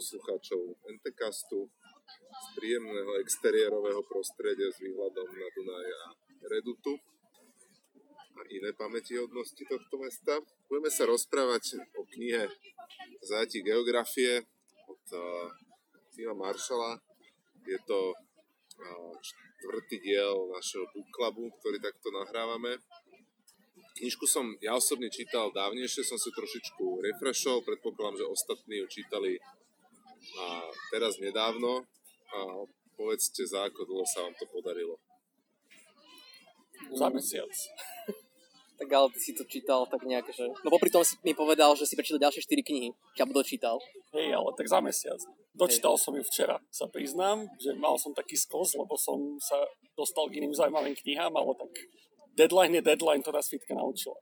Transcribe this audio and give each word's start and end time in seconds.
poslucháčov 0.00 0.80
Entecastu 0.88 1.68
z 2.24 2.46
príjemného 2.56 3.20
exteriérového 3.20 4.00
prostredia 4.08 4.72
s 4.72 4.80
výhľadom 4.80 5.28
na 5.28 5.48
Dunaj 5.52 5.88
a 5.92 6.04
Redutu 6.48 6.96
a 8.32 8.40
iné 8.48 8.72
pamätihodnosti 8.72 9.60
tohto 9.60 10.00
mesta. 10.00 10.40
Budeme 10.72 10.88
sa 10.88 11.04
rozprávať 11.04 11.84
o 12.00 12.08
knihe 12.16 12.48
Záti 13.20 13.60
geografie 13.60 14.48
od 14.88 15.04
Tima 16.16 16.32
Maršala. 16.32 16.96
Je 17.68 17.76
to 17.84 18.16
štvrtý 19.20 20.00
diel 20.00 20.48
našeho 20.48 20.88
book 20.96 21.12
clubu, 21.12 21.52
ktorý 21.60 21.76
takto 21.76 22.08
nahrávame 22.08 22.80
Knižku 24.00 24.24
som 24.24 24.56
ja 24.64 24.72
osobne 24.80 25.12
čítal 25.12 25.52
dávnejšie, 25.52 26.00
som 26.00 26.16
si 26.16 26.32
trošičku 26.32 27.04
refreshol, 27.04 27.60
predpokladám, 27.60 28.24
že 28.24 28.32
ostatní 28.32 28.80
ju 28.80 28.86
čítali 28.88 29.36
a 30.38 30.70
teraz 30.94 31.18
nedávno 31.18 31.82
a 32.30 32.38
povedzte, 32.94 33.42
za 33.48 33.66
ako 33.66 33.86
dlho 33.88 34.06
sa 34.06 34.26
vám 34.28 34.34
to 34.38 34.46
podarilo. 34.46 34.94
Za 36.94 37.08
mesiac. 37.10 37.50
tak 38.80 38.88
ale 38.96 39.12
ty 39.12 39.20
si 39.20 39.32
to 39.36 39.44
čítal 39.44 39.84
tak 39.84 40.00
nejak, 40.08 40.24
že... 40.32 40.48
No 40.64 40.72
popri 40.72 40.88
tom 40.88 41.04
si 41.04 41.20
mi 41.20 41.36
povedal, 41.36 41.76
že 41.76 41.84
si 41.84 41.92
prečítal 41.92 42.16
ďalšie 42.16 42.48
4 42.48 42.64
knihy. 42.64 42.88
Ťa 43.12 43.28
dočítal. 43.28 43.76
Hej, 44.16 44.32
ale 44.32 44.48
tak 44.56 44.72
za 44.72 44.80
mesiac. 44.80 45.20
Dočítal 45.52 46.00
Hej. 46.00 46.02
som 46.06 46.12
ju 46.16 46.24
včera, 46.24 46.56
sa 46.72 46.88
priznám, 46.88 47.44
že 47.60 47.76
mal 47.76 48.00
som 48.00 48.16
taký 48.16 48.40
skos, 48.40 48.72
lebo 48.80 48.96
som 48.96 49.36
sa 49.36 49.60
dostal 49.92 50.32
k 50.32 50.40
iným 50.40 50.56
zaujímavým 50.56 50.96
knihám, 50.96 51.34
ale 51.36 51.52
tak 51.60 51.72
deadline 52.32 52.80
je 52.80 52.82
deadline, 52.86 53.20
to 53.20 53.28
nás 53.28 53.52
Fitka 53.52 53.76
naučila. 53.76 54.16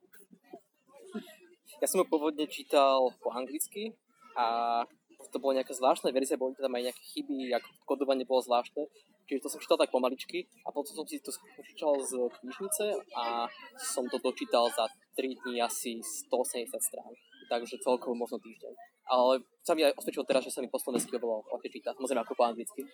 Ja 1.78 1.86
som 1.86 2.02
ho 2.02 2.06
pôvodne 2.10 2.50
čítal 2.50 3.14
po 3.22 3.30
anglicky 3.30 3.94
a 4.34 4.82
to 5.18 5.36
bola 5.42 5.58
nejaká 5.60 5.74
zvláštna 5.74 6.14
verzia, 6.14 6.38
boli 6.38 6.54
tam 6.54 6.72
aj 6.78 6.90
nejaké 6.90 7.02
chyby, 7.14 7.50
ako 7.58 7.68
kodovanie 7.84 8.22
bolo 8.22 8.40
zvláštne. 8.42 8.86
Čiže 9.28 9.44
to 9.44 9.48
som 9.50 9.60
čítal 9.60 9.76
tak 9.76 9.92
pomaličky 9.92 10.46
a 10.64 10.72
potom 10.72 10.94
som 10.94 11.04
si 11.04 11.20
to 11.20 11.34
čítal 11.66 11.98
z 12.00 12.16
knižnice 12.40 12.84
a 13.12 13.44
som 13.76 14.08
to 14.08 14.16
dočítal 14.22 14.70
za 14.72 14.88
3 15.18 15.42
dní 15.44 15.60
asi 15.60 16.00
180 16.00 16.70
strán. 16.80 17.12
Takže 17.50 17.80
celkovo 17.82 18.16
možno 18.16 18.40
týždeň. 18.40 18.72
Ale 19.08 19.40
sa 19.64 19.72
mi 19.76 19.84
aj 19.84 19.96
osvedčilo 19.96 20.24
teraz, 20.24 20.44
že 20.44 20.52
sa 20.52 20.60
mi 20.60 20.68
po 20.68 20.80
slovensky 20.80 21.16
bolo 21.16 21.44
ľahšie 21.48 21.80
čítať, 21.80 21.96
samozrejme 21.96 22.24
ako 22.24 22.34
po 22.36 22.44
anglicky 22.44 22.84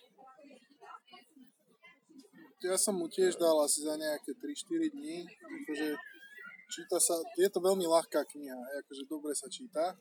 ja 2.64 2.76
som 2.80 2.96
mu 2.96 3.06
tiež 3.12 3.36
dal 3.36 3.60
asi 3.60 3.84
za 3.84 3.92
nejaké 4.00 4.32
3-4 4.40 4.96
dní. 4.96 5.28
Akože 5.28 5.88
číta 6.72 6.96
sa, 6.96 7.20
je 7.36 7.48
to 7.52 7.60
veľmi 7.60 7.84
ľahká 7.84 8.24
kniha, 8.24 8.56
akože 8.80 9.04
dobre 9.04 9.36
sa 9.36 9.52
číta. 9.52 9.92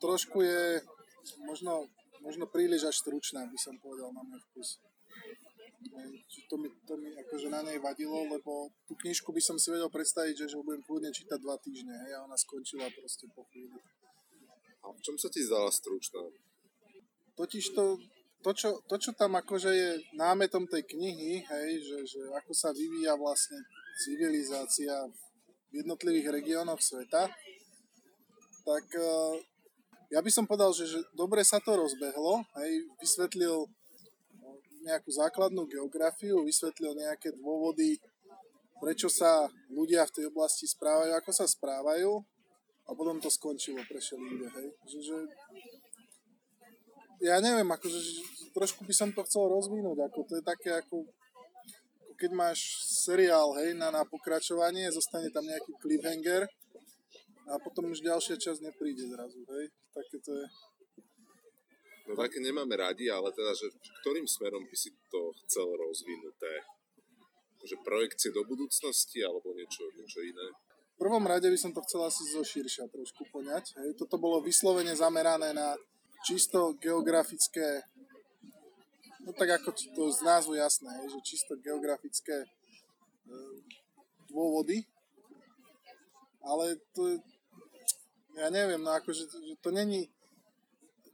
Trošku 0.00 0.42
je 0.42 0.80
možno, 1.44 1.86
možno 2.24 2.48
príliš 2.48 2.88
až 2.88 2.96
stručná, 3.04 3.46
by 3.46 3.58
som 3.60 3.76
povedal 3.78 4.10
na 4.10 4.24
môj 4.24 4.40
vkus. 4.50 4.80
To 6.48 6.60
mi, 6.60 6.68
to 6.84 6.94
mi 7.00 7.08
akože 7.16 7.48
na 7.48 7.64
nej 7.64 7.80
vadilo, 7.80 8.28
lebo 8.28 8.68
tú 8.84 8.92
knižku 9.00 9.32
by 9.32 9.40
som 9.40 9.56
si 9.56 9.72
vedel 9.72 9.88
predstaviť, 9.88 10.44
že, 10.44 10.46
že 10.52 10.60
budem 10.60 10.84
kľudne 10.84 11.08
čítať 11.08 11.40
dva 11.40 11.56
týždne 11.56 11.96
hej, 12.04 12.20
a 12.20 12.24
ona 12.28 12.36
skončila 12.36 12.84
proste 12.92 13.24
po 13.32 13.48
chvíli. 13.48 13.80
A 14.84 14.92
v 14.92 15.00
čom 15.00 15.16
sa 15.16 15.32
ti 15.32 15.40
zdala 15.40 15.72
stručná? 15.72 16.20
Totiž 17.36 17.72
to 17.72 17.96
to 18.40 18.56
čo, 18.56 18.80
to, 18.88 18.96
čo 18.96 19.12
tam 19.12 19.36
akože 19.36 19.68
je 19.68 19.90
námetom 20.16 20.64
tej 20.64 20.88
knihy, 20.96 21.44
hej, 21.44 21.70
že, 21.84 21.98
že 22.16 22.20
ako 22.40 22.56
sa 22.56 22.72
vyvíja 22.72 23.12
vlastne 23.20 23.60
civilizácia 24.00 25.04
v 25.68 25.84
jednotlivých 25.84 26.40
regiónoch 26.40 26.80
sveta, 26.80 27.28
tak 28.64 28.86
uh, 28.96 29.36
ja 30.10 30.18
by 30.18 30.30
som 30.30 30.44
povedal, 30.44 30.74
že, 30.74 30.90
že 30.90 30.98
dobre 31.14 31.46
sa 31.46 31.62
to 31.62 31.78
rozbehlo, 31.78 32.42
hej, 32.58 32.90
vysvetlil 32.98 33.70
nejakú 34.82 35.10
základnú 35.14 35.70
geografiu, 35.70 36.42
vysvetlil 36.42 36.98
nejaké 36.98 37.30
dôvody, 37.38 38.02
prečo 38.82 39.06
sa 39.06 39.46
ľudia 39.70 40.02
v 40.10 40.14
tej 40.18 40.24
oblasti 40.32 40.66
správajú, 40.66 41.14
ako 41.14 41.30
sa 41.30 41.46
správajú 41.46 42.18
a 42.88 42.90
potom 42.96 43.22
to 43.22 43.30
skončilo 43.30 43.78
pre 43.86 44.02
ľudia, 44.02 44.50
hej. 44.50 44.68
Že, 44.90 44.98
že 44.98 45.16
ja 47.22 47.38
neviem, 47.38 47.68
akože 47.70 47.98
trošku 48.50 48.82
by 48.82 48.94
som 48.96 49.14
to 49.14 49.22
chcel 49.28 49.46
rozvinúť, 49.46 50.10
ako 50.10 50.26
to 50.26 50.32
je 50.40 50.44
také 50.44 50.74
ako, 50.74 51.06
keď 52.18 52.30
máš 52.34 52.82
seriál, 53.06 53.54
hej, 53.62 53.78
na, 53.78 53.94
na 53.94 54.02
pokračovanie, 54.02 54.90
zostane 54.90 55.30
tam 55.30 55.46
nejaký 55.46 55.70
cliffhanger 55.78 56.50
a 57.50 57.58
potom 57.58 57.90
už 57.90 58.06
ďalšia 58.06 58.38
časť 58.38 58.62
nepríde 58.62 59.10
zrazu, 59.10 59.42
hej, 59.42 59.66
také 59.90 60.16
to 60.22 60.30
je. 60.30 60.46
No 62.06 62.18
také 62.18 62.42
nemáme 62.42 62.74
radi, 62.74 63.06
ale 63.10 63.30
teda, 63.30 63.54
že 63.54 63.70
ktorým 64.02 64.26
smerom 64.26 64.66
by 64.66 64.76
si 64.78 64.90
to 65.10 65.30
chcel 65.46 65.70
rozvinuté? 65.78 66.66
Že 67.60 67.76
projekcie 67.86 68.34
do 68.34 68.42
budúcnosti 68.42 69.20
alebo 69.22 69.54
niečo, 69.54 69.86
niečo 69.94 70.18
iné? 70.24 70.46
V 70.98 71.06
prvom 71.06 71.22
rade 71.22 71.46
by 71.46 71.58
som 71.60 71.70
to 71.70 71.84
chcel 71.86 72.02
asi 72.02 72.26
zo 72.26 72.42
širšia 72.42 72.90
trošku 72.90 73.30
poňať. 73.30 73.78
Hej. 73.78 73.94
Toto 73.94 74.18
bolo 74.18 74.42
vyslovene 74.42 74.90
zamerané 74.96 75.54
na 75.54 75.78
čisto 76.26 76.74
geografické, 76.82 77.84
no 79.24 79.32
tak 79.32 79.60
ako 79.60 79.70
to 79.72 80.02
z 80.12 80.20
názvu 80.24 80.58
jasné, 80.58 80.90
je, 81.04 81.16
že 81.16 81.28
čisto 81.36 81.52
geografické 81.56 82.44
e, 82.44 82.48
dôvody, 84.28 84.84
ale 86.44 86.76
to, 86.92 87.20
ja 88.36 88.48
neviem, 88.52 88.82
no 88.82 88.90
akože 88.94 89.26
že 89.26 89.54
to 89.58 89.70
není, 89.70 90.06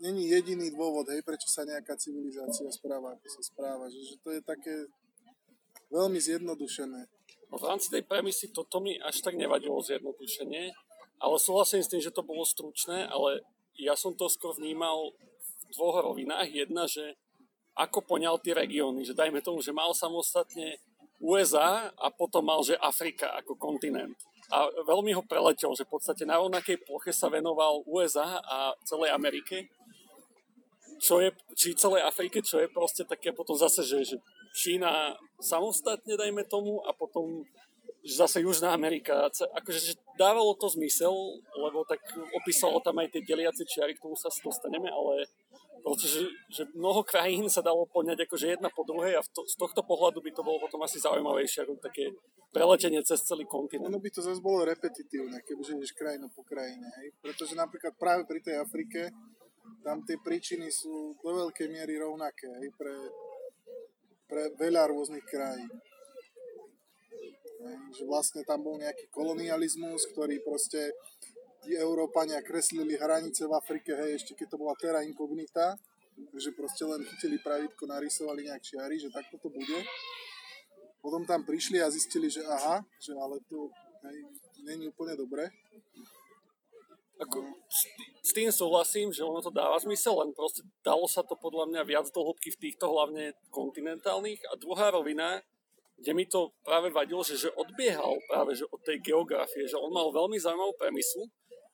není 0.00 0.28
jediný 0.28 0.72
dôvod, 0.72 1.08
hej, 1.08 1.24
prečo 1.24 1.48
sa 1.48 1.64
nejaká 1.64 1.96
civilizácia 1.96 2.68
správa, 2.72 3.16
ako 3.16 3.26
sa 3.30 3.42
správa, 3.42 3.88
že, 3.88 4.00
že 4.04 4.16
to 4.20 4.34
je 4.34 4.40
také 4.44 4.90
veľmi 5.88 6.18
zjednodušené. 6.18 7.00
No 7.46 7.54
v 7.56 7.64
rámci 7.64 7.88
tej 7.88 8.02
premisy 8.02 8.50
toto 8.50 8.82
mi 8.82 8.98
až 8.98 9.22
tak 9.22 9.38
nevadilo 9.38 9.78
zjednodušenie, 9.78 10.74
ale 11.22 11.36
súhlasím 11.38 11.80
s 11.80 11.90
tým, 11.90 12.02
že 12.02 12.12
to 12.12 12.26
bolo 12.26 12.42
stručné, 12.44 13.06
ale 13.06 13.46
ja 13.78 13.94
som 13.94 14.12
to 14.12 14.26
skôr 14.28 14.56
vnímal 14.56 15.14
v 15.14 15.72
dvoch 15.72 16.02
rovinách. 16.02 16.48
Jedna, 16.52 16.84
že 16.90 17.16
ako 17.76 18.04
poňal 18.04 18.40
tie 18.40 18.56
regióny, 18.56 19.04
že 19.04 19.16
dajme 19.16 19.44
tomu, 19.44 19.60
že 19.60 19.72
mal 19.72 19.92
samostatne 19.92 20.80
USA 21.20 21.92
a 21.96 22.12
potom 22.12 22.44
mal, 22.44 22.60
že 22.64 22.76
Afrika 22.76 23.32
ako 23.36 23.56
kontinent. 23.56 24.16
A 24.54 24.70
veľmi 24.86 25.10
ho 25.16 25.26
preletel, 25.26 25.74
že 25.74 25.82
v 25.82 25.98
podstate 25.98 26.22
na 26.22 26.38
rovnakej 26.38 26.86
ploche 26.86 27.10
sa 27.10 27.26
venoval 27.26 27.82
USA 27.86 28.38
a 28.42 28.78
celej 28.86 29.10
Amerike, 29.10 29.66
čo 31.02 31.20
je, 31.20 31.34
či 31.52 31.76
celej 31.76 32.06
Afrike, 32.06 32.40
čo 32.40 32.62
je 32.62 32.70
proste 32.70 33.04
také 33.04 33.34
potom 33.34 33.58
zase, 33.58 33.84
že, 33.84 34.14
že 34.14 34.16
Čína 34.56 35.12
samostatne, 35.36 36.16
dajme 36.16 36.46
tomu, 36.48 36.80
a 36.88 36.96
potom 36.96 37.44
zase 38.06 38.40
Južná 38.40 38.72
Amerika, 38.72 39.28
akože 39.28 39.80
že 39.82 39.94
dávalo 40.14 40.54
to 40.54 40.70
zmysel, 40.70 41.12
lebo 41.58 41.82
tak 41.84 42.00
opísalo 42.32 42.78
tam 42.80 43.02
aj 43.02 43.12
tie 43.12 43.22
deliace 43.26 43.66
čiary, 43.66 43.98
k 43.98 44.02
tomu 44.02 44.14
sa 44.14 44.30
dostaneme, 44.30 44.86
ale 44.88 45.26
že, 45.94 46.26
že 46.50 46.62
mnoho 46.74 47.06
krajín 47.06 47.46
sa 47.46 47.62
dalo 47.62 47.86
poňať 47.86 48.26
akože 48.26 48.58
jedna 48.58 48.66
po 48.74 48.82
druhej 48.82 49.14
a 49.14 49.22
to, 49.22 49.46
z 49.46 49.54
tohto 49.54 49.86
pohľadu 49.86 50.18
by 50.18 50.34
to 50.34 50.42
bolo 50.42 50.58
potom 50.58 50.82
asi 50.82 50.98
zaujímavejšie 50.98 51.62
ako 51.62 51.78
také 51.78 52.10
preletenie 52.50 52.98
cez 53.06 53.22
celý 53.22 53.46
kontinent. 53.46 53.94
Ono 53.94 54.02
by 54.02 54.10
to 54.10 54.18
zase 54.18 54.42
bolo 54.42 54.66
repetitívne, 54.66 55.38
kebyže 55.46 55.78
ideš 55.78 55.94
krajinu 55.94 56.26
po 56.34 56.42
krajine, 56.42 56.90
hej? 56.98 57.14
pretože 57.22 57.54
napríklad 57.54 57.94
práve 57.94 58.26
pri 58.26 58.42
tej 58.42 58.58
Afrike 58.58 59.14
tam 59.86 60.02
tie 60.02 60.18
príčiny 60.18 60.66
sú 60.74 61.14
do 61.22 61.30
veľkej 61.30 61.70
miery 61.70 62.02
rovnaké 62.02 62.50
hej? 62.50 62.68
Pre, 62.74 62.94
pre 64.26 64.42
veľa 64.58 64.90
rôznych 64.90 65.22
krajín. 65.22 65.70
Že 67.94 68.10
vlastne 68.10 68.42
tam 68.42 68.66
bol 68.66 68.74
nejaký 68.74 69.06
kolonializmus, 69.14 70.02
ktorý 70.10 70.42
proste 70.42 70.90
tí 71.66 71.74
Európania 71.74 72.38
kreslili 72.46 72.94
hranice 72.94 73.50
v 73.50 73.58
Afrike, 73.58 73.90
hej, 73.98 74.22
ešte 74.22 74.38
keď 74.38 74.54
to 74.54 74.56
bola 74.62 74.78
terra 74.78 75.02
incognita, 75.02 75.74
že 76.38 76.54
proste 76.54 76.86
len 76.86 77.02
chytili 77.02 77.42
pravidko, 77.42 77.90
narysovali 77.90 78.46
nejak 78.46 78.62
čiary, 78.62 79.02
že 79.02 79.10
takto 79.10 79.36
to 79.42 79.50
bude. 79.50 79.78
Potom 81.02 81.26
tam 81.26 81.42
prišli 81.42 81.82
a 81.82 81.90
zistili, 81.90 82.30
že 82.30 82.46
aha, 82.46 82.86
že 83.02 83.12
ale 83.18 83.42
to 83.50 83.66
hej, 84.06 84.18
není 84.62 84.86
úplne 84.86 85.18
dobre. 85.18 85.50
Ako, 87.16 87.48
s 88.20 88.30
tým 88.36 88.52
súhlasím, 88.52 89.08
že 89.08 89.24
ono 89.24 89.40
to 89.40 89.48
dáva 89.48 89.80
zmysel, 89.80 90.20
len 90.20 90.36
proste 90.36 90.60
dalo 90.84 91.08
sa 91.08 91.24
to 91.24 91.32
podľa 91.32 91.72
mňa 91.72 91.82
viac 91.88 92.06
do 92.12 92.20
hĺbky 92.20 92.52
v 92.52 92.60
týchto 92.68 92.92
hlavne 92.92 93.32
kontinentálnych. 93.48 94.44
A 94.52 94.60
druhá 94.60 94.92
rovina, 94.92 95.40
kde 95.96 96.12
mi 96.12 96.28
to 96.28 96.52
práve 96.60 96.92
vadilo, 96.92 97.24
že, 97.24 97.40
že 97.40 97.48
odbiehal 97.56 98.20
práve 98.28 98.52
že 98.52 98.68
od 98.68 98.80
tej 98.84 99.00
geografie, 99.00 99.64
že 99.64 99.80
on 99.80 99.88
mal 99.96 100.12
veľmi 100.12 100.36
zaujímavú 100.36 100.76
premisu 100.76 101.24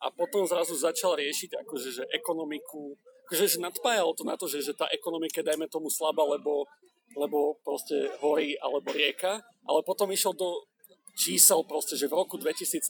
a 0.03 0.11
potom 0.11 0.43
zrazu 0.45 0.75
začal 0.75 1.15
riešiť 1.15 1.63
akože, 1.63 1.89
že 2.03 2.05
ekonomiku, 2.11 2.99
akože 3.31 3.57
že 3.57 3.59
nadpájalo 3.63 4.13
to 4.19 4.27
na 4.27 4.35
to, 4.35 4.51
že, 4.51 4.67
že 4.67 4.75
tá 4.75 4.91
ekonomika, 4.91 5.47
dajme 5.47 5.71
tomu 5.71 5.87
slaba, 5.87 6.27
lebo, 6.27 6.67
lebo 7.15 7.63
proste 7.63 8.11
horí 8.19 8.59
alebo 8.59 8.91
rieka, 8.91 9.39
ale 9.63 9.81
potom 9.87 10.11
išiel 10.11 10.35
do 10.35 10.67
čísel 11.15 11.63
proste, 11.63 11.95
že 11.95 12.11
v 12.11 12.19
roku 12.19 12.35
2013 12.35 12.83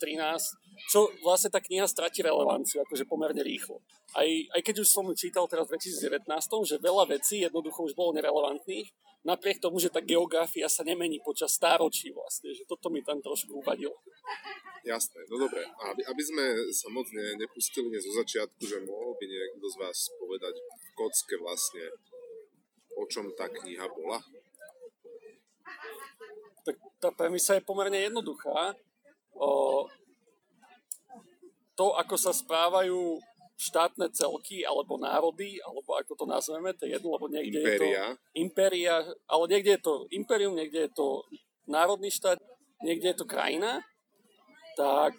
čo 0.88 1.12
vlastne 1.22 1.52
tá 1.52 1.60
kniha 1.60 1.86
stratí 1.86 2.24
relevanciu, 2.24 2.82
akože 2.82 3.06
pomerne 3.06 3.44
rýchlo. 3.44 3.78
Aj, 4.16 4.26
aj 4.26 4.60
keď 4.64 4.82
už 4.82 4.88
som 4.88 5.06
čítal 5.14 5.46
teraz 5.46 5.68
v 5.68 5.78
2019, 5.78 6.26
že 6.66 6.82
veľa 6.82 7.04
vecí 7.12 7.44
jednoducho 7.44 7.86
už 7.86 7.94
bolo 7.94 8.16
nerelevantných, 8.16 8.88
napriek 9.22 9.62
tomu, 9.62 9.78
že 9.78 9.90
tá 9.90 10.02
geografia 10.02 10.66
sa 10.66 10.82
nemení 10.82 11.22
počas 11.22 11.54
stáročí 11.54 12.10
vlastne, 12.10 12.50
že 12.54 12.66
toto 12.66 12.90
mi 12.90 13.02
tam 13.02 13.22
trošku 13.22 13.62
uvadilo. 13.62 13.94
Jasné, 14.82 15.22
no 15.30 15.38
dobre. 15.38 15.62
A 15.62 15.94
aby, 15.94 16.02
aby 16.10 16.22
sme 16.26 16.44
sa 16.74 16.90
moc 16.90 17.06
ne, 17.14 17.38
nepustili 17.38 17.94
zo 18.02 18.10
začiatku, 18.18 18.62
že 18.66 18.82
mohol 18.82 19.14
by 19.14 19.24
niekto 19.30 19.66
z 19.70 19.76
vás 19.78 20.10
povedať 20.18 20.58
v 20.58 20.86
kocke 20.98 21.34
vlastne, 21.38 21.86
o 22.98 23.06
čom 23.06 23.30
tá 23.38 23.46
kniha 23.46 23.86
bola? 23.86 24.18
Tak 26.66 26.76
tá 26.98 27.14
premisa 27.14 27.58
je 27.58 27.66
pomerne 27.66 27.98
jednoduchá. 27.98 28.74
O, 29.38 29.86
to, 31.78 31.94
ako 31.94 32.18
sa 32.18 32.34
správajú 32.34 33.22
štátne 33.62 34.10
celky 34.10 34.66
alebo 34.66 34.98
národy, 34.98 35.62
alebo 35.62 35.94
ako 35.94 36.18
to 36.18 36.26
nazveme, 36.26 36.74
to 36.74 36.90
je 36.90 36.98
jedno, 36.98 37.14
lebo 37.14 37.30
niekde 37.30 37.62
Impéria. 37.62 37.70
je 37.70 37.78
to 37.78 37.86
impéria, 38.34 38.94
ale 39.30 39.44
niekde 39.46 39.70
je 39.78 39.82
to 39.86 39.94
impérium, 40.10 40.54
niekde 40.58 40.90
je 40.90 40.92
to 40.92 41.22
národný 41.70 42.10
štát, 42.10 42.42
niekde 42.82 43.14
je 43.14 43.16
to 43.22 43.26
krajina, 43.30 43.86
tak 44.74 45.14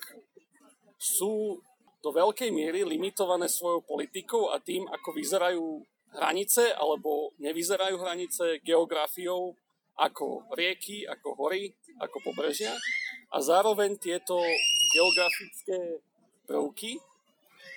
sú 0.99 1.63
do 2.03 2.11
veľkej 2.11 2.51
miery 2.51 2.83
limitované 2.83 3.47
svojou 3.47 3.79
politikou 3.87 4.51
a 4.51 4.59
tým, 4.59 4.83
ako 4.91 5.09
vyzerajú 5.15 5.67
hranice 6.13 6.75
alebo 6.75 7.31
nevyzerajú 7.39 7.95
hranice 7.95 8.59
geografiou 8.59 9.55
ako 9.95 10.51
rieky, 10.51 11.05
ako 11.07 11.37
hory, 11.39 11.71
ako 12.01 12.17
pobrežia. 12.27 12.75
A 13.31 13.39
zároveň 13.39 13.95
tieto 13.97 14.35
geografické 14.91 16.01
prvky 16.49 16.99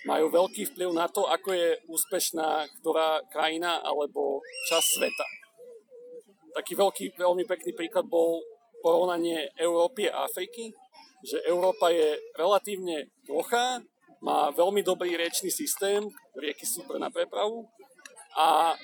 majú 0.07 0.31
veľký 0.31 0.73
vplyv 0.73 0.91
na 0.95 1.11
to, 1.11 1.27
ako 1.27 1.51
je 1.53 1.83
úspešná 1.91 2.71
ktorá 2.81 3.21
krajina 3.29 3.83
alebo 3.83 4.41
časť 4.71 4.89
sveta. 4.97 5.27
Taký 6.57 6.73
veľký, 6.79 7.05
veľmi 7.19 7.45
pekný 7.45 7.75
príklad 7.75 8.07
bol 8.09 8.41
porovnanie 8.81 9.51
Európy 9.59 10.07
a 10.07 10.25
Afriky, 10.25 10.73
že 11.27 11.43
Európa 11.43 11.91
je 11.91 12.17
relatívne 12.39 13.11
plochá, 13.27 13.83
má 14.23 14.49
veľmi 14.55 14.81
dobrý 14.81 15.19
riečný 15.19 15.51
systém, 15.51 16.07
rieky 16.39 16.65
sú 16.65 16.87
pre 16.87 17.03
na 17.03 17.11
prepravu 17.11 17.67
a 18.39 18.79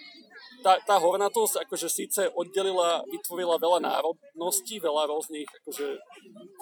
tá, 0.63 0.79
tá 0.87 0.97
hornatosť 0.97 1.67
akože 1.67 1.89
síce 1.91 2.31
oddelila, 2.33 3.03
vytvorila 3.11 3.59
veľa 3.59 3.83
národností, 3.83 4.79
veľa 4.79 5.11
rôznych 5.11 5.51
akože, 5.63 5.99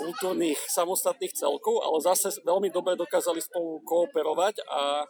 kultúrnych 0.01 0.59
samostatných 0.73 1.37
celkov, 1.37 1.85
ale 1.85 2.01
zase 2.01 2.41
veľmi 2.43 2.73
dobre 2.73 2.97
dokázali 2.97 3.39
spolu 3.45 3.85
kooperovať 3.85 4.65
a 4.67 5.05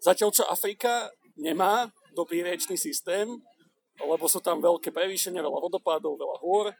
zatiaľ 0.00 0.32
čo 0.32 0.48
Afrika 0.48 1.12
nemá 1.36 1.92
dobrý 2.16 2.42
riečný 2.42 2.80
systém, 2.80 3.28
lebo 4.00 4.24
sú 4.26 4.40
tam 4.40 4.58
veľké 4.58 4.90
prevýšenia, 4.90 5.44
veľa 5.44 5.60
vodopádov, 5.62 6.16
veľa 6.16 6.36
hôr, 6.40 6.72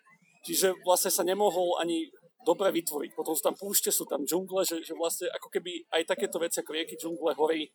čiže 0.48 0.74
vlastne 0.82 1.12
sa 1.12 1.22
nemohol 1.22 1.78
ani 1.78 2.08
dobre 2.42 2.74
vytvoriť. 2.74 3.14
Potom 3.14 3.38
sú 3.38 3.42
tam 3.42 3.54
púšte, 3.54 3.94
sú 3.94 4.02
tam 4.04 4.26
džungle, 4.26 4.66
že, 4.66 4.82
že 4.82 4.98
vlastne 4.98 5.30
ako 5.30 5.48
keby 5.48 5.86
aj 5.94 6.02
takéto 6.10 6.42
veci 6.42 6.58
ako 6.58 6.74
rieky, 6.74 6.98
džungle, 6.98 7.38
hory 7.38 7.70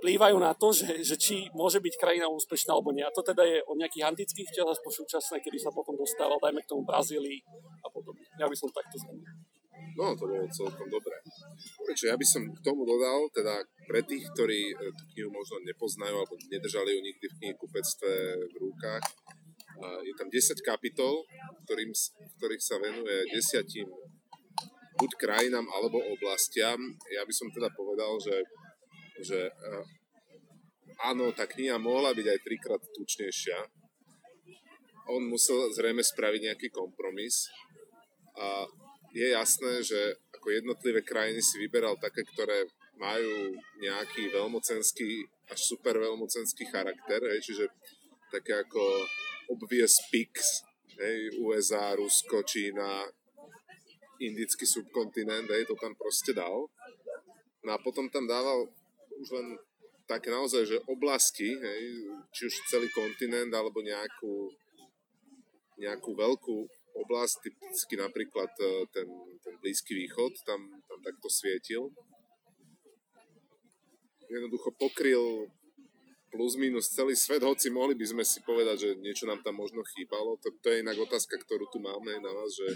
vplývajú 0.00 0.36
na 0.40 0.56
to, 0.56 0.72
že, 0.72 1.04
že 1.04 1.16
či 1.20 1.36
môže 1.52 1.78
byť 1.78 1.94
krajina 2.00 2.26
úspešná 2.32 2.72
alebo 2.72 2.90
nie. 2.96 3.04
A 3.04 3.12
to 3.12 3.20
teda 3.20 3.44
je 3.44 3.60
o 3.68 3.76
nejakých 3.76 4.08
antických 4.08 4.48
čias 4.48 4.80
po 4.80 4.88
súčasné, 4.88 5.44
kedy 5.44 5.60
sa 5.60 5.68
potom 5.68 5.92
dostával, 5.94 6.40
dajme 6.40 6.64
k 6.64 6.70
tomu 6.72 6.82
Brazílii 6.88 7.44
a 7.84 7.88
podobne. 7.92 8.24
Ja 8.40 8.48
by 8.48 8.56
som 8.56 8.72
takto 8.72 8.96
zhrnul. 8.96 9.22
No, 9.96 10.16
to 10.16 10.24
bolo 10.28 10.44
celkom 10.48 10.88
dobré. 10.88 11.18
Čo 11.92 12.12
ja 12.12 12.16
by 12.16 12.24
som 12.24 12.48
k 12.48 12.60
tomu 12.64 12.88
dodal, 12.88 13.28
teda 13.32 13.60
pre 13.84 14.00
tých, 14.04 14.28
ktorí 14.32 14.72
e, 14.72 14.74
tú 14.96 15.02
knihu 15.16 15.30
možno 15.32 15.60
nepoznajú 15.66 16.14
alebo 16.14 16.36
nedržali 16.48 16.94
ju 16.94 17.00
nikdy 17.00 17.26
v 17.26 17.36
knihkupectve 17.40 18.12
v 18.48 18.56
rukách, 18.60 19.04
je 19.80 20.12
tam 20.12 20.28
10 20.28 20.60
kapitol, 20.60 21.24
ktorým, 21.64 21.90
ktorých 22.36 22.62
sa 22.62 22.76
venuje 22.76 23.32
desiatim 23.32 23.88
buď 25.00 25.10
krajinám 25.16 25.64
alebo 25.64 25.96
oblastiam. 26.12 26.76
Ja 27.08 27.24
by 27.24 27.32
som 27.32 27.48
teda 27.48 27.72
povedal, 27.72 28.20
že, 28.20 28.36
že 29.24 29.50
uh, 29.50 29.84
áno, 31.08 31.32
tá 31.32 31.48
kniha 31.48 31.80
mohla 31.80 32.12
byť 32.12 32.26
aj 32.26 32.44
trikrát 32.44 32.82
tučnejšia. 32.96 33.58
On 35.10 35.22
musel 35.26 35.72
zrejme 35.74 36.04
spraviť 36.04 36.40
nejaký 36.52 36.68
kompromis 36.70 37.50
a 38.38 38.64
je 39.10 39.26
jasné, 39.34 39.82
že 39.82 39.98
ako 40.38 40.46
jednotlivé 40.54 41.02
krajiny 41.02 41.42
si 41.42 41.58
vyberal 41.58 41.98
také, 41.98 42.22
ktoré 42.22 42.62
majú 42.94 43.56
nejaký 43.80 44.30
veľmocenský 44.30 45.26
až 45.50 45.60
super 45.66 45.98
veľmocenský 45.98 46.68
charakter, 46.70 47.18
hej, 47.26 47.42
čiže 47.42 47.66
také 48.30 48.54
ako 48.54 48.80
obvious 49.50 49.98
picks, 50.14 50.62
hej, 50.94 51.34
USA, 51.42 51.96
Rusko, 51.98 52.46
Čína, 52.46 53.02
indický 54.22 54.62
subkontinent, 54.62 55.50
hej, 55.50 55.66
to 55.66 55.74
tam 55.74 55.96
proste 55.98 56.30
dal. 56.36 56.70
No 57.66 57.70
a 57.74 57.78
potom 57.82 58.06
tam 58.12 58.30
dával 58.30 58.70
už 59.20 59.28
len 59.36 59.46
také 60.08 60.32
naozaj, 60.32 60.66
že 60.66 60.86
oblasti, 60.90 61.54
hej, 61.54 61.82
či 62.34 62.50
už 62.50 62.54
celý 62.66 62.88
kontinent, 62.90 63.52
alebo 63.54 63.78
nejakú, 63.78 64.50
nejakú 65.78 66.10
veľkú 66.18 66.56
oblasť, 66.98 67.46
typicky 67.46 67.94
napríklad 67.94 68.50
e, 68.58 68.90
ten, 68.90 69.06
ten 69.44 69.54
Blízky 69.62 69.94
východ, 69.94 70.34
tam, 70.42 70.58
tam 70.90 70.98
takto 71.06 71.30
svietil. 71.30 71.94
Jednoducho 74.26 74.74
pokryl 74.74 75.46
plus 76.30 76.54
minus 76.54 76.90
celý 76.90 77.18
svet, 77.18 77.42
hoci 77.42 77.70
mohli 77.70 77.98
by 77.98 78.06
sme 78.06 78.24
si 78.26 78.38
povedať, 78.46 78.76
že 78.78 78.90
niečo 79.02 79.26
nám 79.26 79.42
tam 79.42 79.58
možno 79.58 79.82
chýbalo. 79.94 80.38
To, 80.42 80.54
to 80.62 80.66
je 80.70 80.82
inak 80.82 80.98
otázka, 80.98 81.38
ktorú 81.38 81.66
tu 81.70 81.82
máme 81.82 82.18
na 82.22 82.30
vás, 82.30 82.54
že 82.54 82.70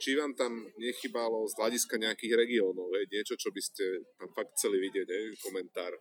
či 0.00 0.16
vám 0.16 0.32
tam 0.32 0.64
nechybalo 0.80 1.44
z 1.44 1.60
hľadiska 1.60 2.00
nejakých 2.00 2.34
regiónov, 2.40 2.88
niečo, 3.12 3.36
čo 3.36 3.52
by 3.52 3.60
ste 3.60 3.84
tam 4.16 4.32
fakt 4.32 4.56
chceli 4.56 4.80
vidieť, 4.80 5.08
hej, 5.08 5.24
komentár. 5.44 5.92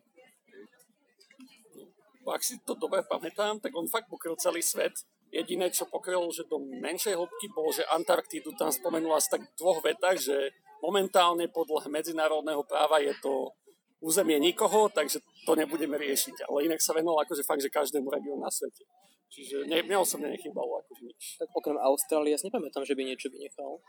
Ak 2.23 2.39
si 2.39 2.55
to 2.63 2.79
dobre 2.79 3.03
pamätám, 3.03 3.59
tak 3.59 3.75
on 3.75 3.91
fakt 3.91 4.07
pokryl 4.07 4.39
celý 4.39 4.63
svet. 4.63 4.95
Jediné, 5.27 5.67
čo 5.67 5.89
pokryl, 5.91 6.23
že 6.31 6.47
do 6.47 6.61
menšej 6.61 7.19
hĺbky 7.19 7.51
bolo, 7.51 7.75
že 7.75 7.83
Antarktídu 7.91 8.55
tam 8.55 8.71
spomenula 8.71 9.19
asi 9.19 9.35
tak 9.35 9.43
dvoch 9.59 9.83
vetách, 9.83 10.21
že 10.21 10.35
momentálne 10.79 11.51
podľa 11.51 11.91
medzinárodného 11.91 12.63
práva 12.63 13.03
je 13.03 13.11
to 13.19 13.51
územie 13.99 14.39
nikoho, 14.39 14.87
takže 14.87 15.19
to 15.43 15.51
nebudeme 15.55 15.99
riešiť. 15.99 16.47
Ale 16.47 16.67
inak 16.67 16.79
sa 16.79 16.95
venoval 16.95 17.23
akože 17.27 17.43
fakt, 17.43 17.63
že 17.63 17.71
každému 17.71 18.07
regiónu 18.07 18.39
na 18.39 18.51
svete. 18.51 18.87
Čiže 19.33 19.65
ne, 19.65 19.81
mne 19.81 19.97
osobne 20.05 20.29
nechybalo 20.29 20.85
akože 20.85 21.09
nič. 21.09 21.41
Tak 21.41 21.49
okrem 21.57 21.81
Austrálie, 21.81 22.37
ja 22.37 22.37
si 22.37 22.53
nepamätám, 22.53 22.85
že 22.85 22.93
by 22.93 23.01
niečo 23.01 23.33
vynechal. 23.33 23.81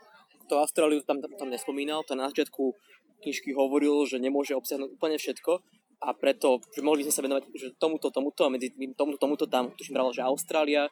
To 0.49 0.53
Austráliu 0.57 1.05
tam, 1.05 1.21
tam, 1.21 1.29
tam 1.37 1.53
nespomínal, 1.53 2.01
to 2.01 2.17
na 2.17 2.33
začiatku 2.33 2.73
knižky 3.21 3.53
hovoril, 3.53 4.09
že 4.09 4.17
nemôže 4.17 4.57
obsiahnuť 4.57 4.97
úplne 4.97 5.21
všetko 5.21 5.61
a 6.01 6.09
preto, 6.17 6.59
že 6.73 6.81
mohli 6.81 7.05
by 7.05 7.09
sme 7.09 7.15
sa 7.15 7.23
venovať 7.23 7.43
že 7.53 7.67
tomuto, 7.77 8.09
tomuto 8.09 8.41
a 8.45 8.53
medzi 8.53 8.73
tomuto, 8.97 9.21
tomuto 9.21 9.45
tam, 9.45 9.69
tuším 9.77 9.93
bral, 9.93 10.09
že 10.11 10.25
Austrália, 10.25 10.89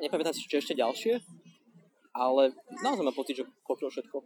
nepamätám 0.00 0.36
si, 0.36 0.44
čo 0.44 0.60
ešte 0.60 0.76
ďalšie, 0.76 1.16
ale 2.12 2.52
naozaj 2.84 3.04
mám 3.04 3.16
pocit, 3.16 3.40
že 3.40 3.44
pokryl 3.64 3.88
všetko. 3.88 4.20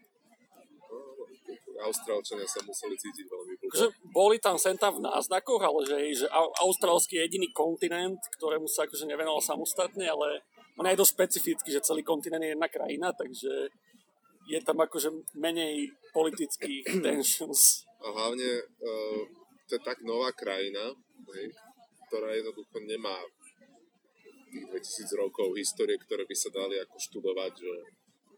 Austrálčania 1.80 2.44
sa 2.44 2.60
museli 2.62 2.96
cítiť 2.96 3.26
veľmi 3.26 3.54
blbo. 3.60 3.72
Že 3.72 3.87
boli 4.12 4.37
tam 4.37 4.60
sem 4.60 4.76
tam 4.76 5.00
v 5.00 5.04
náznakoch, 5.04 5.62
ale 5.62 5.80
že, 5.88 6.25
že 6.25 6.26
austrálsky 6.60 7.16
je 7.18 7.25
jediný 7.26 7.49
kontinent, 7.56 8.20
ktorému 8.37 8.68
sa 8.68 8.84
akože 8.84 9.08
nevenoval 9.08 9.40
samostatne, 9.40 10.04
ale 10.04 10.44
on 10.76 10.88
je 10.88 11.00
dosť 11.00 11.14
specifický, 11.16 11.68
že 11.72 11.84
celý 11.84 12.04
kontinent 12.04 12.44
je 12.44 12.52
jedna 12.52 12.68
krajina, 12.68 13.12
takže 13.12 13.72
je 14.50 14.60
tam 14.64 14.80
akože 14.82 15.12
menej 15.37 15.92
politických 16.12 16.84
tensions. 17.06 17.84
A 18.00 18.08
hlavne 18.10 18.64
uh, 18.64 19.22
to 19.68 19.76
je 19.76 19.82
tak 19.87 20.02
nová 20.02 20.32
krajina, 20.32 20.90
hej, 21.37 21.46
ktorá 22.08 22.34
jednoducho 22.34 22.82
nemá 22.82 23.14
tých 24.50 24.66
2000 24.66 25.22
rokov 25.22 25.54
histórie, 25.54 25.94
ktoré 25.94 26.26
by 26.26 26.34
sa 26.34 26.50
dali 26.50 26.75
ako 26.82 26.99
študovať, 26.99 27.52
že 27.54 27.75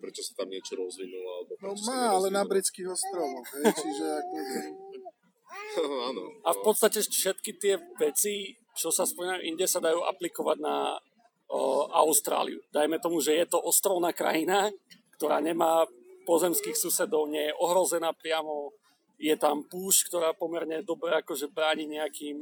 prečo 0.02 0.26
sa 0.26 0.42
tam 0.42 0.50
niečo 0.50 0.75
rozvinulo. 0.75 1.47
Alebo 1.47 1.52
No 1.62 1.78
má, 1.87 2.18
ale 2.18 2.35
na 2.35 2.42
britských 2.42 2.90
ostrovoch, 2.90 3.47
čiže 3.54 4.06
ako... 4.18 4.37
Áno. 6.11 6.23
A 6.42 6.50
v 6.52 6.61
podstate 6.66 7.00
všetky 7.00 7.56
tie 7.56 7.78
veci, 7.97 8.59
čo 8.75 8.90
sa 8.90 9.06
spomínajú 9.06 9.47
inde, 9.47 9.64
sa 9.71 9.78
dajú 9.78 10.04
aplikovať 10.04 10.59
na 10.61 10.99
o, 11.49 11.88
Austráliu. 11.92 12.61
Dajme 12.73 13.00
tomu, 13.00 13.23
že 13.25 13.37
je 13.37 13.47
to 13.47 13.61
ostrovná 13.61 14.12
krajina, 14.12 14.68
ktorá 15.16 15.40
nemá 15.40 15.87
pozemských 16.25 16.76
susedov, 16.76 17.28
nie 17.28 17.52
je 17.52 17.59
ohrozená 17.61 18.12
priamo, 18.16 18.73
je 19.23 19.35
tam 19.38 19.62
púšť, 19.62 20.11
ktorá 20.11 20.35
pomerne 20.35 20.82
dobre 20.82 21.14
akože 21.23 21.52
bráni 21.52 21.87
nejakým 21.87 22.37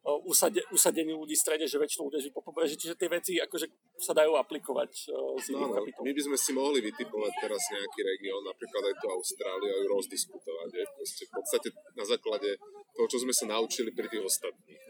usade, 0.00 0.64
usadení 0.72 1.12
ľudí 1.12 1.36
v 1.36 1.42
strede, 1.44 1.64
že 1.68 1.76
väčšinou 1.76 2.08
ľudia 2.08 2.24
žijú 2.24 2.32
po 2.32 2.42
pobreží, 2.44 2.74
čiže 2.80 2.96
tie 2.96 3.08
veci 3.12 3.36
akože 3.36 3.66
sa 4.00 4.16
dajú 4.16 4.32
aplikovať 4.40 5.12
o, 5.12 5.36
z 5.36 5.52
iných 5.52 5.68
no, 5.68 5.76
kapitol. 5.76 6.00
my 6.08 6.12
by 6.16 6.22
sme 6.24 6.36
si 6.40 6.50
mohli 6.56 6.78
vytipovať 6.80 7.32
teraz 7.36 7.60
nejaký 7.68 8.00
región, 8.00 8.40
napríklad 8.40 8.82
aj 8.88 8.94
tú 8.96 9.06
Austráliu 9.12 9.72
ju 9.76 9.86
rozdiskutovať. 9.92 10.68
Je? 10.72 10.84
Proste 10.96 11.22
v 11.28 11.32
podstate 11.36 11.68
na 11.92 12.04
základe 12.08 12.50
toho, 12.96 13.06
čo 13.12 13.18
sme 13.20 13.32
sa 13.36 13.44
naučili 13.44 13.92
pri 13.92 14.08
tých 14.08 14.24
ostatných. 14.24 14.80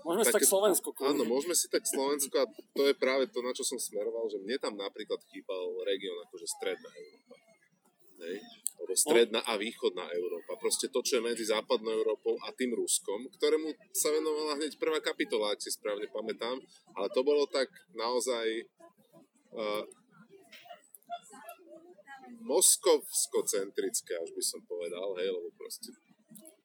Môžeme 0.00 0.24
si 0.24 0.32
tak 0.32 0.48
Slovensko 0.48 0.88
Áno, 0.96 1.12
kľudne. 1.12 1.28
môžeme 1.28 1.52
si 1.52 1.68
tak 1.68 1.84
Slovensko 1.84 2.32
a 2.40 2.48
to 2.48 2.82
je 2.88 2.94
práve 2.96 3.28
to, 3.28 3.44
na 3.44 3.52
čo 3.52 3.60
som 3.60 3.76
smeroval, 3.76 4.32
že 4.32 4.40
mne 4.40 4.56
tam 4.56 4.72
napríklad 4.72 5.20
chýbal 5.28 5.76
región 5.84 6.16
akože 6.24 6.46
stredná 6.48 6.88
Európa. 6.88 7.36
Hej? 8.24 8.36
Alebo 8.80 8.96
stredná 8.96 9.40
a 9.44 9.60
východná 9.60 10.08
Európa. 10.08 10.56
Proste 10.56 10.88
to, 10.88 11.04
čo 11.04 11.20
je 11.20 11.28
medzi 11.28 11.44
západnou 11.44 11.92
Európou 11.92 12.40
a 12.40 12.48
tým 12.56 12.72
Ruskom, 12.72 13.28
ktorému 13.36 13.76
sa 13.92 14.08
venovala 14.08 14.56
hneď 14.56 14.80
prvá 14.80 15.04
kapitola, 15.04 15.52
ak 15.52 15.60
si 15.60 15.68
správne 15.68 16.08
pamätám, 16.08 16.56
ale 16.96 17.06
to 17.12 17.20
bolo 17.20 17.44
tak 17.44 17.68
naozaj 17.92 18.64
uh, 19.52 19.84
moskovsko-centrické, 22.40 24.16
až 24.16 24.32
by 24.32 24.42
som 24.42 24.64
povedal, 24.64 25.12
hej, 25.20 25.28
lebo 25.28 25.52
proste 25.60 25.92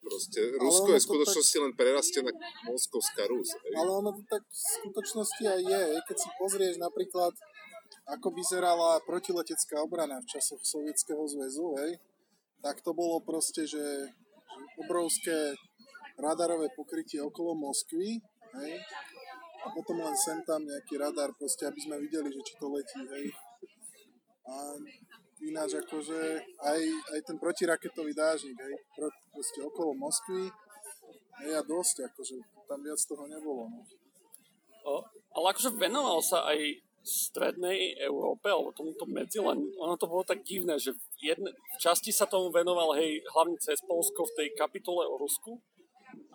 Proste 0.06 0.54
Rusko 0.62 0.94
je 0.94 1.02
v 1.02 1.02
to 1.02 1.08
skutočnosti 1.10 1.58
len 1.66 1.74
prerastená 1.74 2.30
moskovská 2.70 3.26
Rus. 3.26 3.58
Hej. 3.58 3.74
Ale 3.74 3.90
ono 3.90 4.14
to 4.14 4.22
tak 4.30 4.46
v 4.46 4.54
skutočnosti 4.54 5.44
aj 5.50 5.62
je. 5.66 5.84
Keď 6.06 6.18
si 6.22 6.30
pozrieš 6.38 6.76
napríklad, 6.78 7.34
ako 8.06 8.38
vyzerala 8.38 9.02
protiletecká 9.02 9.82
obrana 9.82 10.22
v 10.22 10.30
časoch 10.30 10.62
Sovietskeho 10.62 11.26
zväzu, 11.26 11.74
hej, 11.82 11.92
tak 12.62 12.82
to 12.86 12.94
bolo 12.94 13.18
proste, 13.22 13.66
že, 13.66 13.82
že 14.06 14.64
obrovské 14.86 15.58
radarové 16.22 16.70
pokrytie 16.78 17.18
okolo 17.22 17.58
Moskvy, 17.58 18.22
hej, 18.62 18.74
a 19.66 19.68
potom 19.74 19.98
len 19.98 20.14
sem 20.14 20.38
tam 20.46 20.62
nejaký 20.62 21.02
radar, 21.02 21.34
proste, 21.34 21.66
aby 21.66 21.82
sme 21.82 21.98
videli, 21.98 22.30
že 22.30 22.46
či 22.46 22.54
to 22.62 22.70
letí, 22.70 23.02
hej. 23.10 23.26
A 24.46 24.78
ináč 25.42 25.74
akože 25.82 26.46
aj, 26.62 26.82
aj 27.18 27.20
ten 27.26 27.38
protiraketový 27.42 28.14
dážnik, 28.14 28.54
hej, 28.54 28.76
pro, 28.94 29.10
proste 29.34 29.66
okolo 29.66 29.98
Moskvy, 29.98 30.54
hej, 31.42 31.52
a 31.58 31.62
dosť, 31.66 32.06
akože 32.14 32.38
tam 32.70 32.86
viac 32.86 33.02
toho 33.02 33.26
nebolo, 33.26 33.66
no. 33.66 33.82
O, 34.86 35.02
ale 35.42 35.46
akože 35.58 35.74
venoval 35.82 36.22
sa 36.22 36.46
aj 36.46 36.85
strednej 37.06 37.94
Európe, 38.02 38.50
alebo 38.50 38.74
tomuto 38.74 39.06
medzi, 39.06 39.38
len 39.38 39.62
ono 39.78 39.94
to 39.96 40.10
bolo 40.10 40.26
tak 40.26 40.42
divné, 40.42 40.82
že 40.82 40.98
v, 40.98 41.34
jedne, 41.38 41.54
časti 41.78 42.10
sa 42.10 42.26
tomu 42.26 42.50
venoval, 42.50 42.98
hej, 42.98 43.22
hlavne 43.30 43.56
cez 43.62 43.78
Polsko 43.86 44.26
v 44.26 44.36
tej 44.42 44.48
kapitole 44.58 45.06
o 45.06 45.22
Rusku, 45.22 45.62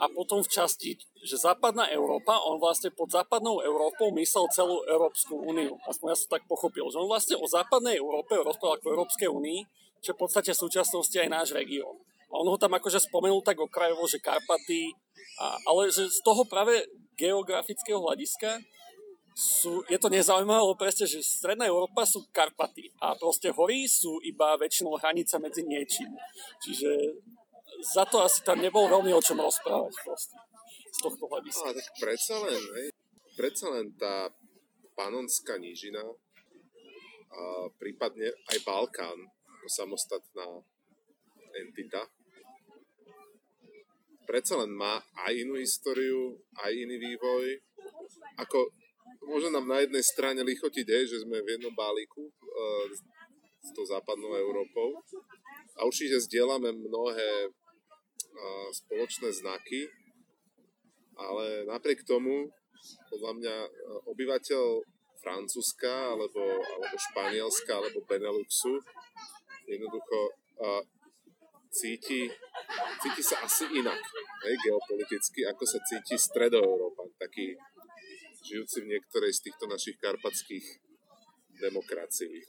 a 0.01 0.09
potom 0.09 0.41
v 0.41 0.49
časti, 0.49 0.97
že 1.21 1.37
západná 1.37 1.89
Európa, 1.93 2.41
on 2.49 2.57
vlastne 2.57 2.93
pod 2.93 3.13
západnou 3.13 3.61
Európou 3.61 4.13
myslel 4.17 4.49
celú 4.53 4.81
Európsku 4.89 5.37
úniu. 5.37 5.77
Aspoň 5.89 6.07
ja 6.13 6.17
som 6.17 6.29
tak 6.37 6.45
pochopil, 6.49 6.89
že 6.89 7.01
on 7.01 7.09
vlastne 7.09 7.37
o 7.37 7.45
západnej 7.45 8.01
Európe 8.01 8.37
rozprával 8.41 8.81
ako 8.81 8.93
Európskej 8.97 9.29
únii, 9.29 9.61
čo 10.01 10.17
v 10.17 10.21
podstate 10.25 10.57
v 10.57 10.63
súčasnosti 10.69 11.17
aj 11.17 11.29
náš 11.29 11.49
región. 11.53 12.01
A 12.33 12.41
on 12.41 12.49
ho 12.49 12.57
tam 12.57 12.73
akože 12.73 12.97
spomenul 13.09 13.45
tak 13.45 13.61
okrajovo, 13.61 14.09
že 14.09 14.23
Karpaty, 14.23 14.97
a, 15.41 15.57
ale 15.69 15.93
že 15.93 16.09
z 16.09 16.21
toho 16.25 16.49
práve 16.49 16.81
geografického 17.21 18.01
hľadiska 18.01 18.57
sú, 19.41 19.81
je 19.89 19.97
to 19.97 20.13
nezaujímavé, 20.13 20.61
lebo 20.61 20.77
presne, 20.77 21.09
že 21.09 21.25
stredná 21.25 21.65
Európa 21.65 22.05
sú 22.05 22.29
Karpaty 22.29 22.93
a 23.01 23.17
proste 23.17 23.49
hory 23.49 23.89
sú 23.89 24.21
iba 24.21 24.53
väčšinou 24.61 25.01
hranica 25.01 25.41
medzi 25.41 25.65
niečím. 25.65 26.13
Čiže 26.61 27.17
za 27.81 28.05
to 28.05 28.21
asi 28.21 28.45
tam 28.45 28.61
nebolo 28.61 29.01
veľmi 29.01 29.17
o 29.17 29.25
čom 29.25 29.41
rozprávať 29.41 29.97
proste 30.05 30.37
z 30.93 30.99
tohto 31.01 31.25
hľadiska. 31.25 31.65
Ale 31.73 31.81
tak 31.81 31.89
predsa 31.97 32.37
len, 32.45 32.63
hej, 32.77 32.89
predsa 33.33 33.67
len 33.73 33.87
tá 33.97 34.29
panonská 34.93 35.57
nížina 35.57 36.05
a 37.31 37.73
prípadne 37.81 38.29
aj 38.53 38.59
Balkán 38.61 39.17
ako 39.49 39.67
samostatná 39.73 40.61
entita 41.57 42.05
predsa 44.31 44.63
len 44.63 44.71
má 44.71 45.03
aj 45.27 45.43
inú 45.43 45.59
históriu, 45.59 46.39
aj 46.63 46.71
iný 46.71 47.03
vývoj. 47.03 47.59
Ako 48.39 48.71
môže 49.31 49.49
nám 49.55 49.71
na 49.71 49.79
jednej 49.79 50.03
strane 50.03 50.43
lichotiť, 50.43 50.87
hej, 50.91 51.05
že 51.07 51.23
sme 51.23 51.39
v 51.39 51.55
jednom 51.55 51.71
balíku 51.71 52.27
uh, 52.27 52.85
s 53.63 53.71
tou 53.71 53.87
západnou 53.87 54.35
Európou. 54.35 54.99
A 55.79 55.87
určite 55.87 56.19
zdieľame 56.19 56.75
mnohé 56.75 57.47
uh, 57.47 58.69
spoločné 58.75 59.31
znaky, 59.31 59.87
ale 61.15 61.63
napriek 61.71 62.03
tomu, 62.03 62.51
podľa 63.13 63.33
mňa 63.37 63.57
e, 63.61 63.71
obyvateľ 64.09 64.81
Francúzska, 65.21 66.17
alebo, 66.17 66.41
alebo 66.65 66.97
Španielska, 66.97 67.77
alebo 67.77 68.01
Beneluxu 68.09 68.81
jednoducho 69.69 70.19
uh, 70.65 70.81
cíti, 71.71 72.27
cíti 72.99 73.23
sa 73.23 73.45
asi 73.47 73.69
inak, 73.71 74.01
hej, 74.49 74.55
geopoliticky, 74.67 75.47
ako 75.47 75.63
sa 75.63 75.79
cíti 75.87 76.19
stredoeurópan, 76.19 77.13
taký 77.21 77.55
žijúci 78.45 78.85
v 78.85 78.91
niektorej 78.97 79.33
z 79.37 79.51
týchto 79.51 79.65
našich 79.69 79.97
karpatských 80.01 80.65
demokracií. 81.61 82.43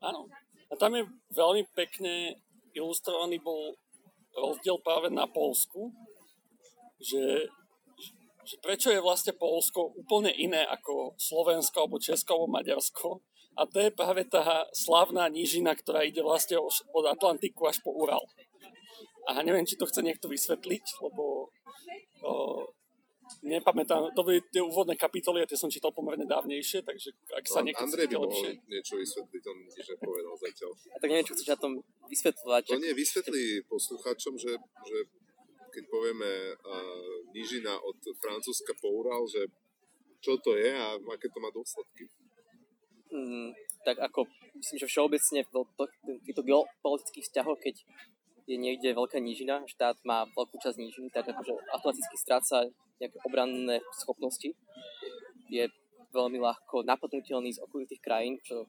Áno. 0.00 0.30
A 0.70 0.78
tam 0.78 0.94
je 0.94 1.02
veľmi 1.34 1.66
pekne 1.74 2.38
ilustrovaný 2.74 3.42
bol 3.42 3.74
rozdiel 4.30 4.78
práve 4.78 5.10
na 5.10 5.26
Polsku, 5.26 5.90
že, 7.02 7.50
že 8.46 8.54
prečo 8.62 8.94
je 8.94 9.02
vlastne 9.02 9.34
Polsko 9.34 9.90
úplne 9.98 10.30
iné 10.30 10.62
ako 10.62 11.18
Slovensko, 11.18 11.86
alebo 11.86 11.98
Česko, 11.98 12.38
alebo 12.38 12.54
Maďarsko. 12.54 13.08
A 13.58 13.66
to 13.66 13.82
je 13.82 13.90
práve 13.90 14.22
tá 14.30 14.70
slavná 14.70 15.26
nížina, 15.26 15.74
ktorá 15.74 16.06
ide 16.06 16.22
vlastne 16.22 16.62
od 16.94 17.04
Atlantiku 17.10 17.66
až 17.66 17.82
po 17.82 17.90
Ural. 17.90 18.22
A 19.26 19.42
neviem, 19.42 19.66
či 19.66 19.74
to 19.74 19.90
chce 19.90 20.00
niekto 20.06 20.30
vysvetliť, 20.30 20.84
lebo 21.02 21.50
o, 22.24 22.32
nepamätám, 23.40 24.10
to 24.10 24.20
boli 24.20 24.38
tie 24.46 24.58
úvodné 24.58 24.94
kapitoly 24.94 25.40
a 25.40 25.46
tie 25.46 25.54
som 25.54 25.66
čítal 25.66 25.90
pomerne 25.90 26.24
dávnejšie, 26.24 26.80
takže 26.80 27.10
ak 27.30 27.44
sa 27.44 27.60
No, 27.60 27.66
niekto 27.66 27.82
Andrej 27.82 28.06
by 28.06 28.16
mohol 28.16 28.28
lepšie. 28.28 28.52
niečo 28.66 28.94
vysvetliť, 28.96 29.42
on 29.44 29.58
nič 29.66 29.86
nepovedal 29.88 30.34
zatiaľ. 30.36 30.70
A 30.90 30.96
tak 30.96 31.08
neviem, 31.08 31.24
čo 31.24 31.34
chceš 31.34 31.48
na 31.48 31.58
tom 31.58 31.72
vysvetľovať. 32.04 32.62
To 32.66 32.78
nie, 32.78 32.92
vysvetlí 32.92 33.44
poslucháčom, 33.64 34.34
že, 34.34 34.52
že 34.58 34.96
keď 35.70 35.84
povieme 35.86 36.30
uh, 36.52 36.56
nížina 37.30 37.78
od 37.78 37.98
Francúzska 38.16 38.74
po 38.76 38.90
Ural, 38.92 39.22
že 39.24 39.46
čo 40.18 40.36
to 40.36 40.52
je 40.52 40.68
a 40.68 40.94
aké 40.98 41.26
to 41.26 41.38
má 41.38 41.48
dôsledky. 41.48 42.10
mm, 43.08 43.54
tak 43.82 43.98
ako 44.00 44.26
myslím, 44.54 44.78
že 44.78 44.86
všeobecne 44.86 45.40
v 45.40 45.50
to- 45.50 45.90
týchto 46.22 46.42
geopolitických 46.42 47.24
vzťahoch, 47.24 47.58
keď 47.58 47.74
je 48.50 48.58
niekde 48.58 48.90
veľká 48.90 49.22
nížina, 49.22 49.62
štát 49.70 50.02
má 50.02 50.26
veľkú 50.34 50.58
časť 50.58 50.82
nížiny, 50.82 51.14
tak 51.14 51.30
akože 51.30 51.54
automaticky 51.70 52.16
stráca 52.18 52.66
nejaké 52.98 53.18
obranné 53.22 53.78
schopnosti. 53.94 54.50
Je 55.46 55.70
veľmi 56.10 56.42
ľahko 56.42 56.82
napadnutelný 56.82 57.54
z 57.54 57.62
okolitých 57.62 58.02
krajín, 58.02 58.42
čo 58.42 58.66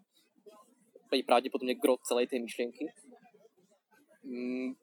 je 1.10 1.26
pravdepodobne 1.26 1.74
gro 1.82 1.98
celej 2.06 2.30
tej 2.30 2.46
myšlienky. 2.46 2.86
Mm, 4.22 4.78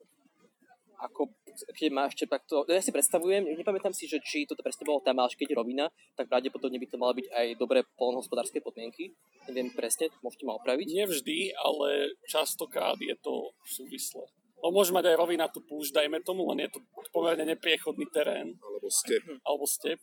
ako, 0.99 1.31
keď 1.79 1.89
má 1.95 2.11
ešte 2.11 2.27
takto, 2.27 2.67
no 2.67 2.71
ja 2.75 2.83
si 2.83 2.91
predstavujem, 2.91 3.47
nepamätám 3.55 3.95
si, 3.95 4.03
že 4.03 4.19
či 4.19 4.43
toto 4.43 4.59
presne 4.59 4.83
bolo 4.83 4.99
tam, 4.99 5.15
ale 5.23 5.31
keď 5.31 5.55
rovina, 5.55 5.87
tak 6.19 6.27
pravdepodobne 6.27 6.75
by 6.75 6.87
to 6.91 6.99
malo 6.99 7.15
byť 7.15 7.27
aj 7.31 7.47
dobré 7.55 7.87
polnohospodárske 7.95 8.59
podmienky. 8.59 9.15
Neviem 9.47 9.71
presne, 9.71 10.11
môžete 10.19 10.43
ma 10.43 10.59
opraviť. 10.59 10.91
Nevždy, 10.91 11.55
ale 11.55 12.19
častokrát 12.27 12.99
je 12.99 13.15
to 13.23 13.55
súvislé. 13.63 14.27
No 14.59 14.69
môže 14.69 14.91
mať 14.91 15.11
aj 15.11 15.19
rovinatú 15.19 15.59
púšť, 15.61 15.95
dajme 15.95 16.19
tomu, 16.19 16.43
len 16.51 16.67
je 16.67 16.75
to 16.75 16.79
pomerne 17.09 17.47
nepriechodný 17.47 18.03
terén, 18.11 18.59
Alebo 18.59 18.87
step. 18.91 19.23
alebo 19.41 19.63
step. 19.63 19.99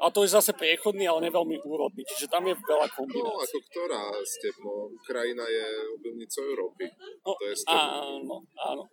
A 0.00 0.08
to 0.08 0.24
je 0.24 0.32
zase 0.32 0.56
priechodný, 0.56 1.04
ale 1.04 1.28
neveľmi 1.28 1.60
úrodný, 1.60 2.00
čiže 2.08 2.26
tam 2.26 2.48
je 2.48 2.56
veľa 2.56 2.88
No, 2.88 2.94
kombinácií. 2.96 3.36
ako 3.36 3.58
ktorá 3.68 4.02
step? 4.24 4.56
No, 4.58 4.88
Ukrajina 4.90 5.44
je 5.44 5.66
obilnicou 5.92 6.42
Európy. 6.48 6.88
No, 7.20 7.36
to 7.36 7.44
je 7.46 7.54
step. 7.54 7.76
áno, 7.76 8.36
áno. 8.58 8.84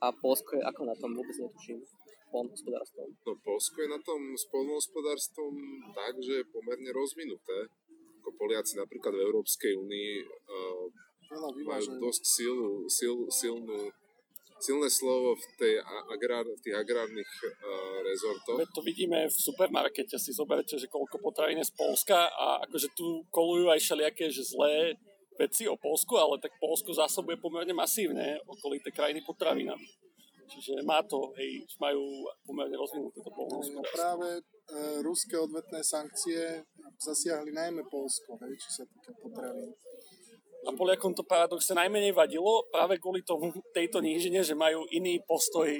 A 0.00 0.06
Polsko 0.10 0.56
je 0.56 0.64
ako 0.64 0.82
na 0.84 0.96
tom, 0.96 1.12
vôbec 1.12 1.36
netuším, 1.36 1.80
polnohospodárstvom. 2.32 3.08
No, 3.20 3.32
Polsko 3.38 3.76
je 3.78 3.88
na 3.88 4.00
tom 4.00 4.20
s 4.32 4.44
poľnohospodárstvom 4.48 5.52
tak, 5.92 6.14
že 6.18 6.40
je 6.40 6.50
pomerne 6.50 6.90
rozvinuté. 6.90 7.68
Ako 8.20 8.32
Poliaci 8.34 8.74
napríklad 8.74 9.12
v 9.12 9.22
Európskej 9.22 9.72
únii 9.76 10.10
uh, 10.18 10.84
majú 11.62 12.00
dosť 12.00 12.22
silu, 12.24 12.70
sil, 12.90 13.16
silnú, 13.30 13.92
silné 14.66 14.88
slovo 14.90 15.38
v, 15.38 15.44
tej 15.54 15.72
agrár, 16.10 16.42
v 16.42 16.60
tých 16.66 16.74
agrárnych 16.74 17.30
uh, 17.46 18.02
rezortoch. 18.02 18.58
Veď 18.58 18.70
to 18.74 18.82
vidíme 18.82 19.18
v 19.30 19.36
supermarkete, 19.36 20.18
si 20.18 20.34
zoberte, 20.34 20.74
že 20.74 20.90
koľko 20.90 21.22
potravín 21.22 21.62
je 21.62 21.70
z 21.70 21.74
Polska 21.78 22.26
a 22.34 22.66
akože 22.66 22.90
tu 22.98 23.22
kolujú 23.30 23.70
aj 23.70 23.78
všelijaké, 23.78 24.26
že 24.34 24.42
zlé 24.42 24.98
veci 25.38 25.68
o 25.68 25.76
Polsku, 25.76 26.16
ale 26.16 26.40
tak 26.40 26.56
Polsko 26.58 26.90
zásobuje 26.96 27.36
pomerne 27.38 27.76
masívne 27.76 28.40
okolité 28.48 28.90
krajiny 28.90 29.22
potravinami. 29.22 29.86
Čiže 30.46 30.86
má 30.86 31.02
to, 31.02 31.34
hej, 31.36 31.66
majú 31.82 32.30
pomerne 32.46 32.78
rozvinuté 32.78 33.18
to 33.18 33.30
No 33.30 33.34
polnohospodárstvo. 33.34 33.98
práve 33.98 34.28
e, 34.38 34.42
ruské 35.02 35.34
odvetné 35.34 35.82
sankcie 35.82 36.62
zasiahli 37.02 37.50
najmä 37.50 37.82
Polsko, 37.90 38.38
hej, 38.46 38.54
čo 38.62 38.70
sa 38.70 38.84
týka 38.86 39.10
potravín. 39.18 39.74
A 40.66 40.74
Poliakom 40.74 41.14
to 41.14 41.22
paradoxne 41.22 41.78
najmenej 41.78 42.10
vadilo 42.10 42.66
práve 42.74 42.98
kvôli 42.98 43.22
tomu 43.22 43.54
tejto 43.70 44.02
nížine, 44.02 44.42
že 44.42 44.58
majú 44.58 44.82
iný 44.90 45.22
postoj 45.22 45.70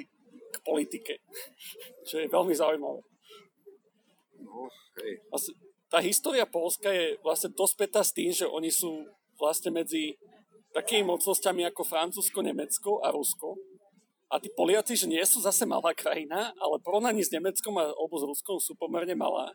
k 0.47 0.57
politike. 0.63 1.19
Čo 2.07 2.23
je 2.23 2.31
veľmi 2.31 2.55
zaujímavé. 2.55 3.03
No, 4.39 4.71
hej. 5.03 5.13
Vlastne, 5.27 5.53
tá 5.91 5.99
história 5.99 6.47
Polska 6.47 6.87
je 6.87 7.19
vlastne 7.19 7.51
dospätá 7.51 7.99
s 7.99 8.15
tým, 8.15 8.31
že 8.31 8.47
oni 8.47 8.71
sú 8.71 9.03
vlastne 9.35 9.75
medzi 9.75 10.15
takými 10.71 11.07
mocnosťami 11.07 11.67
ako 11.67 11.81
Francúzsko, 11.83 12.39
Nemecko 12.43 13.03
a 13.03 13.11
Rusko. 13.11 13.59
A 14.27 14.43
tí 14.43 14.51
Poliaci, 14.51 14.99
že 14.99 15.07
nie 15.07 15.23
sú 15.23 15.39
zase 15.39 15.63
malá 15.63 15.95
krajina, 15.95 16.51
ale 16.59 16.83
porovnaní 16.83 17.23
s 17.23 17.31
Nemeckom 17.31 17.79
alebo 17.79 18.15
s 18.19 18.27
Ruskom 18.27 18.59
sú 18.59 18.75
pomerne 18.75 19.15
malá. 19.15 19.51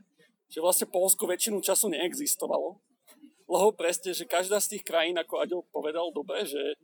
Že 0.49 0.65
vlastne 0.65 0.87
Polsko 0.89 1.29
väčšinu 1.29 1.61
času 1.61 1.93
neexistovalo. 1.93 2.81
Lebo 3.53 3.77
presne, 3.77 4.17
že 4.17 4.25
každá 4.25 4.65
z 4.65 4.77
tých 4.77 4.85
krajín, 4.89 5.21
ako 5.21 5.45
Aďo 5.45 5.59
povedal 5.69 6.09
dobre, 6.09 6.49
že 6.49 6.81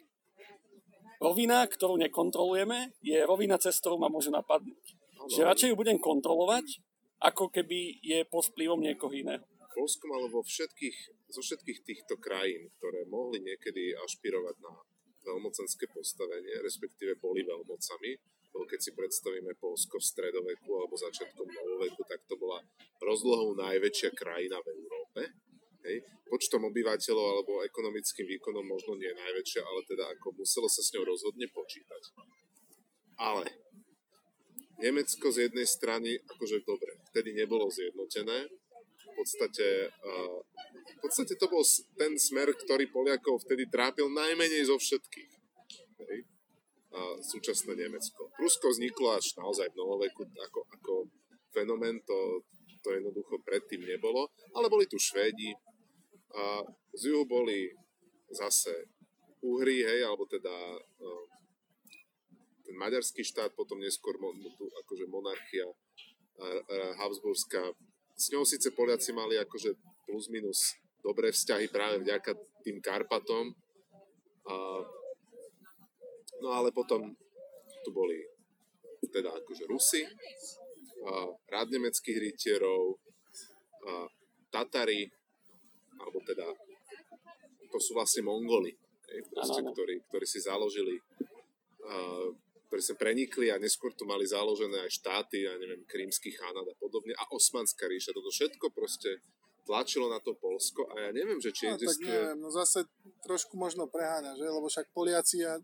rovina, 1.17 1.65
ktorú 1.65 1.97
nekontrolujeme, 1.97 2.93
je 3.01 3.25
rovina, 3.25 3.57
cez 3.57 3.81
ktorú 3.81 3.97
ma 3.97 4.13
môže 4.13 4.29
napadnúť. 4.29 4.93
Že 5.33 5.49
radšej 5.49 5.69
ju 5.73 5.77
budem 5.81 5.97
kontrolovať, 5.97 6.85
ako 7.25 7.49
keby 7.49 8.05
je 8.05 8.21
pod 8.29 8.53
vplyvom 8.53 8.85
niekoho 8.85 9.17
iného. 9.17 9.41
Polsko 9.73 10.11
malo 10.11 10.29
vo 10.29 10.43
všetkých, 10.43 11.31
zo 11.33 11.41
všetkých 11.41 11.81
týchto 11.87 12.19
krajín, 12.21 12.69
ktoré 12.77 13.07
mohli 13.09 13.41
niekedy 13.41 13.95
ašpirovať 13.95 14.59
na 14.59 14.75
veľmocenské 15.23 15.89
postavenie, 15.95 16.61
respektíve 16.67 17.17
boli 17.23 17.47
veľmocami, 17.47 18.11
lebo 18.59 18.65
keď 18.67 18.81
si 18.83 18.91
predstavíme 18.91 19.55
Polsko 19.57 20.03
v 20.03 20.09
stredoveku 20.09 20.71
alebo 20.83 20.99
začiatkom 20.99 21.47
novoveku, 21.47 22.03
tak 22.11 22.27
to 22.27 22.35
bola 22.35 22.59
rozlohou 22.99 23.55
najväčšia 23.55 24.11
krajina 24.19 24.59
v 24.67 24.69
Európe. 24.75 25.48
Hej. 25.89 26.05
Počtom 26.29 26.69
obyvateľov 26.69 27.27
alebo 27.33 27.65
ekonomickým 27.65 28.29
výkonom 28.29 28.61
možno 28.61 29.01
nie 29.01 29.09
najväčšia, 29.09 29.65
ale 29.65 29.81
teda 29.89 30.05
ako 30.13 30.37
muselo 30.37 30.69
sa 30.69 30.85
s 30.85 30.93
ňou 30.93 31.09
rozhodne 31.09 31.49
počítať. 31.49 32.03
Ale 33.17 33.49
Nemecko 34.79 35.33
z 35.33 35.49
jednej 35.49 35.65
strany, 35.65 36.21
akože 36.21 36.63
dobre, 36.69 37.01
vtedy 37.11 37.33
nebolo 37.33 37.67
zjednotené, 37.73 38.53
v 39.09 39.11
podstate, 39.17 39.91
uh, 39.91 40.39
v 40.71 40.99
podstate 41.03 41.35
to 41.35 41.51
bol 41.51 41.65
ten 41.99 42.15
smer, 42.21 42.53
ktorý 42.55 42.87
Poliakov 42.93 43.43
vtedy 43.43 43.67
trápil 43.67 44.07
najmenej 44.07 44.71
zo 44.71 44.79
všetkých. 44.79 45.33
Hej. 46.07 46.19
A 46.95 47.19
súčasné 47.25 47.75
Nemecko. 47.75 48.31
Rusko 48.39 48.71
vzniklo 48.71 49.19
až 49.19 49.35
naozaj 49.35 49.73
v 49.75 49.79
novoveku 49.81 50.23
ako, 50.23 50.61
ako 50.71 50.93
fenomén, 51.51 51.99
to, 52.07 52.47
to 52.85 52.95
jednoducho 52.95 53.43
predtým 53.43 53.83
nebolo, 53.83 54.31
ale 54.55 54.71
boli 54.71 54.87
tu 54.87 55.01
Švédi, 55.01 55.51
a 56.35 56.63
z 56.93 57.03
juhu 57.13 57.25
boli 57.25 57.73
zase 58.29 58.73
Uhry, 59.39 59.87
hej, 59.87 60.03
alebo 60.03 60.27
teda 60.27 60.51
uh, 60.51 61.25
ten 62.67 62.75
maďarský 62.75 63.23
štát, 63.23 63.55
potom 63.55 63.79
neskôr 63.79 64.19
mon, 64.19 64.35
tu 64.59 64.67
akože 64.83 65.07
monarchia 65.07 65.65
a, 65.65 66.47
a 66.59 66.77
Habsburská. 66.99 67.71
S 68.19 68.35
ňou 68.35 68.43
síce 68.43 68.75
Poliaci 68.75 69.15
mali 69.15 69.39
akože 69.39 69.79
plus 70.05 70.27
minus 70.27 70.75
dobré 71.07 71.31
vzťahy 71.31 71.71
práve 71.71 72.03
vďaka 72.03 72.35
tým 72.67 72.83
Karpatom. 72.83 73.55
A, 74.51 74.55
no 76.43 76.49
ale 76.51 76.75
potom 76.75 77.15
tu 77.87 77.91
boli 77.95 78.19
teda 79.09 79.33
akože 79.33 79.65
Rusy, 79.71 80.03
a 81.07 81.31
rád 81.49 81.71
nemeckých 81.73 82.19
rytierov, 82.19 82.99
a 83.87 84.11
Tatary, 84.51 85.09
alebo 86.01 86.19
teda 86.25 86.47
to 87.69 87.79
sú 87.83 87.93
vlastne 87.93 88.25
Mongoli, 88.25 88.73
hej, 89.13 89.21
proste, 89.29 89.61
ktorí, 89.61 89.95
ktorí 90.09 90.27
si 90.27 90.41
založili 90.41 90.97
uh, 91.85 92.33
ktorí 92.69 92.83
sa 92.85 92.95
prenikli 93.01 93.49
a 93.49 93.57
neskôr 93.57 93.97
tu 93.97 94.05
mali 94.05 94.29
založené 94.29 94.85
aj 94.85 95.01
štáty, 95.01 95.49
ja 95.49 95.57
neviem, 95.57 95.89
krímsky 95.89 96.29
chánat 96.37 96.69
a 96.69 96.75
podobne 96.77 97.17
a 97.17 97.25
Osmanská 97.33 97.89
ríša. 97.89 98.13
Toto 98.13 98.29
všetko 98.29 98.69
proste 98.77 99.25
tlačilo 99.65 100.13
na 100.13 100.21
to 100.21 100.37
Polsko 100.37 100.85
a 100.93 101.09
ja 101.09 101.11
neviem, 101.17 101.41
že 101.41 101.53
či 101.53 101.65
No, 101.69 101.81
tak 101.81 101.89
existuje... 101.89 102.13
neviem, 102.13 102.39
no 102.41 102.49
zase 102.53 102.85
trošku 103.25 103.57
možno 103.57 103.89
preháňa, 103.89 104.37
že? 104.37 104.45
Lebo 104.45 104.69
však 104.69 104.93
Poliaci 104.93 105.49
a 105.49 105.57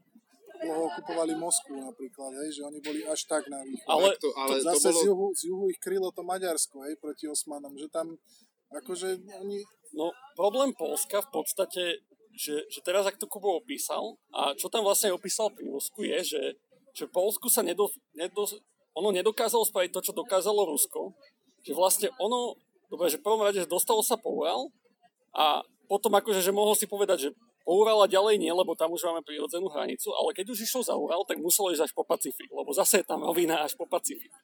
dlho 0.65 0.93
okupovali 0.93 1.37
Moskvu 1.37 1.77
napríklad, 1.77 2.31
hej, 2.41 2.61
že 2.61 2.63
oni 2.65 2.81
boli 2.81 3.01
až 3.05 3.21
tak 3.29 3.53
na 3.53 3.61
východ. 3.61 3.89
Ale 3.89 4.09
to, 4.17 4.29
ale 4.33 4.57
to 4.61 4.65
Zase 4.73 4.89
bolo... 4.89 4.97
z, 4.97 5.03
juhu, 5.05 5.27
z 5.37 5.43
juhu 5.53 5.65
ich 5.69 5.81
krylo 5.81 6.09
to 6.09 6.25
Maďarsko, 6.25 6.89
hej, 6.89 6.97
proti 6.97 7.29
Osmanom, 7.29 7.77
že 7.77 7.93
tam 7.93 8.17
akože 8.73 9.25
oni, 9.45 9.61
No, 9.95 10.11
problém 10.35 10.75
Polska 10.75 11.23
v 11.23 11.31
podstate, 11.31 12.03
že, 12.35 12.67
že 12.67 12.83
teraz, 12.83 13.07
ak 13.07 13.15
to 13.15 13.31
Kubo 13.31 13.55
opísal, 13.55 14.19
a 14.35 14.59
čo 14.59 14.67
tam 14.67 14.83
vlastne 14.83 15.15
opísal 15.15 15.55
pri 15.55 15.71
Rusku, 15.71 16.03
je, 16.03 16.19
že, 16.35 16.43
že 16.91 17.05
Polsku 17.07 17.47
sa 17.47 17.63
nedo, 17.63 17.87
nedo, 18.19 18.43
ono 18.99 19.15
nedokázalo 19.15 19.63
spraviť 19.63 19.91
to, 19.95 20.01
čo 20.11 20.13
dokázalo 20.19 20.67
Rusko, 20.67 21.15
že 21.63 21.73
vlastne 21.73 22.11
ono, 22.19 22.59
dobre, 22.91 23.07
že 23.07 23.23
v 23.23 23.27
prvom 23.27 23.43
rade, 23.47 23.63
že 23.63 23.71
dostalo 23.71 24.03
sa 24.03 24.19
po 24.19 24.35
Ural 24.35 24.67
a 25.31 25.63
potom 25.87 26.11
akože, 26.19 26.43
že 26.43 26.51
mohol 26.51 26.75
si 26.75 26.91
povedať, 26.91 27.31
že 27.31 27.31
po 27.63 27.79
Ural 27.79 28.05
ďalej 28.11 28.43
nie, 28.43 28.51
lebo 28.51 28.75
tam 28.75 28.93
už 28.93 29.07
máme 29.07 29.23
prirodzenú 29.23 29.71
hranicu, 29.71 30.11
ale 30.13 30.35
keď 30.35 30.53
už 30.53 30.67
išlo 30.67 30.83
za 30.83 30.99
Ural, 30.99 31.23
tak 31.23 31.39
muselo 31.39 31.71
ísť 31.71 31.87
až 31.87 31.93
po 31.95 32.03
Pacifik, 32.03 32.51
lebo 32.51 32.75
zase 32.75 33.01
je 33.01 33.07
tam 33.07 33.23
rovina 33.23 33.63
až 33.63 33.79
po 33.79 33.87
Pacifik. 33.87 34.35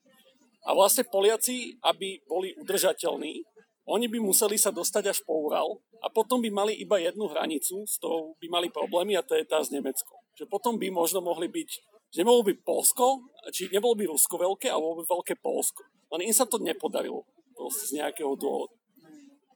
A 0.64 0.76
vlastne 0.76 1.08
Poliaci, 1.08 1.76
aby 1.80 2.20
boli 2.28 2.52
udržateľní, 2.56 3.44
oni 3.90 4.06
by 4.06 4.22
museli 4.22 4.54
sa 4.54 4.70
dostať 4.70 5.10
až 5.10 5.18
po 5.26 5.50
Ural 5.50 5.82
a 5.98 6.06
potom 6.06 6.38
by 6.38 6.48
mali 6.48 6.78
iba 6.78 7.02
jednu 7.02 7.26
hranicu, 7.26 7.82
s 7.82 7.98
ktorou 7.98 8.38
by 8.38 8.46
mali 8.46 8.68
problémy 8.70 9.18
a 9.18 9.26
to 9.26 9.34
je 9.34 9.42
tá 9.42 9.58
s 9.58 9.74
Nemeckom. 9.74 10.14
Že 10.38 10.46
potom 10.46 10.78
by 10.78 10.88
možno 10.94 11.18
mohli 11.18 11.50
byť, 11.50 11.70
že 12.14 12.22
nebolo 12.22 12.46
by 12.46 12.54
Polsko, 12.62 13.26
či 13.50 13.66
nebolo 13.74 13.98
by 13.98 14.06
Rusko 14.06 14.38
veľké, 14.38 14.70
ale 14.70 14.80
bolo 14.80 15.02
by 15.02 15.04
veľké 15.10 15.34
Polsko. 15.42 15.82
Len 16.14 16.30
im 16.30 16.34
sa 16.34 16.46
to 16.46 16.62
nepodarilo 16.62 17.26
proste 17.54 17.90
z 17.90 18.00
nejakého 18.00 18.32
dôvodu. 18.38 18.72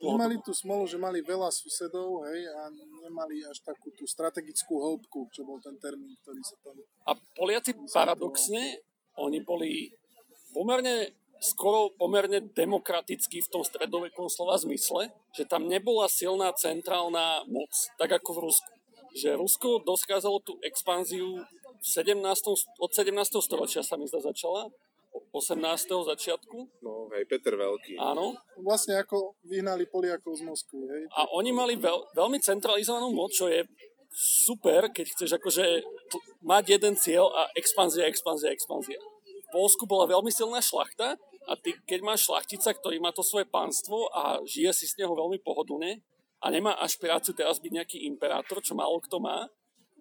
nemali 0.05 0.37
tú 0.44 0.53
smolu, 0.53 0.85
že 0.85 1.01
mali 1.01 1.25
veľa 1.25 1.49
susedov, 1.49 2.29
hej, 2.29 2.44
a 2.44 2.68
nemali 3.09 3.40
až 3.49 3.64
takú 3.64 3.88
tú 3.97 4.05
strategickú 4.05 4.77
hĺbku, 4.77 5.33
čo 5.33 5.49
bol 5.49 5.57
ten 5.64 5.81
termín, 5.81 6.12
ktorý 6.20 6.44
sa 6.44 6.61
tam... 6.61 6.77
A 7.09 7.16
Poliaci 7.33 7.73
paradoxne, 7.88 8.85
oni 9.16 9.40
boli 9.40 9.88
pomerne 10.53 11.23
skoro 11.44 11.92
pomerne 11.92 12.40
demokratickí 12.40 13.38
v 13.38 13.50
tom 13.50 13.61
stredovekom 13.61 14.26
slova 14.26 14.57
zmysle, 14.57 15.12
že 15.30 15.44
tam 15.44 15.68
nebola 15.68 16.09
silná 16.09 16.50
centrálna 16.50 17.44
moc, 17.46 17.68
tak 17.94 18.11
ako 18.14 18.30
v 18.33 18.42
Rusku. 18.42 18.70
Že 19.14 19.28
Rusko 19.37 19.68
dokázalo 19.80 20.40
tú 20.40 20.57
expanziu 20.61 21.38
v 21.78 21.87
17, 21.87 22.18
od 22.80 22.90
17. 22.90 23.12
storočia 23.38 23.85
sa 23.85 23.94
mi 23.94 24.09
zdá 24.09 24.18
začala, 24.18 24.72
18. 25.30 25.62
začiatku, 25.87 26.83
No, 26.83 27.07
hej, 27.12 27.22
Peter 27.26 27.54
Veľký. 27.54 27.94
áno, 27.94 28.35
Vlastne 28.57 28.98
ako 28.98 29.38
vyhnali 29.44 29.87
Poliakov 29.87 30.35
z 30.35 30.42
Moskvy, 30.42 30.83
hej. 30.85 31.02
a 31.12 31.30
oni 31.30 31.50
mali 31.50 31.74
veľ, 31.74 32.14
veľmi 32.14 32.38
centralizovanú 32.40 33.11
moc, 33.11 33.30
čo 33.30 33.46
je 33.46 33.62
super, 34.11 34.90
keď 34.90 35.07
chceš 35.09 35.30
akože 35.35 35.64
t- 35.83 36.22
mať 36.40 36.64
jeden 36.68 36.94
cieľ 36.94 37.30
a 37.30 37.46
expanzia, 37.54 38.07
expanzia, 38.07 38.50
expanzia. 38.50 38.98
V 39.44 39.62
Polsku 39.62 39.87
bola 39.87 40.07
veľmi 40.09 40.30
silná 40.30 40.59
šlachta 40.59 41.14
a 41.44 41.52
ty, 41.57 41.76
keď 41.85 42.00
máš 42.00 42.26
šlachtica, 42.28 42.72
ktorý 42.72 43.00
má 43.00 43.12
to 43.12 43.20
svoje 43.20 43.44
pánstvo 43.44 44.09
a 44.12 44.40
žije 44.44 44.72
si 44.72 44.87
z 44.88 45.04
neho 45.04 45.12
veľmi 45.12 45.40
pohodlne 45.44 46.00
a 46.40 46.46
nemá 46.48 46.76
ašpiráciu 46.80 47.37
teraz 47.37 47.61
byť 47.61 47.72
nejaký 47.72 47.98
imperátor, 48.09 48.61
čo 48.64 48.76
málo 48.76 49.00
kto 49.00 49.20
má, 49.20 49.48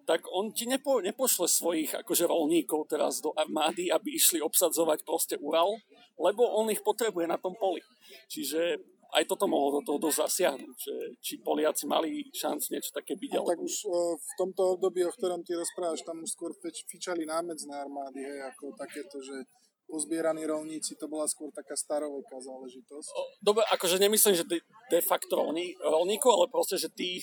tak 0.04 0.28
on 0.28 0.52
ti 0.52 0.68
nepo, 0.68 1.00
nepošle 1.00 1.48
svojich 1.48 1.96
akože 2.04 2.28
rolníkov 2.28 2.92
teraz 2.92 3.24
do 3.24 3.32
armády, 3.32 3.88
aby 3.88 4.12
išli 4.12 4.40
obsadzovať 4.44 5.00
proste 5.04 5.40
Ural, 5.40 5.80
lebo 6.20 6.44
on 6.60 6.68
ich 6.68 6.84
potrebuje 6.84 7.24
na 7.24 7.40
tom 7.40 7.56
poli. 7.56 7.80
Čiže 8.28 8.76
aj 9.14 9.24
toto 9.30 9.46
mohlo 9.46 9.80
do 9.80 9.86
toho 9.86 9.98
dosť 10.10 10.18
zasiahnuť, 10.26 10.76
že 10.76 10.94
či 11.22 11.32
Poliaci 11.38 11.86
mali 11.86 12.26
šancu 12.34 12.66
niečo 12.74 12.90
také 12.90 13.14
byť, 13.14 13.30
A 13.30 13.34
alebo 13.38 13.50
tak 13.54 13.62
už 13.62 13.74
e, 13.86 13.88
v 14.18 14.30
tomto 14.34 14.62
období, 14.74 15.06
o 15.06 15.14
ktorom 15.14 15.46
ty 15.46 15.54
rozprávaš, 15.54 16.02
tam 16.02 16.20
už 16.26 16.34
skôr 16.34 16.50
fičali 16.60 17.22
námedzné 17.22 17.72
armády, 17.78 18.26
hej, 18.26 18.42
ako 18.50 18.74
takéto, 18.74 19.22
že 19.22 19.46
pozbieraní 19.94 20.42
rolníci, 20.42 20.98
to 20.98 21.06
bola 21.06 21.30
skôr 21.30 21.54
taká 21.54 21.78
staroveká 21.78 22.42
záležitosť. 22.42 23.38
Dobre, 23.38 23.62
akože 23.70 24.02
nemyslím, 24.02 24.34
že 24.34 24.44
de, 24.50 24.98
facto 24.98 25.38
rolní, 25.38 25.78
rolníkov, 25.78 26.34
ale 26.34 26.46
proste, 26.50 26.74
že 26.74 26.90
tých, 26.90 27.22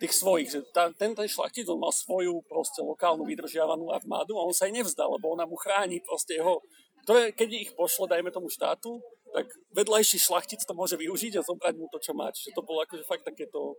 tých 0.00 0.16
svojich, 0.16 0.48
že 0.48 0.64
tá, 0.72 0.88
ten, 0.96 1.12
ten 1.12 1.28
šlachtic, 1.28 1.68
on 1.68 1.76
mal 1.76 1.92
svoju 1.92 2.40
proste 2.48 2.80
lokálnu 2.80 3.28
vydržiavanú 3.28 3.92
armádu 3.92 4.40
a 4.40 4.48
on 4.48 4.56
sa 4.56 4.64
aj 4.64 4.80
nevzdá, 4.80 5.04
lebo 5.04 5.36
ona 5.36 5.44
mu 5.44 5.60
chráni 5.60 6.00
proste 6.00 6.40
jeho, 6.40 6.64
to 7.04 7.12
je, 7.12 7.36
keď 7.36 7.48
ich 7.52 7.70
pošle, 7.76 8.08
dajme 8.08 8.32
tomu 8.32 8.48
štátu, 8.48 8.98
tak 9.36 9.46
vedľajší 9.76 10.16
šlachtic 10.16 10.64
to 10.64 10.72
môže 10.72 10.96
využiť 10.96 11.36
a 11.36 11.44
zobrať 11.44 11.74
mu 11.76 11.86
to, 11.92 12.00
čo 12.00 12.16
má. 12.16 12.32
Čiže 12.32 12.56
to 12.56 12.64
bolo 12.64 12.80
akože 12.82 13.04
fakt 13.04 13.28
takéto 13.28 13.76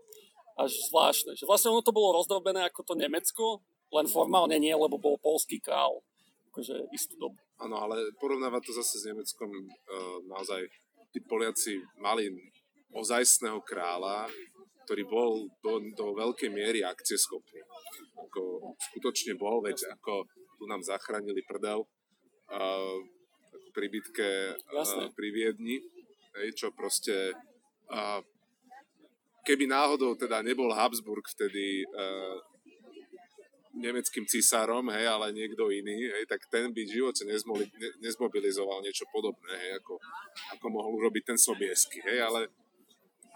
až 0.55 0.71
zvláštne. 0.87 1.33
Že 1.35 1.49
vlastne 1.49 1.73
ono 1.73 1.83
to 1.83 1.91
bolo 1.91 2.15
rozdrobené 2.15 2.63
ako 2.69 2.87
to 2.87 2.93
Nemecko, 2.93 3.65
len 3.91 4.07
formálne 4.07 4.55
nie, 4.61 4.71
lebo 4.71 4.95
bol 4.95 5.15
polský 5.19 5.59
král. 5.59 5.99
Akože 6.57 6.89
istú 6.89 7.21
dobu. 7.21 7.37
Áno, 7.61 7.77
ale 7.77 8.09
porovnávať 8.17 8.65
to 8.65 8.71
zase 8.81 8.97
s 8.97 9.05
Nemeckom, 9.05 9.45
uh, 9.45 10.17
naozaj 10.25 10.65
tí 11.13 11.21
Poliaci 11.21 11.77
mali 12.01 12.33
ozajstného 12.97 13.61
kráľa, 13.61 14.25
ktorý 14.89 15.03
bol 15.05 15.45
do, 15.61 15.77
do 15.93 16.17
veľkej 16.17 16.49
miery 16.49 16.81
akcieschopný. 16.81 17.61
Ako 18.17 18.73
skutočne 18.89 19.37
bol, 19.37 19.61
veď 19.61 19.85
ako 20.01 20.25
tu 20.57 20.65
nám 20.65 20.81
zachránili 20.81 21.45
prdel 21.45 21.85
uh, 21.85 22.97
pri 23.69 23.87
bitke 23.93 24.57
uh, 24.57 25.13
pri 25.13 25.27
Viedni, 25.29 25.77
hej, 26.41 26.57
čo 26.57 26.73
proste 26.73 27.37
uh, 27.93 28.25
keby 29.45 29.69
náhodou 29.69 30.17
teda 30.17 30.41
nebol 30.41 30.73
Habsburg 30.73 31.21
vtedy 31.29 31.85
uh, 31.85 32.56
nemeckým 33.77 34.25
cisárom, 34.25 34.89
hej, 34.89 35.05
ale 35.05 35.29
niekto 35.31 35.69
iný, 35.69 36.09
hej, 36.09 36.25
tak 36.25 36.45
ten 36.49 36.73
by 36.73 36.81
v 36.83 36.93
živote 36.97 37.23
nezmoli, 37.23 37.69
ne, 37.77 37.89
nezmobilizoval 38.01 38.81
niečo 38.81 39.05
podobné, 39.13 39.53
hej, 39.53 39.71
ako, 39.79 40.01
ako 40.57 40.65
mohol 40.73 40.97
urobiť 40.97 41.33
ten 41.33 41.39
sobiesky, 41.39 42.01
hej, 42.01 42.25
ale 42.25 42.49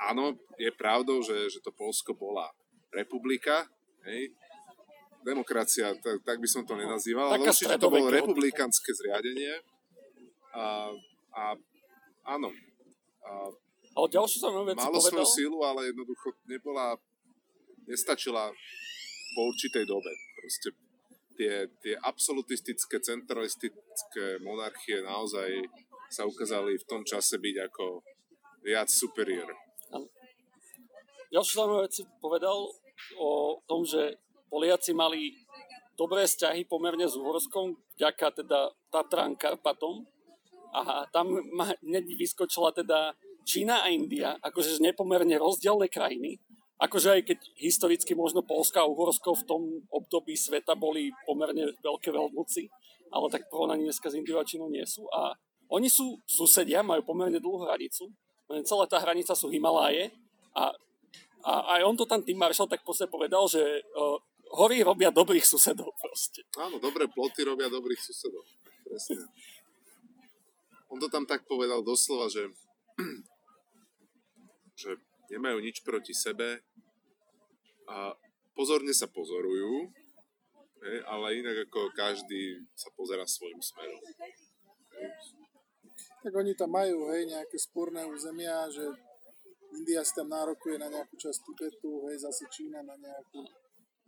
áno, 0.09 0.33
je 0.57 0.73
pravdou, 0.73 1.21
že, 1.21 1.47
že 1.47 1.59
to 1.61 1.69
Polsko 1.69 2.17
bola 2.17 2.49
republika, 2.89 3.69
hej, 4.09 4.33
demokracia, 5.21 5.93
tak, 6.01 6.25
tak 6.25 6.37
by 6.41 6.49
som 6.49 6.65
to 6.65 6.73
nenazýval, 6.73 7.29
ale 7.29 7.45
určite 7.45 7.77
to 7.77 7.93
bolo 7.93 8.09
republikánske 8.09 8.89
zriadenie 8.97 9.53
a, 10.57 10.89
a 11.31 11.43
áno. 12.25 12.49
A, 13.21 13.29
ale 13.93 14.07
ďalšie 14.09 14.39
sa 14.41 14.49
veci 14.49 14.81
Malo 14.81 14.97
povedal? 14.97 15.21
svoju 15.21 15.27
sílu, 15.29 15.57
ale 15.61 15.93
jednoducho 15.93 16.33
nebola, 16.49 16.97
nestačila 17.85 18.49
po 19.37 19.41
určitej 19.51 19.85
dobe. 19.87 20.11
Proste 20.41 20.73
tie, 21.37 21.69
tie 21.79 21.95
absolutistické, 22.01 22.97
centralistické 22.99 24.41
monarchie 24.41 25.05
naozaj 25.05 25.69
sa 26.09 26.27
ukázali 26.27 26.75
v 26.75 26.87
tom 26.89 27.05
čase 27.05 27.37
byť 27.39 27.55
ako 27.71 28.03
viac 28.65 28.89
superior. 28.91 29.47
Ďalšie 31.31 31.53
zaujímavé 31.55 31.87
veci 31.87 32.03
povedal 32.19 32.57
o 33.15 33.29
tom, 33.63 33.87
že 33.87 34.19
Poliaci 34.51 34.91
mali 34.91 35.31
dobré 35.95 36.27
vzťahy 36.27 36.67
pomerne 36.67 37.07
s 37.07 37.15
Uhorskom, 37.15 37.79
vďaka 37.95 38.43
teda 38.43 38.75
Tatran 38.91 39.39
Karpatom. 39.39 40.03
A 40.75 41.07
tam 41.11 41.39
ma 41.55 41.71
vyskočila 42.19 42.75
teda 42.75 43.15
Čína 43.47 43.83
a 43.83 43.91
India, 43.91 44.35
akože 44.43 44.83
nepomerne 44.83 45.39
rozdielne 45.39 45.87
krajiny. 45.87 46.39
Akože 46.81 47.13
aj 47.13 47.21
keď 47.29 47.39
historicky 47.61 48.17
možno 48.17 48.41
Polska 48.41 48.81
a 48.81 48.89
Uhorsko 48.89 49.37
v 49.37 49.45
tom 49.45 49.61
období 49.93 50.33
sveta 50.33 50.73
boli 50.73 51.13
pomerne 51.29 51.77
veľké 51.77 52.09
veľmoci, 52.09 52.65
ale 53.13 53.29
tak 53.29 53.45
porovnaní 53.53 53.85
dneska 53.85 54.09
s 54.09 54.17
Indiou 54.17 54.41
nie 54.65 54.85
sú. 54.89 55.05
A 55.13 55.37
oni 55.69 55.87
sú 55.87 56.17
susedia, 56.25 56.81
majú 56.81 57.05
pomerne 57.05 57.37
dlhú 57.37 57.69
hranicu, 57.69 58.09
celá 58.65 58.89
tá 58.89 58.97
hranica 58.97 59.37
sú 59.37 59.47
Himaláje 59.53 60.11
a 60.57 60.73
a 61.41 61.77
aj 61.77 61.81
on 61.85 61.95
to 61.97 62.05
tam 62.05 62.21
tým 62.21 62.37
Marshall 62.37 62.69
tak 62.69 62.85
posle 62.85 63.09
povedal, 63.09 63.49
že 63.49 63.61
uh, 63.61 64.17
hory 64.61 64.85
robia 64.85 65.09
dobrých 65.09 65.41
susedov 65.41 65.89
proste. 65.97 66.45
Áno, 66.61 66.77
dobré 66.77 67.09
ploty 67.09 67.41
robia 67.41 67.65
dobrých 67.65 67.97
susedov. 67.97 68.45
Presne. 68.85 69.25
On 70.91 70.99
to 71.01 71.07
tam 71.09 71.25
tak 71.25 71.47
povedal 71.49 71.81
doslova, 71.81 72.29
že, 72.29 72.51
že 74.81 75.01
nemajú 75.31 75.57
nič 75.63 75.79
proti 75.81 76.11
sebe 76.11 76.59
a 77.87 78.11
pozorne 78.51 78.91
sa 78.91 79.07
pozorujú, 79.07 79.87
ale 81.07 81.39
inak 81.39 81.71
ako 81.71 81.95
každý 81.95 82.67
sa 82.75 82.91
pozera 82.93 83.23
svojim 83.23 83.63
smerom. 83.63 84.01
Tak 86.21 86.33
oni 86.37 86.53
tam 86.53 86.69
majú 86.75 87.09
hej, 87.15 87.25
nejaké 87.25 87.57
sporné 87.57 88.05
územia, 88.05 88.69
že 88.69 88.85
India 89.73 90.03
si 90.05 90.13
tam 90.13 90.29
nárokuje 90.29 90.77
na 90.77 90.91
nejakú 90.91 91.17
časť 91.17 91.39
Tibetu, 91.47 92.05
hej, 92.11 92.21
zase 92.21 92.45
Čína 92.51 92.83
na 92.85 92.93
nejakú 92.99 93.41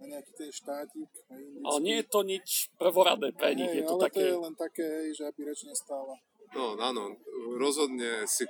na 0.02 0.06
nejaký 0.18 0.32
ten 0.36 0.52
štátik. 0.52 1.10
Hej, 1.32 1.44
ale 1.64 1.78
nie 1.80 1.96
je 2.02 2.06
to 2.10 2.20
nič 2.26 2.74
prvoradé 2.76 3.32
pre 3.32 3.54
nich. 3.56 3.70
Hej, 3.72 3.82
je 3.82 3.84
to 3.88 3.96
ale 3.96 4.04
také... 4.10 4.20
to 4.20 4.26
je 4.26 4.38
len 4.44 4.56
také, 4.58 4.86
hej, 4.86 5.10
že 5.16 5.24
aby 5.30 5.42
reč 5.48 5.60
nestála. 5.64 6.16
No, 6.54 6.78
áno, 6.78 7.18
rozhodne 7.58 8.30
si 8.30 8.46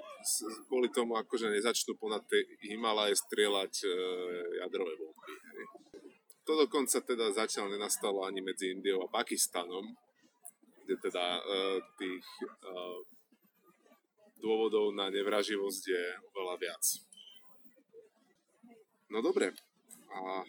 kvôli 0.67 0.91
tomu 0.91 1.15
akože 1.15 1.47
nezačnú 1.47 1.95
ponad 1.95 2.23
tie 2.27 2.43
Himalaje 2.67 3.15
strieľať 3.15 3.73
e, 3.83 3.87
jadrové 4.59 4.93
bomby. 4.99 5.33
To 6.43 6.59
dokonca 6.59 6.99
teda 6.99 7.31
zatiaľ 7.31 7.71
nenastalo 7.71 8.27
ani 8.27 8.43
medzi 8.43 8.75
Indiou 8.75 9.07
a 9.07 9.11
Pakistanom, 9.11 9.87
kde 10.83 10.95
teda 10.99 11.25
e, 11.39 11.41
tých 11.95 12.27
e, 12.43 12.47
dôvodov 14.43 14.91
na 14.91 15.07
nevraživosť 15.07 15.83
je 15.87 16.03
oveľa 16.35 16.55
viac. 16.59 16.83
No 19.07 19.23
dobre. 19.23 19.55
A 20.11 20.43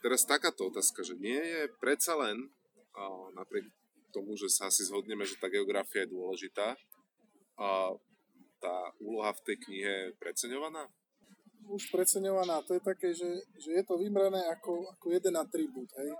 teraz 0.00 0.24
takáto 0.24 0.72
otázka, 0.72 1.04
že 1.04 1.12
nie 1.20 1.36
je 1.36 1.68
predsa 1.76 2.16
len, 2.16 2.48
a 2.96 3.28
napriek 3.36 3.68
tomu, 4.12 4.36
že 4.36 4.52
sa 4.52 4.68
asi 4.68 4.84
zhodneme, 4.84 5.24
že 5.24 5.40
tá 5.40 5.48
geografia 5.48 6.04
je 6.04 6.12
dôležitá, 6.12 6.76
a 7.58 7.92
tá 8.62 8.76
úloha 9.02 9.32
v 9.34 9.44
tej 9.46 9.56
knihe 9.68 9.92
je 10.08 10.16
preceňovaná? 10.16 10.86
Už 11.70 11.90
preceňovaná, 11.94 12.62
to 12.66 12.74
je 12.74 12.82
také, 12.82 13.14
že, 13.14 13.28
že 13.58 13.70
je 13.78 13.82
to 13.86 13.94
vybrané 13.98 14.42
ako, 14.50 14.82
ako 14.98 15.06
jeden 15.14 15.34
atribút, 15.38 15.90
hej. 15.98 16.10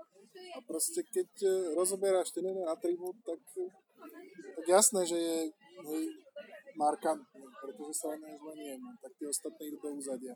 A 0.55 0.57
proste 0.63 1.03
keď 1.03 1.29
e, 1.43 1.53
rozoberáš 1.75 2.31
ten 2.31 2.47
jeden 2.47 2.67
atribút, 2.67 3.15
tak, 3.27 3.39
tak 4.55 4.65
jasné, 4.67 5.03
že 5.03 5.17
je 5.19 5.37
hej, 5.83 6.05
markantný, 6.79 7.43
pretože 7.59 7.93
sa 7.99 8.15
len 8.15 8.23
zlenieme, 8.23 8.95
tak 9.03 9.11
tie 9.19 9.27
ostatné 9.27 9.61
idú 9.67 9.77
do 9.83 9.99
úzadia. 9.99 10.35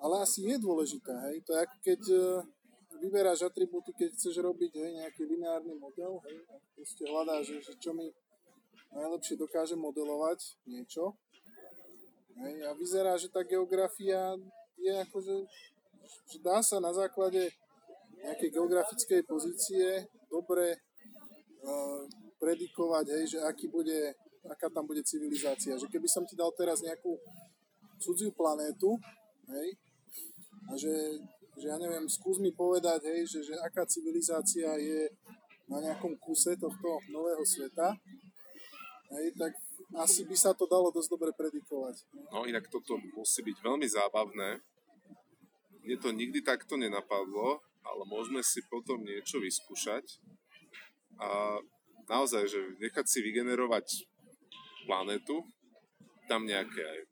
Ale 0.00 0.24
asi 0.24 0.48
je 0.48 0.56
dôležité, 0.56 1.12
hej, 1.12 1.36
to 1.44 1.52
je 1.52 1.60
ako 1.60 1.76
keď 1.84 2.00
e, 2.08 2.24
vyberáš 3.00 3.48
atribúty, 3.48 3.90
keď 3.96 4.12
chceš 4.14 4.44
robiť 4.44 4.72
hej, 4.76 4.90
nejaký 5.00 5.22
lineárny 5.24 5.74
model, 5.80 6.20
hej, 6.28 6.38
a 6.52 6.54
proste 6.76 7.02
hľadáš, 7.08 7.42
že, 7.48 7.56
že 7.64 7.74
čo 7.80 7.96
mi 7.96 8.12
najlepšie 8.92 9.34
dokáže 9.40 9.74
modelovať 9.74 10.60
niečo. 10.68 11.16
Hej, 12.40 12.54
a 12.68 12.70
vyzerá, 12.76 13.16
že 13.16 13.32
tá 13.32 13.40
geografia 13.42 14.36
je 14.80 14.92
akože, 15.08 15.36
že 16.30 16.38
dá 16.40 16.60
sa 16.60 16.80
na 16.80 16.92
základe 16.92 17.52
nejakej 18.20 18.52
geografickej 18.52 19.20
pozície 19.24 20.08
dobre 20.28 20.76
uh, 21.64 22.04
predikovať, 22.36 23.04
hej, 23.16 23.24
že 23.36 23.38
aký 23.44 23.68
bude, 23.68 24.12
aká 24.48 24.68
tam 24.72 24.84
bude 24.84 25.04
civilizácia. 25.04 25.76
Že 25.76 25.88
keby 25.88 26.08
som 26.08 26.24
ti 26.24 26.36
dal 26.36 26.52
teraz 26.56 26.80
nejakú 26.80 27.16
cudziu 28.00 28.32
planétu, 28.32 28.96
hej, 29.52 29.68
a 30.70 30.72
že, 30.76 30.92
že 31.60 31.68
ja 31.68 31.76
neviem, 31.76 32.08
skús 32.08 32.40
mi 32.40 32.50
povedať, 32.56 33.04
hej, 33.04 33.28
že, 33.28 33.52
že 33.52 33.54
aká 33.60 33.84
civilizácia 33.84 34.72
je 34.80 35.12
na 35.68 35.78
nejakom 35.78 36.16
kuse 36.16 36.56
tohto 36.56 36.98
nového 37.12 37.44
sveta, 37.44 37.92
hej, 39.12 39.36
tak 39.36 39.52
asi 40.00 40.24
by 40.24 40.36
sa 40.38 40.56
to 40.56 40.64
dalo 40.64 40.88
dosť 40.88 41.10
dobre 41.12 41.30
predikovať. 41.36 42.08
No 42.32 42.48
inak 42.48 42.70
toto 42.72 42.96
musí 43.12 43.44
byť 43.44 43.56
veľmi 43.60 43.86
zábavné. 43.86 44.62
Mne 45.84 45.96
to 46.00 46.08
nikdy 46.14 46.40
takto 46.40 46.80
nenapadlo, 46.80 47.60
ale 47.84 48.02
môžeme 48.06 48.40
si 48.40 48.62
potom 48.70 49.02
niečo 49.02 49.42
vyskúšať. 49.42 50.04
A 51.20 51.58
naozaj, 52.08 52.48
že 52.48 52.60
nechať 52.80 53.06
si 53.06 53.18
vygenerovať 53.20 54.08
planetu, 54.88 55.42
tam 56.30 56.46
nejaké 56.46 57.10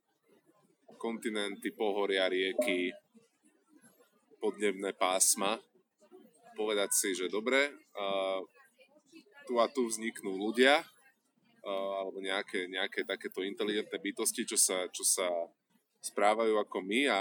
kontinenty, 0.99 1.75
pohoria, 1.75 2.31
rieky, 2.31 2.95
podnebné 4.38 4.94
pásma, 4.94 5.59
povedať 6.59 6.90
si, 6.94 7.09
že 7.14 7.31
dobre, 7.31 7.70
uh, 7.94 8.40
tu 9.46 9.62
a 9.62 9.66
tu 9.70 9.87
vzniknú 9.87 10.35
ľudia, 10.35 10.83
uh, 10.83 11.92
alebo 12.03 12.18
nejaké, 12.18 12.66
nejaké 12.66 13.07
takéto 13.07 13.46
inteligentné 13.46 13.98
bytosti, 13.98 14.42
čo 14.46 14.59
sa, 14.59 14.90
čo 14.90 15.07
sa 15.07 15.27
správajú 16.03 16.59
ako 16.59 16.79
my 16.83 17.01
a 17.11 17.20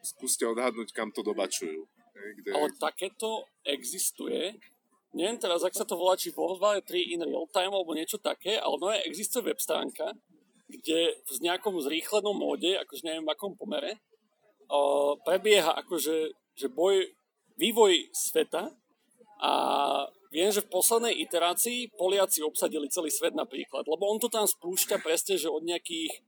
skúste 0.00 0.44
odhadnúť, 0.48 0.92
kam 0.92 1.12
to 1.12 1.20
dobačujú. 1.20 1.84
Kde... 2.20 2.52
Ale 2.52 2.68
takéto 2.76 3.48
existuje 3.64 4.60
neviem 5.14 5.38
teraz, 5.38 5.66
ak 5.66 5.74
sa 5.74 5.86
to 5.86 5.98
volá, 5.98 6.14
či 6.14 6.30
War 6.34 6.78
3 6.78 7.14
in 7.14 7.22
real 7.26 7.46
time 7.50 7.74
alebo 7.74 7.94
niečo 7.94 8.18
také, 8.18 8.58
ale 8.58 8.74
no 8.78 8.86
je, 8.94 9.02
existuje 9.10 9.42
web 9.42 9.58
stránka, 9.58 10.14
kde 10.70 11.18
v 11.18 11.36
nejakom 11.42 11.74
zrýchlenom 11.82 12.34
móde, 12.34 12.78
akože 12.78 13.02
neviem 13.02 13.26
v 13.26 13.32
akom 13.34 13.58
pomere, 13.58 13.98
uh, 14.70 15.18
prebieha 15.26 15.74
akože 15.82 16.38
že 16.54 16.68
boj, 16.70 17.02
vývoj 17.56 18.12
sveta 18.12 18.70
a 19.40 19.52
viem, 20.28 20.52
že 20.52 20.60
v 20.60 20.72
poslednej 20.72 21.16
iterácii 21.24 21.96
Poliaci 21.96 22.44
obsadili 22.44 22.92
celý 22.92 23.08
svet 23.08 23.32
napríklad, 23.32 23.88
lebo 23.88 24.06
on 24.06 24.20
to 24.20 24.28
tam 24.28 24.44
spúšťa 24.44 25.00
presne, 25.00 25.40
že 25.40 25.48
od 25.48 25.64
nejakých 25.64 26.20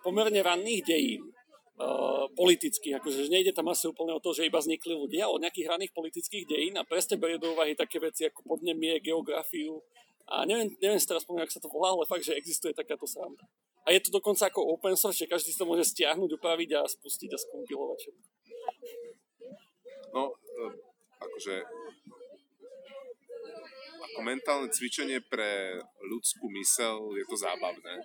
pomerne 0.00 0.40
ranných 0.40 0.82
dejín 0.84 1.22
uh, 1.28 2.28
politických. 2.32 3.00
Akože 3.00 3.28
že 3.28 3.32
nejde 3.32 3.52
tam 3.52 3.68
asi 3.72 3.88
úplne 3.88 4.16
o 4.16 4.20
to, 4.20 4.32
že 4.32 4.48
iba 4.48 4.60
vznikli 4.60 4.92
ľudia, 4.92 5.28
od 5.28 5.40
nejakých 5.40 5.68
hraných 5.68 5.92
politických 5.92 6.44
dejín 6.48 6.74
a 6.76 6.88
presne 6.88 7.20
berie 7.20 7.40
do 7.40 7.52
úvahy 7.52 7.76
také 7.76 8.00
veci 8.00 8.28
ako 8.28 8.56
podnemie, 8.56 9.00
geografiu 9.00 9.80
a 10.28 10.44
neviem, 10.44 10.68
neviem 10.76 11.00
si 11.00 11.08
teraz 11.08 11.24
spomínať, 11.24 11.48
ako 11.48 11.56
sa 11.56 11.64
to 11.64 11.72
volá, 11.72 11.88
ale 11.96 12.04
fakt, 12.04 12.24
že 12.24 12.36
existuje 12.36 12.76
takáto 12.76 13.08
sranda. 13.08 13.48
A 13.88 13.96
je 13.96 14.04
to 14.04 14.12
dokonca 14.12 14.44
ako 14.44 14.76
open 14.76 14.92
source, 14.92 15.24
že 15.24 15.30
každý 15.30 15.56
to 15.56 15.64
môže 15.64 15.88
stiahnuť, 15.88 16.36
upraviť 16.36 16.70
a 16.76 16.84
spustiť 16.84 17.32
a 17.32 17.38
skompilovať 17.40 17.98
všetko. 18.04 18.26
No, 20.12 20.36
e, 20.36 20.64
akože 21.24 21.54
ako 24.18 24.20
mentálne 24.26 24.68
cvičenie 24.68 25.22
pre 25.22 25.78
ľudskú 26.02 26.50
mysel 26.58 27.14
je 27.14 27.24
to 27.30 27.38
zábavné. 27.38 28.02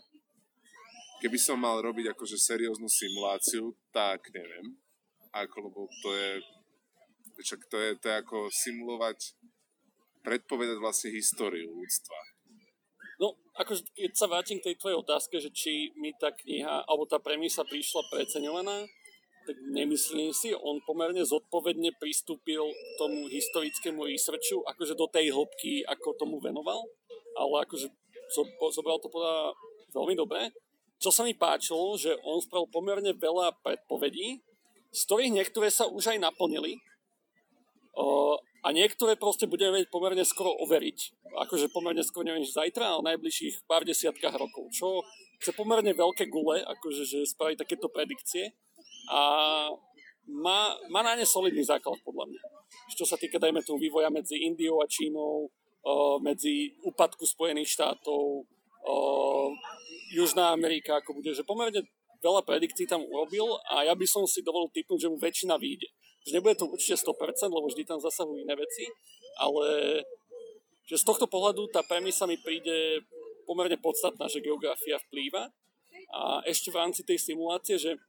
Keby 1.25 1.41
som 1.41 1.57
mal 1.57 1.81
robiť 1.81 2.13
akože 2.13 2.37
serióznu 2.37 2.85
simuláciu, 2.85 3.73
tak 3.89 4.29
neviem. 4.29 4.77
Ako, 5.33 5.71
lebo 5.71 5.89
to 6.05 6.13
je, 6.13 6.31
však 7.41 7.65
to 7.65 7.81
je, 7.81 7.89
to 7.97 8.05
je 8.07 8.15
ako 8.21 8.37
simulovať, 8.53 9.33
predpovedať 10.23 10.79
vlastne 10.79 11.11
históriu 11.11 11.69
ľudstva. 11.69 12.17
No, 13.21 13.37
akože 13.59 13.93
keď 13.93 14.11
sa 14.17 14.25
vrátim 14.25 14.57
k 14.57 14.73
tej 14.73 14.75
tvojej 14.81 14.97
otázke, 14.97 15.37
že 15.37 15.53
či 15.53 15.93
mi 15.99 16.15
tá 16.17 16.33
kniha, 16.33 16.87
alebo 16.89 17.05
tá 17.05 17.21
premisa 17.21 17.61
prišla 17.61 18.09
preceňovaná, 18.09 18.87
tak 19.43 19.59
nemyslím 19.59 20.31
si, 20.31 20.55
on 20.55 20.79
pomerne 20.87 21.19
zodpovedne 21.21 21.91
pristúpil 21.99 22.63
k 22.63 22.91
tomu 22.95 23.27
historickému 23.27 24.07
researchu, 24.07 24.63
akože 24.63 24.95
do 24.95 25.05
tej 25.11 25.35
hĺbky, 25.35 25.83
ako 25.83 26.15
tomu 26.15 26.39
venoval, 26.39 26.79
ale 27.35 27.67
akože 27.67 27.91
zobral 28.71 28.97
to 29.03 29.11
podľa 29.11 29.51
veľmi 29.91 30.15
dobre. 30.15 30.49
Čo 31.03 31.11
sa 31.11 31.27
mi 31.27 31.35
páčilo, 31.35 31.99
že 31.99 32.15
on 32.23 32.39
spravil 32.39 32.71
pomerne 32.71 33.11
veľa 33.11 33.59
predpovedí, 33.59 34.39
z 34.95 34.99
ktorých 35.03 35.35
niektoré 35.35 35.67
sa 35.67 35.91
už 35.91 36.15
aj 36.15 36.23
naplnili 36.23 36.79
a 38.63 38.71
niektoré 38.71 39.19
proste 39.19 39.43
budeme 39.43 39.75
vedieť 39.75 39.91
pomerne 39.91 40.23
skoro 40.23 40.55
overiť. 40.63 41.27
Akože 41.35 41.67
pomerne 41.67 41.99
skoro 41.99 42.23
neviem, 42.23 42.47
zajtra, 42.47 42.95
ale 42.95 43.13
najbližších 43.13 43.67
pár 43.67 43.83
desiatkách 43.83 44.39
rokov. 44.39 44.71
Čo 44.71 45.03
chce 45.43 45.51
pomerne 45.51 45.91
veľké 45.91 46.31
gule, 46.31 46.63
akože 46.63 47.03
že 47.03 47.19
spraviť 47.27 47.59
takéto 47.59 47.91
predikcie 47.91 48.55
a 49.11 49.19
má, 50.23 50.59
má 50.87 51.01
na 51.03 51.19
ne 51.19 51.27
solidný 51.27 51.67
základ 51.67 51.99
podľa 52.07 52.31
mňa. 52.31 52.41
Čo 52.95 53.03
sa 53.03 53.19
týka, 53.19 53.35
dajme 53.35 53.59
tomu, 53.67 53.83
vývoja 53.83 54.07
medzi 54.07 54.47
Indiou 54.47 54.79
a 54.79 54.87
Čínou, 54.87 55.51
uh, 55.51 56.17
medzi 56.23 56.71
úpadku 56.87 57.27
Spojených 57.27 57.75
štátov, 57.75 58.47
uh, 58.47 59.49
Južná 60.15 60.55
Amerika, 60.55 61.03
ako 61.03 61.19
bude, 61.19 61.35
že 61.35 61.43
pomerne 61.43 61.83
veľa 62.23 62.47
predikcií 62.47 62.87
tam 62.87 63.03
urobil 63.03 63.59
a 63.67 63.83
ja 63.83 63.93
by 63.97 64.07
som 64.07 64.23
si 64.23 64.39
dovolil 64.39 64.71
typnúť, 64.71 64.99
že 65.03 65.11
mu 65.11 65.19
väčšina 65.19 65.59
vyjde. 65.59 65.91
Nebude 66.31 66.55
to 66.55 66.71
určite 66.71 67.03
100%, 67.03 67.51
lebo 67.51 67.67
vždy 67.67 67.83
tam 67.83 67.99
zasahujú 67.99 68.39
iné 68.39 68.55
veci, 68.55 68.87
ale 69.35 69.99
že 70.87 70.99
z 70.99 71.03
tohto 71.03 71.27
pohľadu 71.27 71.67
tá 71.71 71.83
premisa 71.83 72.23
mi 72.23 72.39
príde 72.39 73.03
pomerne 73.43 73.75
podstatná, 73.75 74.31
že 74.31 74.43
geografia 74.43 74.99
vplýva. 75.09 75.51
A 76.13 76.45
ešte 76.47 76.71
v 76.71 76.79
rámci 76.79 77.01
tej 77.03 77.19
simulácie, 77.19 77.75
že 77.75 77.99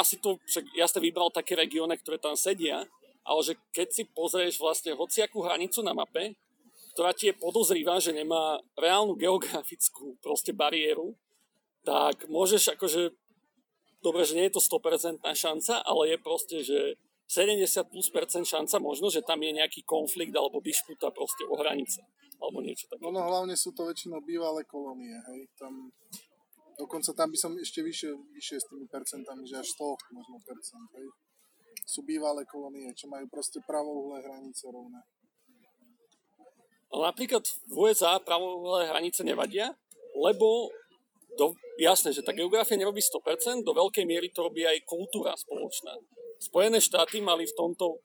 asi 0.00 0.18
to, 0.18 0.40
však 0.48 0.64
ja 0.74 0.86
ste 0.88 1.00
vybral 1.02 1.30
také 1.30 1.54
regióny, 1.54 1.98
ktoré 2.00 2.18
tam 2.18 2.34
sedia, 2.34 2.82
ale 3.24 3.40
že 3.40 3.54
keď 3.72 3.88
si 3.92 4.02
pozrieš 4.08 4.60
vlastne 4.60 4.92
hociakú 4.92 5.44
hranicu 5.44 5.80
na 5.80 5.96
mape, 5.96 6.36
ktorá 6.94 7.10
ti 7.10 7.30
je 7.30 7.34
podozrivá, 7.34 7.98
že 7.98 8.14
nemá 8.14 8.62
reálnu 8.78 9.18
geografickú 9.18 10.14
proste 10.22 10.54
bariéru, 10.54 11.16
tak 11.82 12.30
môžeš 12.30 12.78
akože, 12.78 13.12
dobre, 14.04 14.28
že 14.28 14.36
nie 14.36 14.52
je 14.52 14.60
to 14.60 14.62
100% 14.62 15.24
šanca, 15.24 15.80
ale 15.80 16.12
je 16.12 16.16
proste, 16.20 16.56
že 16.60 17.00
70 17.24 17.88
plus 17.88 18.12
percent 18.12 18.44
šanca 18.44 18.76
možno, 18.84 19.08
že 19.08 19.24
tam 19.24 19.40
je 19.40 19.56
nejaký 19.56 19.80
konflikt 19.88 20.36
alebo 20.36 20.60
disputa 20.60 21.08
proste 21.08 21.48
o 21.48 21.56
hranice 21.56 22.04
alebo 22.36 22.60
niečo 22.60 22.84
také. 22.92 23.00
No, 23.00 23.08
no 23.08 23.24
hlavne 23.24 23.56
sú 23.56 23.72
to 23.72 23.88
väčšinou 23.88 24.20
bývalé 24.20 24.68
kolónie, 24.68 25.16
hej, 25.32 25.48
tam 25.56 25.88
Dokonca 26.74 27.14
tam 27.14 27.30
by 27.30 27.38
som 27.38 27.52
ešte 27.54 27.86
vyššie, 27.86 28.10
vyššie 28.34 28.58
s 28.58 28.66
tými 28.66 28.86
percentami, 28.90 29.46
že 29.46 29.62
až 29.62 29.68
100 29.78 30.10
možno 30.10 30.42
percent. 30.42 30.86
Hej. 30.98 31.06
Sú 31.86 32.02
bývalé 32.02 32.42
kolónie, 32.50 32.90
čo 32.98 33.06
majú 33.06 33.30
proste 33.30 33.62
pravouhlé 33.62 34.26
hranice 34.26 34.66
rovné. 34.74 34.98
Ale 36.90 37.02
napríklad 37.10 37.46
v 37.70 37.74
USA 37.74 38.18
pravouhlé 38.18 38.90
hranice 38.90 39.22
nevadia, 39.22 39.74
lebo 40.18 40.70
do, 41.38 41.54
jasné, 41.80 42.14
že 42.14 42.22
tá 42.22 42.30
geografia 42.30 42.78
nerobí 42.78 43.02
100%, 43.02 43.66
do 43.66 43.72
veľkej 43.74 44.04
miery 44.06 44.30
to 44.30 44.46
robí 44.46 44.62
aj 44.62 44.86
kultúra 44.86 45.34
spoločná. 45.34 45.94
Spojené 46.38 46.78
štáty 46.78 47.22
mali 47.24 47.48
v 47.48 47.56
tomto 47.56 48.02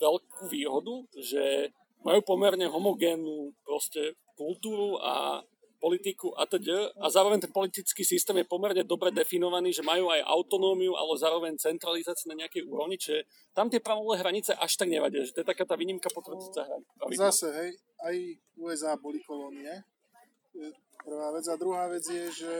veľkú 0.00 0.50
výhodu, 0.50 0.94
že 1.14 1.70
majú 2.02 2.20
pomerne 2.26 2.66
homogénnu 2.66 3.54
proste 3.62 4.18
kultúru 4.34 4.98
a 4.98 5.46
politiku 5.82 6.30
a 6.38 6.46
teda. 6.46 6.94
A 7.02 7.10
zároveň 7.10 7.42
ten 7.42 7.50
politický 7.50 8.06
systém 8.06 8.38
je 8.38 8.46
pomerne 8.46 8.86
dobre 8.86 9.10
definovaný, 9.10 9.74
že 9.74 9.82
majú 9.82 10.14
aj 10.14 10.22
autonómiu, 10.22 10.94
ale 10.94 11.18
zároveň 11.18 11.58
centralizáciu 11.58 12.30
na 12.30 12.38
nejakej 12.38 12.62
úrovni, 12.70 12.94
čiže 12.94 13.26
tam 13.50 13.66
tie 13.66 13.82
pravolé 13.82 14.22
hranice 14.22 14.54
až 14.54 14.78
tak 14.78 14.86
nevadia, 14.86 15.26
že 15.26 15.34
to 15.34 15.42
je 15.42 15.50
taká 15.50 15.66
tá 15.66 15.74
výnimka 15.74 16.06
potvrdujúca 16.14 16.62
hranica. 16.62 17.18
Zase, 17.18 17.50
hej, 17.50 17.70
aj 18.06 18.16
USA 18.62 18.94
boli 18.94 19.18
kolónie. 19.26 19.82
Prvá 21.02 21.28
vec. 21.34 21.44
A 21.50 21.54
druhá 21.58 21.84
vec 21.90 22.04
je, 22.06 22.26
že 22.30 22.54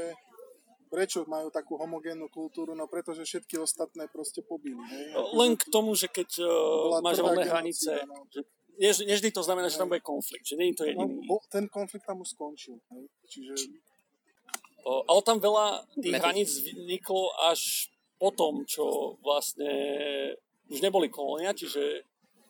prečo 0.92 1.24
majú 1.24 1.48
takú 1.48 1.80
homogénnu 1.80 2.28
kultúru? 2.28 2.76
No 2.76 2.84
pretože 2.84 3.24
všetky 3.24 3.56
ostatné 3.56 4.12
proste 4.12 4.44
pobili. 4.44 4.82
Hej? 4.92 5.16
Len 5.32 5.56
k 5.56 5.64
tomu, 5.72 5.96
že 5.96 6.12
keď 6.12 6.44
uh, 6.44 7.00
máš 7.00 7.24
rovné 7.24 7.48
hranice, 7.48 8.04
no. 8.04 8.28
že 8.28 8.44
nevždy 8.80 9.32
to 9.32 9.40
znamená, 9.40 9.72
že 9.72 9.80
tam 9.80 9.88
bude 9.88 10.04
konflikt, 10.04 10.44
že 10.44 10.60
nie 10.60 10.72
je 10.72 10.76
to 10.76 10.84
jediný. 10.84 11.24
No, 11.24 11.40
ten 11.48 11.64
konflikt 11.72 12.04
tam 12.04 12.20
už 12.20 12.36
skončil. 12.36 12.76
Hej. 12.92 13.04
Čiže... 13.28 13.54
O, 14.82 15.06
ale 15.06 15.20
tam 15.22 15.38
veľa 15.38 15.86
tých 15.94 16.18
hraníc 16.18 16.50
vzniklo 16.58 17.30
až 17.46 17.86
potom, 18.18 18.66
čo 18.66 19.14
vlastne 19.22 19.70
už 20.66 20.82
neboli 20.82 21.06
kolónia, 21.06 21.54
čiže 21.54 22.02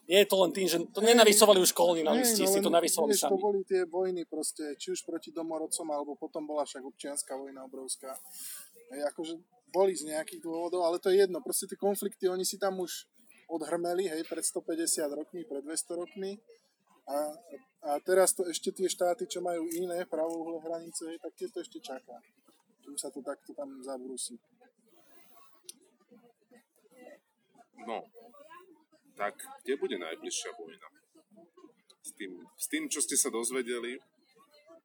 nie 0.03 0.19
je 0.19 0.27
to 0.27 0.35
len 0.35 0.51
tým, 0.51 0.67
že 0.67 0.77
to 0.91 0.99
nenarysovali 0.99 1.63
už 1.63 1.71
kolonialisti, 1.71 2.43
no, 2.43 2.51
si 2.51 2.59
to 2.59 2.67
narysovali 2.67 3.15
sami. 3.15 3.39
To 3.39 3.39
boli 3.39 3.63
tie 3.63 3.87
vojny 3.87 4.27
proste, 4.27 4.75
či 4.75 4.91
už 4.91 5.07
proti 5.07 5.31
domorodcom, 5.31 5.87
alebo 5.87 6.19
potom 6.19 6.43
bola 6.43 6.67
však 6.67 6.83
občianská 6.83 7.39
vojna 7.39 7.63
obrovská. 7.63 8.11
Hej, 8.91 9.07
akože 9.15 9.33
boli 9.71 9.95
z 9.95 10.11
nejakých 10.11 10.43
dôvodov, 10.43 10.83
ale 10.83 10.99
to 10.99 11.07
je 11.07 11.23
jedno. 11.23 11.39
Proste 11.39 11.71
tie 11.71 11.79
konflikty, 11.79 12.27
oni 12.27 12.43
si 12.43 12.59
tam 12.59 12.83
už 12.83 13.07
odhrmeli, 13.47 14.11
hej, 14.11 14.27
pred 14.27 14.43
150 14.43 15.07
rokmi, 15.07 15.47
pred 15.47 15.63
200 15.63 15.95
rokmi. 15.95 16.35
A, 17.07 17.17
a 17.87 17.89
teraz 18.03 18.35
to 18.35 18.43
ešte 18.47 18.75
tie 18.75 18.91
štáty, 18.91 19.23
čo 19.23 19.39
majú 19.39 19.67
iné 19.71 20.03
pravouhlé 20.03 20.59
hranice, 20.67 21.15
hej, 21.15 21.17
tak 21.23 21.31
tie 21.39 21.47
to 21.47 21.63
ešte 21.63 21.79
čaká. 21.79 22.19
Kým 22.83 22.99
sa 22.99 23.07
to 23.07 23.23
takto 23.23 23.55
tam 23.55 23.79
zabrúsi. 23.79 24.35
No, 27.83 28.03
tak 29.13 29.37
kde 29.63 29.73
bude 29.77 29.97
najbližšia 29.97 30.51
vojna? 30.57 30.87
S 32.03 32.11
tým, 32.19 32.31
s 32.59 32.65
tým 32.67 32.83
čo 32.91 32.99
ste 32.99 33.15
sa 33.15 33.31
dozvedeli 33.31 33.95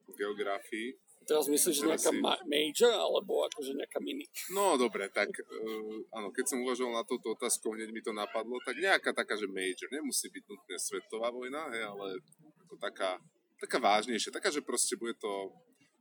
v 0.09 0.13
geografii, 0.15 0.95
Teraz 1.29 1.45
myslíš, 1.45 1.85
že 1.85 1.85
nejaká 1.85 2.09
si... 2.09 2.25
ma- 2.25 2.41
major, 2.49 2.89
alebo 2.89 3.45
akože 3.45 3.77
nejaká 3.77 4.01
mini? 4.01 4.25
No 4.49 4.81
dobre, 4.81 5.13
tak 5.13 5.29
uh, 5.29 6.01
áno, 6.17 6.33
keď 6.33 6.57
som 6.57 6.65
uvažoval 6.65 6.97
na 6.97 7.05
túto 7.05 7.37
otázku, 7.37 7.77
hneď 7.77 7.93
mi 7.93 8.01
to 8.01 8.17
napadlo, 8.17 8.57
tak 8.65 8.81
nejaká 8.81 9.13
taká, 9.13 9.37
že 9.37 9.45
major, 9.45 9.93
nemusí 9.93 10.33
byť 10.33 10.45
nutne 10.49 10.77
svetová 10.81 11.29
vojna, 11.29 11.69
hej, 11.77 11.85
ale 11.85 12.17
ako 12.65 12.81
taká, 12.81 13.21
taká 13.61 13.77
vážnejšia, 13.77 14.33
taká, 14.33 14.49
že 14.49 14.65
proste 14.65 14.97
bude 14.97 15.13
to 15.21 15.53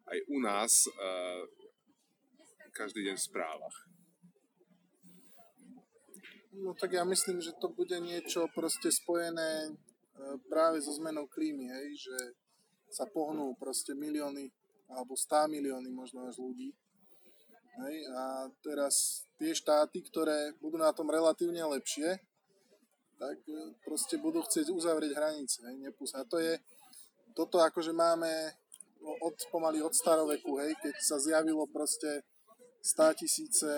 aj 0.07 0.17
u 0.31 0.39
nás 0.39 0.87
uh, 0.95 1.43
každý 2.71 3.03
deň 3.11 3.19
v 3.19 3.27
správach. 3.27 3.75
No 6.57 6.73
tak 6.73 6.97
ja 6.97 7.05
myslím, 7.05 7.37
že 7.37 7.53
to 7.61 7.69
bude 7.69 7.93
niečo 8.01 8.49
proste 8.49 8.89
spojené 8.89 9.69
uh, 9.69 10.41
práve 10.49 10.81
so 10.81 10.89
zmenou 10.89 11.29
klímy, 11.29 11.69
hej, 11.69 12.09
že 12.09 12.17
sa 12.89 13.05
pohnú 13.05 13.53
proste 13.61 13.93
milióny 13.93 14.49
alebo 14.89 15.13
100 15.13 15.53
milióny 15.53 15.89
možno 15.91 16.25
až 16.25 16.39
ľudí. 16.39 16.73
Hej, 17.77 17.95
a 18.09 18.49
teraz 18.65 19.27
tie 19.37 19.53
štáty, 19.53 20.01
ktoré 20.01 20.57
budú 20.57 20.81
na 20.81 20.89
tom 20.89 21.05
relatívne 21.13 21.61
lepšie, 21.61 22.17
tak 23.21 23.37
e, 23.45 23.77
proste 23.85 24.17
budú 24.17 24.41
chcieť 24.41 24.73
uzavrieť 24.73 25.13
hranice. 25.13 25.61
Hej, 25.61 25.75
nepúsť. 25.85 26.13
A 26.17 26.25
to 26.25 26.41
je, 26.41 26.57
toto 27.37 27.61
akože 27.61 27.93
máme 27.93 28.29
od, 29.21 29.37
pomaly 29.53 29.77
od 29.85 29.93
staroveku, 29.93 30.57
hej, 30.57 30.73
keď 30.81 30.95
sa 31.05 31.21
zjavilo 31.21 31.69
proste 31.69 32.25
100 32.81 33.19
tisíce 33.21 33.69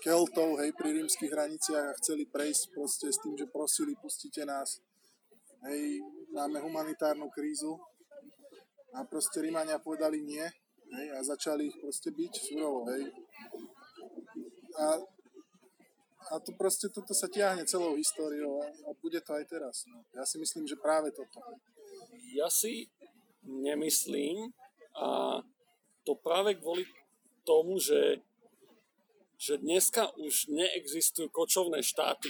keltov, 0.00 0.58
hej, 0.64 0.72
pri 0.74 0.96
rímskych 0.96 1.30
hraniciach 1.30 1.92
a 1.92 1.98
chceli 2.00 2.24
prejsť 2.24 2.72
proste 2.72 3.06
s 3.12 3.20
tým, 3.20 3.36
že 3.36 3.46
prosili, 3.48 3.92
pustite 4.00 4.42
nás. 4.48 4.80
Hej, 5.68 6.00
máme 6.32 6.60
humanitárnu 6.64 7.28
krízu, 7.28 7.76
a 8.94 9.06
proste 9.06 9.38
Rímania 9.38 9.78
povedali 9.78 10.18
nie 10.22 10.42
hej, 10.90 11.06
a 11.14 11.18
začali 11.22 11.70
ich 11.70 11.76
proste 11.78 12.10
byť 12.10 12.32
surovo, 12.34 12.90
hej. 12.90 13.06
a, 14.74 14.86
a 16.30 16.42
to 16.42 16.50
proste 16.58 16.90
toto 16.90 17.14
sa 17.14 17.30
tiahne 17.30 17.62
celou 17.66 17.94
históriou 17.94 18.58
a, 18.62 18.66
a 18.66 18.90
bude 18.98 19.22
to 19.22 19.30
aj 19.38 19.46
teraz. 19.46 19.86
No. 19.86 20.02
Ja 20.10 20.26
si 20.26 20.42
myslím, 20.42 20.66
že 20.66 20.78
práve 20.78 21.14
toto. 21.14 21.38
Ja 22.34 22.50
si 22.50 22.90
nemyslím 23.46 24.50
a 24.98 25.38
to 26.02 26.18
práve 26.18 26.58
kvôli 26.58 26.82
tomu, 27.46 27.78
že, 27.78 28.18
že 29.40 29.56
dneska 29.56 30.12
už 30.20 30.52
neexistujú 30.52 31.32
kočovné 31.32 31.80
štáty. 31.80 32.28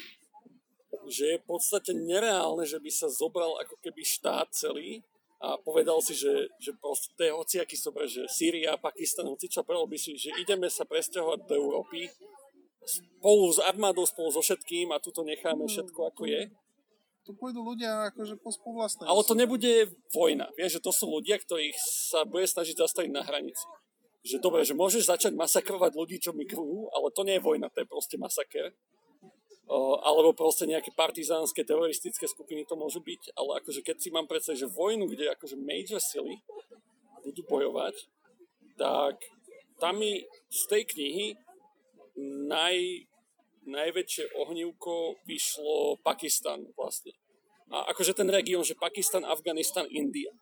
Že 1.10 1.24
je 1.34 1.36
v 1.42 1.46
podstate 1.46 1.90
nereálne, 1.90 2.62
že 2.62 2.78
by 2.78 2.90
sa 2.94 3.10
zobral 3.10 3.58
ako 3.58 3.74
keby 3.82 4.06
štát 4.06 4.54
celý 4.54 5.02
a 5.42 5.58
povedal 5.58 5.98
si, 6.06 6.14
že, 6.14 6.54
že 6.62 6.70
proste 6.78 7.10
to 7.18 7.26
je 7.26 7.34
hociaký 7.34 7.74
sobre, 7.74 8.06
že 8.06 8.30
Sýria, 8.30 8.78
Pakistan, 8.78 9.26
hoci 9.26 9.50
čo, 9.50 9.66
povedal 9.66 9.90
by 9.90 9.98
si, 9.98 10.14
že 10.14 10.30
ideme 10.38 10.70
sa 10.70 10.86
presťahovať 10.86 11.50
do 11.50 11.54
Európy 11.58 12.06
spolu 12.86 13.50
s 13.50 13.58
armádou, 13.58 14.06
spolu 14.06 14.30
so 14.30 14.44
všetkým 14.44 14.94
a 14.94 15.02
tu 15.02 15.10
to 15.10 15.26
necháme 15.26 15.66
všetko 15.66 16.14
ako 16.14 16.30
je. 16.30 16.52
Tu 17.26 17.36
pôjdu 17.36 17.60
ľudia 17.60 18.12
akože 18.14 18.40
po 18.40 18.48
spoluvlastnej. 18.54 19.04
Ale 19.04 19.26
to 19.26 19.34
nebude 19.36 19.92
vojna. 20.14 20.48
Vieš, 20.56 20.80
že 20.80 20.84
to 20.84 20.92
sú 20.94 21.10
ľudia, 21.10 21.36
ktorých 21.36 21.76
sa 21.76 22.24
bude 22.24 22.48
snažiť 22.48 22.80
zastaviť 22.80 23.10
na 23.12 23.20
hranici. 23.26 23.64
Že 24.20 24.36
dobre, 24.44 24.60
že 24.68 24.76
môžeš 24.76 25.08
začať 25.08 25.32
masakrovať 25.32 25.96
ľudí, 25.96 26.16
čo 26.20 26.36
migrujú, 26.36 26.92
ale 26.92 27.08
to 27.12 27.24
nie 27.24 27.40
je 27.40 27.44
vojna, 27.44 27.72
to 27.72 27.80
je 27.80 27.88
proste 27.88 28.20
masaker 28.20 28.72
alebo 30.02 30.34
proste 30.34 30.66
nejaké 30.66 30.90
partizánske, 30.90 31.62
teroristické 31.62 32.26
skupiny 32.26 32.66
to 32.66 32.74
môžu 32.74 32.98
byť, 32.98 33.38
ale 33.38 33.62
akože 33.62 33.86
keď 33.86 33.96
si 34.02 34.10
mám 34.10 34.26
predstaviť, 34.26 34.66
že 34.66 34.74
vojnu, 34.74 35.06
kde 35.06 35.30
akože 35.30 35.54
major 35.54 36.02
sily 36.02 36.42
budú 37.22 37.46
bojovať, 37.46 37.94
tak 38.74 39.22
tam 39.78 40.02
mi 40.02 40.26
z 40.50 40.62
tej 40.66 40.82
knihy 40.90 41.26
naj, 42.50 43.06
najväčšie 43.70 44.34
ohnívko 44.42 45.22
vyšlo 45.22 46.02
Pakistan 46.02 46.66
vlastne. 46.74 47.14
A 47.70 47.94
akože 47.94 48.18
ten 48.18 48.26
región, 48.26 48.66
že 48.66 48.74
Pakistan, 48.74 49.22
Afganistan, 49.22 49.86
India. 49.86 50.34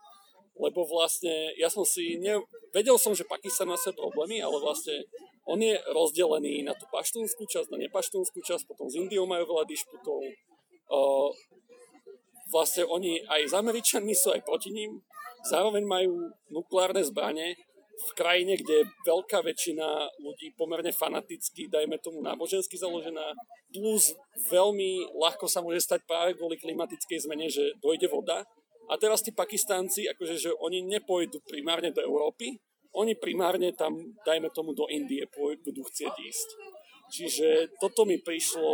Lebo 0.59 0.83
vlastne 0.85 1.55
ja 1.55 1.71
som 1.71 1.87
si, 1.87 2.19
ne, 2.19 2.43
vedel 2.75 2.99
som, 2.99 3.15
že 3.15 3.27
Pakistan 3.27 3.71
má 3.71 3.79
svoje 3.79 3.95
problémy, 3.95 4.43
ale 4.43 4.59
vlastne 4.59 5.07
on 5.49 5.57
je 5.63 5.79
rozdelený 5.95 6.67
na 6.67 6.77
tú 6.77 6.85
paštúnskú 6.93 7.49
časť, 7.49 7.73
na 7.73 7.81
nepaštúnskú 7.89 8.43
časť, 8.45 8.69
potom 8.69 8.91
s 8.91 8.99
Indiou 8.99 9.25
majú 9.25 9.49
veľa 9.49 9.65
dišputov. 9.65 10.21
Uh, 10.89 11.31
vlastne 12.53 12.85
oni 12.85 13.25
aj 13.25 13.49
s 13.49 13.55
Američanmi 13.57 14.13
sú 14.13 14.35
aj 14.35 14.45
proti 14.45 14.75
ním. 14.75 15.01
Zároveň 15.49 15.87
majú 15.87 16.35
nukleárne 16.51 17.01
zbranie 17.07 17.57
v 17.99 18.11
krajine, 18.15 18.55
kde 18.55 18.85
je 18.85 18.91
veľká 19.07 19.43
väčšina 19.43 19.87
ľudí 20.23 20.55
pomerne 20.55 20.95
fanaticky, 20.95 21.67
dajme 21.67 21.99
tomu 21.99 22.23
nábožensky 22.23 22.79
založená, 22.79 23.35
plus 23.75 24.15
veľmi 24.49 25.19
ľahko 25.19 25.51
sa 25.51 25.61
môže 25.61 25.83
stať 25.83 26.07
práve 26.07 26.39
kvôli 26.39 26.55
klimatickej 26.61 27.27
zmene, 27.27 27.51
že 27.51 27.75
dojde 27.83 28.07
voda. 28.07 28.47
A 28.89 28.97
teraz 28.97 29.21
tí 29.21 29.37
Pakistánci, 29.37 30.09
akože, 30.09 30.37
že 30.41 30.51
oni 30.65 30.81
nepôjdu 30.81 31.45
primárne 31.45 31.93
do 31.93 32.01
Európy, 32.01 32.57
oni 32.97 33.13
primárne 33.15 33.77
tam, 33.77 34.17
dajme 34.25 34.49
tomu, 34.51 34.73
do 34.73 34.89
Indie 34.89 35.29
budú 35.37 35.85
chcieť 35.85 36.15
ísť. 36.17 36.49
Čiže 37.09 37.49
toto 37.81 38.05
mi 38.05 38.21
prišlo 38.21 38.69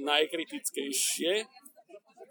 najkritickejšie. 0.00 1.44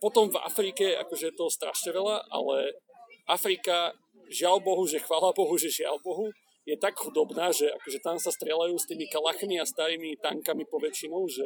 Potom 0.02 0.30
v 0.30 0.42
Afrike, 0.42 0.98
akože 1.02 1.34
je 1.34 1.36
to 1.38 1.50
strašne 1.50 1.94
veľa, 1.94 2.30
ale 2.30 2.78
Afrika, 3.26 3.94
žiaľ 4.30 4.62
Bohu, 4.62 4.86
že 4.86 5.02
chvála 5.02 5.34
Bohu, 5.34 5.54
že 5.58 5.70
žiaľ 5.70 5.98
Bohu, 6.02 6.30
je 6.66 6.74
tak 6.78 6.98
chudobná, 6.98 7.54
že 7.54 7.70
akože 7.70 8.02
tam 8.02 8.18
sa 8.18 8.34
strieľajú 8.34 8.74
s 8.78 8.90
tými 8.90 9.06
kalachmi 9.06 9.62
a 9.62 9.70
starými 9.70 10.18
tankami 10.18 10.66
po 10.66 10.82
väčšinou, 10.82 11.30
že, 11.30 11.46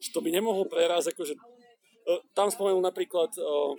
že 0.00 0.08
to 0.08 0.24
by 0.24 0.32
nemohlo 0.32 0.64
prerázť, 0.64 1.12
akože 1.12 1.36
e, 1.36 1.40
tam 2.32 2.48
spomenul 2.48 2.80
napríklad 2.80 3.28
uh, 3.36 3.76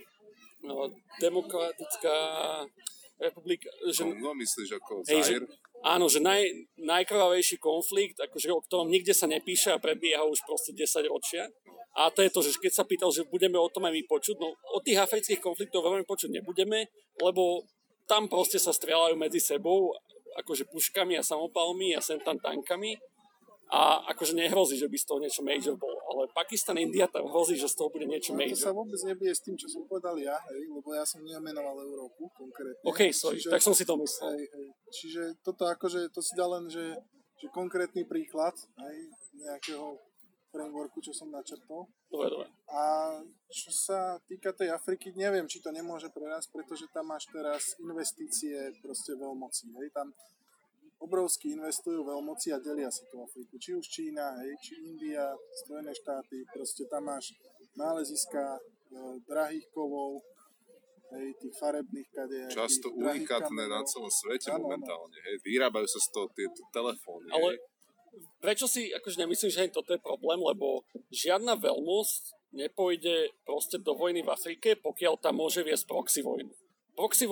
uh, 0.68 0.90
demokratická 1.20 2.16
republika... 3.20 3.70
Že, 3.88 4.04
Kongo, 4.04 4.34
myslíš 4.36 4.70
ako 4.80 4.92
hej, 5.08 5.22
že, 5.24 5.36
áno, 5.86 6.10
že 6.10 6.20
naj, 6.20 6.44
najkrvavejší 6.80 7.62
konflikt, 7.62 8.20
akože, 8.20 8.52
o 8.52 8.64
ktorom 8.64 8.92
nikde 8.92 9.16
sa 9.16 9.30
nepíše 9.30 9.76
a 9.76 9.82
prebieha 9.82 10.24
už 10.28 10.44
proste 10.44 10.76
10 10.76 11.08
ročia. 11.08 11.48
A 11.94 12.10
to 12.10 12.26
je 12.26 12.34
to, 12.34 12.42
že 12.42 12.58
keď 12.58 12.74
sa 12.74 12.84
pýtal, 12.90 13.14
že 13.14 13.30
budeme 13.30 13.56
o 13.62 13.70
tom 13.70 13.86
aj 13.86 13.94
my 13.94 14.04
počuť, 14.10 14.36
no 14.42 14.58
o 14.74 14.80
tých 14.82 14.98
afrických 14.98 15.38
konfliktoch 15.38 15.86
veľmi 15.86 16.10
počuť 16.10 16.42
nebudeme, 16.42 16.90
lebo 17.22 17.70
tam 18.10 18.26
proste 18.26 18.58
sa 18.58 18.74
strieľajú 18.74 19.14
medzi 19.14 19.38
sebou, 19.38 19.94
akože 20.42 20.66
puškami 20.74 21.14
a 21.14 21.24
samopalmi 21.24 21.94
a 21.94 22.02
sem 22.02 22.18
tam 22.18 22.42
tankami 22.42 22.98
a 23.74 24.06
akože 24.14 24.38
nehrozí, 24.38 24.78
že 24.78 24.86
by 24.86 24.98
z 25.02 25.06
toho 25.10 25.18
niečo 25.18 25.42
major 25.42 25.74
bolo. 25.74 25.98
Ale 26.14 26.30
Pakistan, 26.30 26.78
India 26.78 27.10
tam 27.10 27.26
hrozí, 27.26 27.58
že 27.58 27.66
z 27.66 27.82
toho 27.82 27.90
bude 27.90 28.06
niečo 28.06 28.38
major. 28.38 28.54
To 28.54 28.70
sa 28.70 28.78
vôbec 28.78 29.02
nebije 29.02 29.34
s 29.34 29.42
tým, 29.42 29.58
čo 29.58 29.66
som 29.66 29.82
povedal 29.90 30.14
ja, 30.22 30.38
hej, 30.54 30.70
lebo 30.70 30.94
ja 30.94 31.02
som 31.02 31.26
nemenoval 31.26 31.82
Európu 31.82 32.30
konkrétne. 32.38 32.86
OK, 32.86 33.10
sorry, 33.10 33.42
čiže, 33.42 33.50
tak 33.50 33.66
som 33.66 33.74
si 33.74 33.82
to 33.82 33.98
myslel. 33.98 34.38
Hej, 34.38 34.46
hej, 34.46 34.68
čiže 34.94 35.22
toto 35.42 35.66
akože, 35.66 36.14
to 36.14 36.22
si 36.22 36.38
dá 36.38 36.46
len, 36.46 36.70
že, 36.70 37.02
že 37.42 37.50
konkrétny 37.50 38.06
príklad 38.06 38.54
hej, 38.78 38.98
nejakého 39.42 39.98
frameworku, 40.54 41.02
čo 41.02 41.10
som 41.10 41.34
načrtol. 41.34 41.90
Dobre, 42.14 42.30
dobre. 42.30 42.48
A 42.70 42.82
čo 43.50 43.74
sa 43.74 44.22
týka 44.30 44.54
tej 44.54 44.70
Afriky, 44.70 45.10
neviem, 45.18 45.50
či 45.50 45.58
to 45.58 45.74
nemôže 45.74 46.14
pre 46.14 46.30
nás, 46.30 46.46
pretože 46.46 46.86
tam 46.94 47.10
máš 47.10 47.26
teraz 47.34 47.74
investície 47.82 48.70
proste 48.86 49.18
veľmocí. 49.18 49.74
Hej, 49.82 49.90
tam 49.98 50.14
obrovsky 51.04 51.52
investujú 51.52 52.08
veľmoci 52.08 52.56
a 52.56 52.58
delia 52.64 52.88
si 52.88 53.04
tú 53.12 53.20
Afriku. 53.20 53.60
Či 53.60 53.76
už 53.76 53.86
Čína, 53.86 54.40
hej, 54.40 54.56
či 54.64 54.74
India, 54.88 55.36
Spojené 55.68 55.92
štáty, 55.92 56.48
proste 56.48 56.88
tam 56.88 57.12
máš 57.12 57.36
náleziska 57.76 58.56
e, 58.56 58.60
drahých 59.28 59.68
kovov, 59.76 60.24
hej, 61.12 61.36
tých 61.44 61.56
farebných 61.60 62.10
kadejakých. 62.16 62.56
Často 62.56 62.88
unikátne 62.96 63.64
na 63.68 63.84
celom 63.84 64.08
svete 64.08 64.56
ano, 64.56 64.64
momentálne. 64.64 65.20
Hej. 65.28 65.44
Vyrábajú 65.44 65.88
sa 65.92 66.00
z 66.00 66.08
toho 66.16 66.28
tieto 66.32 66.64
telefóny. 66.72 67.28
Ale 67.36 67.60
hej. 67.60 67.60
prečo 68.40 68.66
si 68.72 68.88
akože 68.96 69.28
nemyslím, 69.28 69.52
že 69.52 69.76
toto 69.76 69.92
je 69.92 70.00
problém, 70.00 70.40
lebo 70.40 70.88
žiadna 71.12 71.60
veľmosť 71.60 72.56
nepôjde 72.56 73.34
proste 73.44 73.82
do 73.82 73.92
vojny 73.98 74.24
v 74.24 74.32
Afrike, 74.32 74.80
pokiaľ 74.80 75.20
tam 75.20 75.44
môže 75.44 75.66
viesť 75.66 75.84
proxy 75.84 76.24
vojnu 76.24 76.63
proxy 76.94 77.26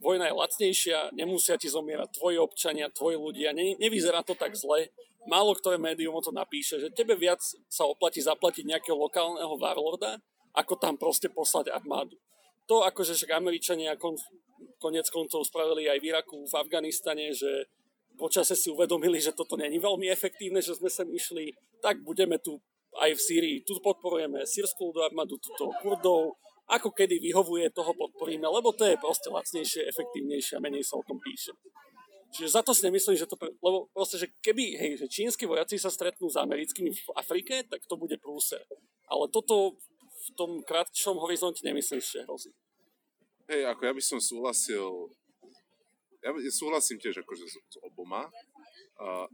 vojna 0.00 0.26
je 0.28 0.34
lacnejšia, 0.34 0.98
nemusia 1.12 1.60
ti 1.60 1.68
zomierať 1.68 2.16
tvoji 2.16 2.36
občania, 2.40 2.92
tvoji 2.92 3.16
ľudia, 3.16 3.52
ne, 3.52 3.76
nevyzerá 3.76 4.24
to 4.24 4.32
tak 4.34 4.56
zle. 4.56 4.88
Málo 5.30 5.54
ktoré 5.54 5.78
médium 5.78 6.18
o 6.18 6.24
to 6.24 6.34
napíše, 6.34 6.82
že 6.82 6.90
tebe 6.90 7.14
viac 7.14 7.38
sa 7.70 7.86
oplatí 7.86 8.18
zaplatiť 8.18 8.66
nejakého 8.66 8.98
lokálneho 8.98 9.54
warlorda, 9.54 10.18
ako 10.52 10.74
tam 10.76 10.98
proste 10.98 11.30
poslať 11.30 11.70
armádu. 11.70 12.18
To 12.66 12.82
akože 12.82 13.14
však 13.14 13.38
Američania 13.38 13.94
kon, 13.94 14.18
konec 14.82 15.06
koncov 15.14 15.46
spravili 15.46 15.86
aj 15.86 15.98
v 16.02 16.08
Iraku, 16.10 16.38
v 16.42 16.54
Afganistane, 16.58 17.30
že 17.30 17.70
počase 18.18 18.58
si 18.58 18.68
uvedomili, 18.68 19.22
že 19.22 19.32
toto 19.32 19.54
není 19.54 19.78
veľmi 19.78 20.10
efektívne, 20.10 20.58
že 20.58 20.74
sme 20.76 20.90
sem 20.90 21.08
išli, 21.10 21.54
tak 21.78 22.02
budeme 22.02 22.36
tu 22.42 22.58
aj 22.98 23.14
v 23.16 23.20
Sýrii. 23.20 23.56
Tu 23.64 23.72
podporujeme 23.80 24.44
sírskú 24.44 24.92
armádu, 25.00 25.40
túto 25.40 25.72
Kurdov, 25.80 26.36
ako 26.72 26.88
kedy 26.96 27.20
vyhovuje, 27.20 27.68
toho 27.68 27.92
podporíme, 27.92 28.48
lebo 28.48 28.72
to 28.72 28.88
je 28.88 28.96
proste 28.96 29.28
lacnejšie, 29.28 29.84
efektívnejšie 29.92 30.56
a 30.56 30.64
menej 30.64 30.80
sa 30.80 30.96
o 30.96 31.04
tom 31.04 31.20
píše. 31.20 31.52
Čiže 32.32 32.48
za 32.48 32.64
to 32.64 32.72
si 32.72 32.88
nemyslím, 32.88 33.20
že 33.20 33.28
to... 33.28 33.36
Pre, 33.36 33.52
lebo 33.60 33.92
proste, 33.92 34.16
že 34.16 34.32
keby, 34.40 34.80
hej, 34.80 34.92
že 35.04 35.06
čínsky 35.12 35.44
vojaci 35.44 35.76
sa 35.76 35.92
stretnú 35.92 36.32
s 36.32 36.40
americkými 36.40 36.88
v 36.88 37.08
Afrike, 37.12 37.60
tak 37.68 37.84
to 37.84 38.00
bude 38.00 38.16
prúser. 38.16 38.64
Ale 39.04 39.28
toto 39.28 39.76
v 40.08 40.28
tom 40.32 40.64
krátšom 40.64 41.20
horizonte 41.20 41.60
nemyslím, 41.60 42.00
že 42.00 42.24
hrozí. 42.24 42.48
Hej, 43.52 43.68
ako 43.68 43.82
ja 43.84 43.92
by 43.92 44.02
som 44.02 44.16
súhlasil... 44.16 45.12
Ja 46.24 46.32
súhlasím 46.48 46.96
tiež 46.96 47.20
akože 47.20 47.44
s, 47.44 47.60
s 47.60 47.76
oboma. 47.84 48.32
A 48.96 49.28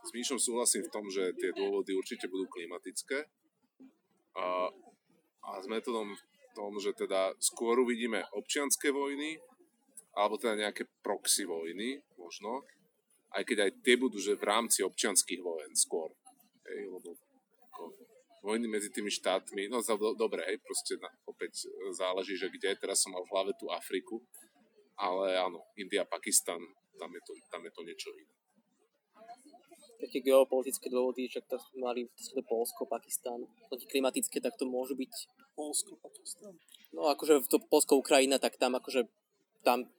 s 0.00 0.10
Míšom 0.16 0.40
súhlasím 0.40 0.88
v 0.88 0.92
tom, 0.94 1.04
že 1.12 1.36
tie 1.36 1.52
dôvody 1.52 1.92
určite 1.92 2.24
budú 2.32 2.48
klimatické. 2.48 3.28
A, 4.32 4.72
a 5.44 5.50
s 5.60 5.66
metodom 5.68 6.16
tom, 6.58 6.74
že 6.82 6.90
teda 6.90 7.30
skôr 7.38 7.78
uvidíme 7.78 8.26
občianské 8.34 8.90
vojny, 8.90 9.38
alebo 10.18 10.34
teda 10.34 10.58
nejaké 10.58 10.90
proxy 10.98 11.46
vojny, 11.46 12.02
možno, 12.18 12.66
aj 13.38 13.46
keď 13.46 13.70
aj 13.70 13.70
tie 13.86 13.94
budú, 13.94 14.18
že 14.18 14.34
v 14.34 14.42
rámci 14.42 14.82
občianských 14.82 15.38
vojen 15.38 15.70
skôr. 15.78 16.10
Hej, 16.66 16.90
lebo 16.90 17.14
ako, 17.70 17.94
vojny 18.42 18.66
medzi 18.66 18.90
tými 18.90 19.14
štátmi, 19.14 19.70
no 19.70 19.78
do, 19.78 20.18
dobre, 20.18 20.42
hej, 20.50 20.58
proste 20.58 20.98
na, 20.98 21.06
opäť 21.30 21.70
záleží, 21.94 22.34
že 22.34 22.50
kde, 22.50 22.74
teraz 22.74 23.06
som 23.06 23.14
mal 23.14 23.22
v 23.22 23.30
hlave 23.30 23.52
tú 23.54 23.70
Afriku, 23.70 24.18
ale 24.98 25.38
áno, 25.38 25.62
India, 25.78 26.02
Pakistan, 26.02 26.58
tam 26.98 27.10
je 27.14 27.22
to, 27.22 27.32
tam 27.54 27.62
je 27.62 27.70
to 27.70 27.86
niečo 27.86 28.10
iné 28.18 28.37
také 29.98 30.22
geopolitické 30.22 30.86
dôvody, 30.88 31.26
že 31.26 31.42
to 31.44 31.58
mali 31.82 32.06
to 32.14 32.42
Polsko, 32.46 32.86
Pakistan, 32.86 33.42
to 33.66 33.74
klimatické, 33.90 34.38
tak 34.38 34.54
to 34.54 34.64
môžu 34.64 34.94
byť... 34.94 35.12
Polsko, 35.58 35.98
Pakistan? 35.98 36.54
No 36.94 37.10
akože 37.10 37.50
to 37.50 37.58
Polsko, 37.66 37.98
Ukrajina, 37.98 38.38
tak 38.38 38.54
tam 38.56 38.78
akože 38.78 39.10
tam 39.66 39.90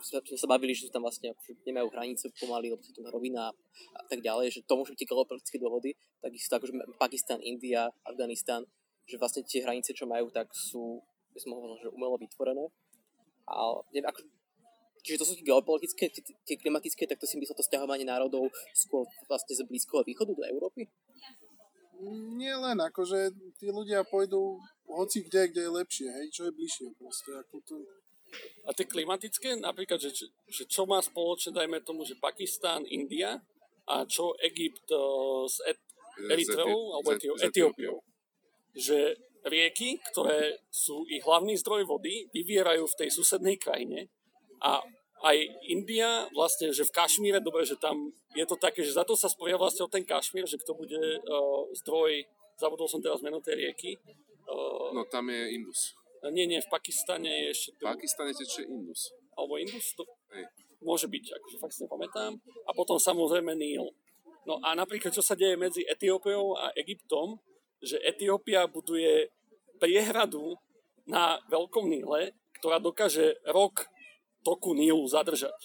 sme 0.00 0.24
sa 0.24 0.48
bavili, 0.48 0.72
že 0.72 0.88
tam 0.88 1.04
vlastne, 1.04 1.36
akože 1.36 1.60
nemajú 1.68 1.92
hranice 1.92 2.32
pomaly, 2.40 2.72
lebo 2.72 2.80
sú 2.80 2.96
tam 2.96 3.04
rovina 3.12 3.52
a 3.92 4.02
tak 4.08 4.24
ďalej, 4.24 4.48
že 4.48 4.64
to 4.64 4.80
môžu 4.80 4.96
byť 4.96 4.98
tie 5.04 5.10
geopolitické 5.12 5.56
dôvody, 5.60 5.92
takisto 6.24 6.56
akože 6.56 6.72
Pakistan, 6.96 7.38
India, 7.44 7.92
Afganistan, 8.08 8.64
že 9.04 9.20
vlastne 9.20 9.44
tie 9.44 9.60
hranice, 9.60 9.92
čo 9.92 10.08
majú, 10.08 10.32
tak 10.32 10.48
sú, 10.56 11.04
by 11.36 11.38
som 11.42 11.52
mohol 11.52 11.76
že 11.82 11.92
umelo 11.92 12.16
vytvorené. 12.16 12.72
A 13.50 13.76
neviem, 13.92 14.08
ako, 14.08 14.24
čiže 15.02 15.20
to 15.20 15.26
sú 15.26 15.32
tie 15.36 15.46
geopolitické, 15.46 16.12
tie, 16.12 16.22
tie 16.22 16.56
klimatické, 16.56 17.08
tak 17.08 17.20
to 17.20 17.26
si 17.26 17.40
myslel 17.40 17.56
to 17.56 17.64
stiahovanie 17.64 18.04
národov 18.04 18.48
skôr 18.72 19.04
vlastne 19.26 19.56
z 19.56 19.64
Blízkoho 19.66 20.04
východu 20.04 20.32
do 20.32 20.44
Európy? 20.44 20.88
Nie 22.40 22.56
len, 22.56 22.80
akože 22.80 23.28
tí 23.60 23.68
ľudia 23.68 24.08
pôjdu 24.08 24.56
hoci 24.88 25.20
kde, 25.28 25.52
kde 25.52 25.62
je 25.68 25.76
lepšie, 25.76 26.08
hej, 26.08 26.26
čo 26.32 26.42
je 26.48 26.56
bližšie 26.56 26.86
proste. 26.96 27.30
Ako 27.36 27.60
to... 27.68 27.84
A 28.64 28.72
tie 28.72 28.88
klimatické, 28.88 29.58
napríklad, 29.60 30.00
že, 30.00 30.32
že 30.48 30.64
čo 30.64 30.88
má 30.88 31.02
spoločné, 31.02 31.52
dajme 31.52 31.84
tomu, 31.84 32.08
že 32.08 32.16
Pakistán, 32.16 32.88
India 32.88 33.36
a 33.84 34.06
čo 34.06 34.32
Egypt 34.40 34.86
uh, 34.94 35.44
s 35.44 35.60
Et- 35.66 35.88
Eritreou 36.30 36.94
alebo 36.96 37.16
Etió- 37.16 37.36
Etiópiou. 37.36 38.00
Že 38.72 39.18
rieky, 39.44 39.98
ktoré 40.12 40.60
sú 40.68 41.04
ich 41.08 41.24
hlavný 41.24 41.56
zdroj 41.58 41.88
vody, 41.88 42.28
vyvierajú 42.32 42.86
v 42.86 42.98
tej 43.04 43.08
susednej 43.12 43.56
krajine 43.56 44.08
a 44.60 44.80
aj 45.20 45.36
India, 45.68 46.24
vlastne, 46.32 46.72
že 46.72 46.88
v 46.88 46.94
Kašmíre, 46.96 47.44
dobre, 47.44 47.68
že 47.68 47.76
tam 47.76 48.08
je 48.32 48.44
to 48.48 48.56
také, 48.56 48.80
že 48.80 48.96
za 48.96 49.04
to 49.04 49.12
sa 49.12 49.28
sporia 49.28 49.60
vlastne 49.60 49.84
o 49.84 49.92
ten 49.92 50.00
Kašmír, 50.00 50.48
že 50.48 50.56
kto 50.56 50.72
bude 50.72 50.96
uh, 50.96 51.68
zdroj, 51.76 52.24
zabudol 52.56 52.88
som 52.88 53.04
teraz 53.04 53.20
meno 53.20 53.44
tej 53.44 53.60
rieky. 53.60 54.00
Uh, 54.48 54.96
No 54.96 55.04
tam 55.12 55.28
je 55.28 55.60
Indus. 55.60 55.92
nie, 56.32 56.48
nie, 56.48 56.60
v 56.60 56.68
Pakistane 56.72 57.28
je 57.28 57.46
ešte... 57.52 57.68
V 57.76 57.84
Pakistane 57.84 58.32
teče 58.32 58.64
Indus. 58.64 59.12
Alebo 59.36 59.60
Indus, 59.60 59.92
to 59.92 60.08
Hej. 60.32 60.48
môže 60.80 61.04
byť, 61.04 61.24
akože 61.36 61.56
fakt 61.60 61.74
si 61.76 61.84
nepamätám. 61.84 62.40
A 62.64 62.70
potom 62.72 62.96
samozrejme 62.96 63.52
Níl. 63.56 63.92
No 64.48 64.56
a 64.64 64.72
napríklad, 64.72 65.12
čo 65.12 65.20
sa 65.20 65.36
deje 65.36 65.56
medzi 65.60 65.84
Etiópiou 65.84 66.56
a 66.56 66.72
Egyptom, 66.72 67.36
že 67.84 68.00
Etiópia 68.00 68.64
buduje 68.68 69.28
priehradu 69.80 70.56
na 71.04 71.40
Veľkom 71.48 71.88
Níle, 71.88 72.36
ktorá 72.60 72.80
dokáže 72.80 73.40
rok 73.48 73.88
toku 74.44 74.72
Nílu 74.72 75.04
zadržať. 75.08 75.56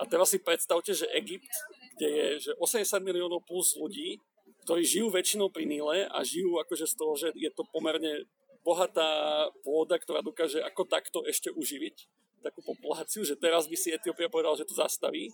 A 0.00 0.08
teraz 0.08 0.32
si 0.32 0.40
predstavte, 0.40 0.96
že 0.96 1.08
Egypt, 1.12 1.50
kde 1.96 2.08
je 2.08 2.26
že 2.48 2.52
80 2.56 3.04
miliónov 3.04 3.44
plus 3.44 3.76
ľudí, 3.76 4.16
ktorí 4.64 4.84
žijú 4.84 5.12
väčšinou 5.12 5.52
pri 5.52 5.68
Níle 5.68 6.08
a 6.08 6.18
žijú 6.24 6.60
akože 6.60 6.88
z 6.88 6.94
toho, 6.96 7.12
že 7.16 7.28
je 7.36 7.50
to 7.52 7.64
pomerne 7.68 8.24
bohatá 8.64 9.48
pôda, 9.64 9.96
ktorá 9.96 10.20
dokáže 10.20 10.60
ako 10.60 10.84
takto 10.84 11.24
ešte 11.24 11.48
uživiť 11.52 11.96
takú 12.40 12.64
populáciu, 12.64 13.20
že 13.24 13.36
teraz 13.36 13.68
by 13.68 13.76
si 13.76 13.92
Etiópia 13.92 14.32
povedal, 14.32 14.56
že 14.56 14.64
to 14.64 14.72
zastaví. 14.72 15.28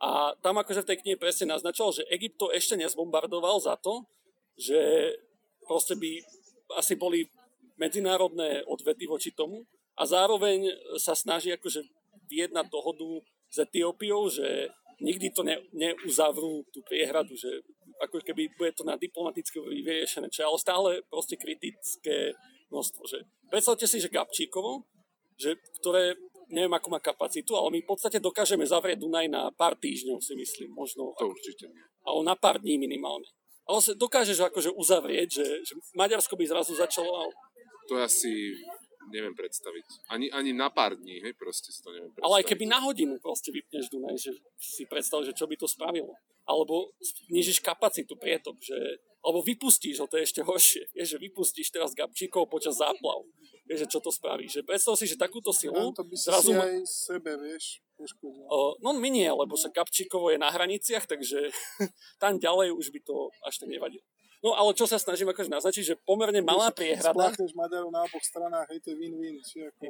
A 0.00 0.32
tam 0.40 0.56
akože 0.56 0.84
v 0.84 0.88
tej 0.94 0.98
knihe 1.04 1.16
presne 1.20 1.52
naznačoval, 1.52 1.92
že 1.92 2.08
Egypt 2.08 2.38
to 2.40 2.48
ešte 2.54 2.78
nezbombardoval 2.78 3.60
za 3.60 3.76
to, 3.76 4.06
že 4.56 4.78
proste 5.66 5.98
by 5.98 6.22
asi 6.80 6.94
boli 6.96 7.28
medzinárodné 7.76 8.64
odvety 8.66 9.04
voči 9.04 9.34
tomu 9.34 9.66
a 9.98 10.06
zároveň 10.06 10.70
sa 10.98 11.18
snaží 11.18 11.50
akože 11.50 11.82
vyjednať 12.28 12.66
dohodu 12.68 13.24
s 13.48 13.56
Etiópiou, 13.64 14.28
že 14.28 14.68
nikdy 15.00 15.30
to 15.32 15.42
ne, 15.46 15.58
neuzavrú 15.72 16.66
tú 16.74 16.84
priehradu, 16.84 17.34
že 17.34 17.48
ako 17.98 18.22
keby 18.22 18.50
bude 18.54 18.74
to 18.76 18.86
na 18.86 18.94
diplomatické 18.94 19.58
vyriešené, 19.58 20.30
čo 20.30 20.44
je 20.44 20.48
ale 20.48 20.58
stále 20.58 20.90
proste 21.10 21.34
kritické 21.34 22.36
množstvo. 22.70 23.02
Že 23.06 23.18
predstavte 23.50 23.86
si, 23.90 23.98
že 23.98 24.12
Gabčíkovo, 24.12 24.86
že, 25.38 25.58
ktoré 25.82 26.18
neviem, 26.50 26.72
ako 26.72 26.88
má 26.90 27.00
kapacitu, 27.00 27.54
ale 27.54 27.78
my 27.78 27.78
v 27.84 27.88
podstate 27.88 28.18
dokážeme 28.18 28.64
zavrieť 28.64 29.04
Dunaj 29.04 29.28
na 29.28 29.52
pár 29.52 29.76
týždňov, 29.76 30.18
si 30.24 30.34
myslím, 30.34 30.72
možno. 30.72 31.12
To 31.20 31.28
určite. 31.28 31.68
Ale 32.04 32.20
na 32.24 32.34
pár 32.34 32.58
dní 32.58 32.80
minimálne. 32.80 33.28
Ale 33.68 33.84
sa 33.84 33.92
dokážeš 33.92 34.40
akože 34.48 34.72
uzavrieť, 34.72 35.28
že, 35.28 35.46
že 35.60 35.72
Maďarsko 35.92 36.40
by 36.40 36.44
zrazu 36.48 36.72
začalo 36.72 37.28
To 37.92 38.00
ja 38.00 38.08
si 38.08 38.56
neviem 39.10 39.34
predstaviť. 39.34 39.84
Ani, 40.12 40.26
ani 40.30 40.52
na 40.52 40.68
pár 40.68 40.96
dní, 40.96 41.20
hej, 41.20 41.34
proste 41.34 41.72
si 41.72 41.80
to 41.82 41.90
neviem 41.90 42.12
predstaviť. 42.12 42.26
Ale 42.28 42.34
aj 42.40 42.46
keby 42.48 42.64
na 42.68 42.78
hodinu 42.84 43.14
proste 43.18 43.50
vypneš 43.50 43.90
Dunaj, 43.90 44.16
že 44.16 44.30
si 44.60 44.84
predstav, 44.84 45.24
že 45.24 45.32
čo 45.34 45.48
by 45.48 45.56
to 45.56 45.66
spravilo. 45.66 46.12
Alebo 46.48 46.96
znižíš 47.28 47.60
kapacitu 47.60 48.16
prietok, 48.16 48.56
že... 48.64 48.76
Alebo 49.18 49.42
vypustíš 49.42 50.00
ho, 50.00 50.06
to 50.06 50.16
je 50.16 50.24
ešte 50.24 50.40
horšie. 50.46 50.94
Je, 50.94 51.04
že 51.04 51.18
vypustíš 51.18 51.74
teraz 51.74 51.92
Gabčíkov 51.92 52.48
počas 52.48 52.78
záplav. 52.78 53.26
Vieš, 53.68 53.84
že 53.84 53.88
čo 53.92 54.00
to 54.00 54.08
spraví. 54.08 54.48
Že 54.48 54.64
predstav 54.64 54.96
si, 54.96 55.04
že 55.04 55.20
takúto 55.20 55.52
silu... 55.52 55.76
No, 55.76 55.92
to 55.92 56.06
by 56.06 56.14
si 56.16 56.24
zrazu 56.32 56.56
aj 56.56 56.88
sebe, 56.88 57.36
vieš, 57.36 57.84
poškodil. 58.00 58.48
No 58.80 58.96
my 58.96 59.08
nie, 59.12 59.28
lebo 59.28 59.58
sa 59.60 59.68
Kapčíkovo 59.68 60.32
je 60.32 60.40
na 60.40 60.48
hraniciach, 60.48 61.04
takže 61.04 61.52
tam 62.22 62.40
ďalej 62.40 62.72
už 62.72 62.94
by 62.94 63.00
to 63.04 63.28
až 63.44 63.60
tak 63.60 63.68
nevadilo. 63.68 64.06
No 64.38 64.54
ale 64.54 64.70
čo 64.74 64.86
sa 64.86 65.02
snažím 65.02 65.30
akože 65.34 65.50
naznačiť, 65.50 65.84
že 65.84 65.94
pomerne 66.06 66.38
malá 66.46 66.70
priehrada, 66.70 67.34
Spláchneš 67.34 67.52
Maďarov 67.58 67.90
na 67.90 68.06
oboch 68.06 68.22
stranách, 68.22 68.70
hej, 68.70 68.78
to 68.86 68.94
je 68.94 68.96
win-win. 68.96 69.36
Či 69.42 69.66
ako... 69.66 69.84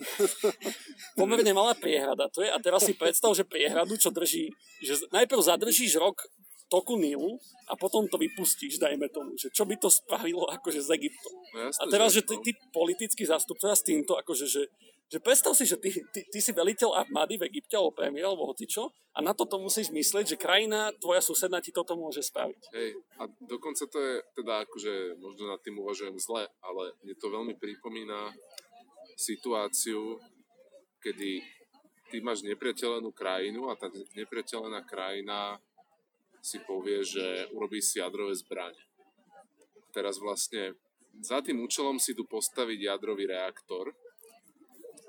pomerne 1.20 1.52
malá 1.52 1.76
priehrada 1.76 2.32
to 2.32 2.40
je 2.40 2.48
a 2.48 2.56
teraz 2.56 2.88
si 2.88 2.96
predstav, 2.96 3.36
že 3.36 3.44
priehradu, 3.44 4.00
čo 4.00 4.08
drží, 4.08 4.48
že 4.80 4.96
najprv 5.12 5.40
zadržíš 5.44 6.00
rok 6.00 6.24
toku 6.70 6.94
Nilu 6.96 7.36
a 7.66 7.74
potom 7.74 8.06
to 8.06 8.14
vypustíš, 8.16 8.78
dajme 8.78 9.10
tomu, 9.10 9.34
že 9.34 9.50
čo 9.50 9.66
by 9.66 9.74
to 9.76 9.90
spravilo 9.90 10.46
akože 10.46 10.80
s 10.80 10.88
Egyptom. 10.94 11.34
No 11.52 11.66
A 11.66 11.84
teraz, 11.90 12.14
že 12.14 12.22
no. 12.22 12.26
tí, 12.30 12.34
tí 12.46 12.52
politickí 12.70 13.26
zástupcovia 13.26 13.74
s 13.74 13.82
týmto, 13.82 14.14
akože, 14.14 14.46
že, 14.46 14.70
že 15.10 15.18
predstav 15.18 15.58
si, 15.58 15.66
že 15.66 15.74
ty, 15.74 15.90
ty, 16.14 16.22
ty 16.30 16.38
si 16.38 16.54
veliteľ 16.54 16.94
armády 16.94 17.34
v 17.34 17.50
Egypte 17.50 17.74
alebo 17.74 17.98
premiér 17.98 18.30
alebo 18.30 18.46
hocičo 18.46 18.94
a 19.10 19.18
na 19.18 19.34
toto 19.34 19.58
musíš 19.58 19.90
myslieť, 19.90 20.34
že 20.34 20.36
krajina 20.38 20.94
tvoja 21.02 21.18
susedná 21.18 21.58
ti 21.58 21.74
toto 21.74 21.98
môže 21.98 22.22
spraviť. 22.22 22.70
Hej, 22.70 22.94
a 23.18 23.26
dokonca 23.42 23.90
to 23.90 23.98
je 23.98 24.14
teda 24.38 24.62
akože, 24.62 25.18
možno 25.18 25.50
nad 25.50 25.58
tým 25.66 25.82
uvažujem 25.82 26.14
zle, 26.22 26.46
ale 26.62 26.94
mne 27.02 27.14
to 27.18 27.26
veľmi 27.26 27.54
pripomína 27.58 28.30
situáciu, 29.18 30.22
kedy 31.02 31.42
ty 32.14 32.16
máš 32.22 32.46
nepriateľenú 32.46 33.10
krajinu 33.10 33.66
a 33.66 33.74
tá 33.74 33.90
nepriateľená 34.14 34.86
krajina 34.86 35.58
si 36.38 36.62
povie, 36.62 37.02
že 37.02 37.50
urobí 37.50 37.82
si 37.82 37.98
jadrové 37.98 38.32
zbranie. 38.38 38.80
Teraz 39.90 40.22
vlastne 40.22 40.78
za 41.18 41.42
tým 41.42 41.58
účelom 41.66 41.98
si 41.98 42.14
tu 42.14 42.22
postaviť 42.24 42.78
jadrový 42.94 43.26
reaktor 43.26 43.90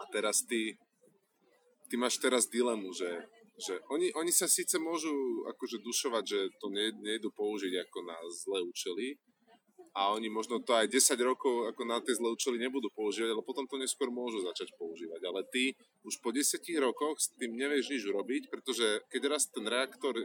a 0.02 0.04
teraz 0.10 0.42
ty, 0.42 0.74
ty 1.86 1.96
máš 2.02 2.18
teraz 2.18 2.50
dilemu, 2.50 2.90
že, 2.98 3.30
že 3.62 3.78
oni, 3.94 4.10
oni 4.18 4.34
sa 4.34 4.50
síce 4.50 4.82
môžu 4.82 5.14
akože 5.54 5.78
dušovať, 5.86 6.24
že 6.26 6.40
to 6.58 6.74
ne, 6.74 6.90
nejdu 6.98 7.30
použiť 7.30 7.86
ako 7.86 7.98
na 8.02 8.18
zlé 8.34 8.60
účely 8.66 9.22
a 9.92 10.16
oni 10.16 10.32
možno 10.32 10.64
to 10.64 10.72
aj 10.72 10.88
10 10.88 11.20
rokov 11.20 11.68
ako 11.68 11.84
na 11.84 12.00
tie 12.00 12.16
zlé 12.16 12.32
účely 12.32 12.56
nebudú 12.56 12.88
používať, 12.96 13.36
ale 13.36 13.44
potom 13.44 13.68
to 13.68 13.76
neskôr 13.76 14.08
môžu 14.08 14.40
začať 14.40 14.72
používať. 14.80 15.20
Ale 15.28 15.44
ty 15.52 15.76
už 16.08 16.24
po 16.24 16.32
10 16.32 16.64
rokoch 16.80 17.20
s 17.20 17.36
tým 17.36 17.60
nevieš 17.60 17.92
nič 17.92 18.04
urobiť, 18.08 18.48
pretože 18.48 19.04
keď 19.12 19.22
raz 19.28 19.52
ten 19.52 19.68
reaktor 19.68 20.16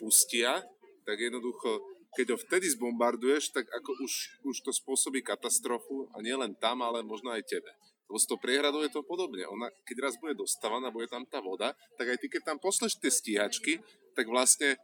pustia, 0.00 0.64
tak 1.04 1.20
jednoducho, 1.20 1.84
keď 2.16 2.26
ho 2.32 2.38
vtedy 2.40 2.72
zbombarduješ, 2.72 3.52
tak 3.52 3.68
ako 3.68 3.92
už, 4.00 4.12
už 4.48 4.56
to 4.64 4.72
spôsobí 4.72 5.20
katastrofu 5.20 6.08
a 6.16 6.24
nie 6.24 6.32
len 6.32 6.56
tam, 6.56 6.80
ale 6.80 7.04
možno 7.04 7.28
aj 7.36 7.44
tebe. 7.44 7.68
Lebo 8.10 8.18
s 8.18 8.26
tou 8.26 8.34
priehradou 8.34 8.82
je 8.82 8.90
to 8.90 9.06
podobne. 9.06 9.46
Ona, 9.46 9.70
keď 9.86 10.10
raz 10.10 10.14
bude 10.18 10.34
dostávaná, 10.34 10.90
bude 10.90 11.06
tam 11.06 11.22
tá 11.22 11.38
voda, 11.38 11.78
tak 11.94 12.10
aj 12.10 12.18
ty, 12.18 12.26
keď 12.26 12.42
tam 12.42 12.58
posleš 12.58 12.98
tie 12.98 13.06
stíhačky, 13.06 13.78
tak 14.18 14.26
vlastne 14.26 14.74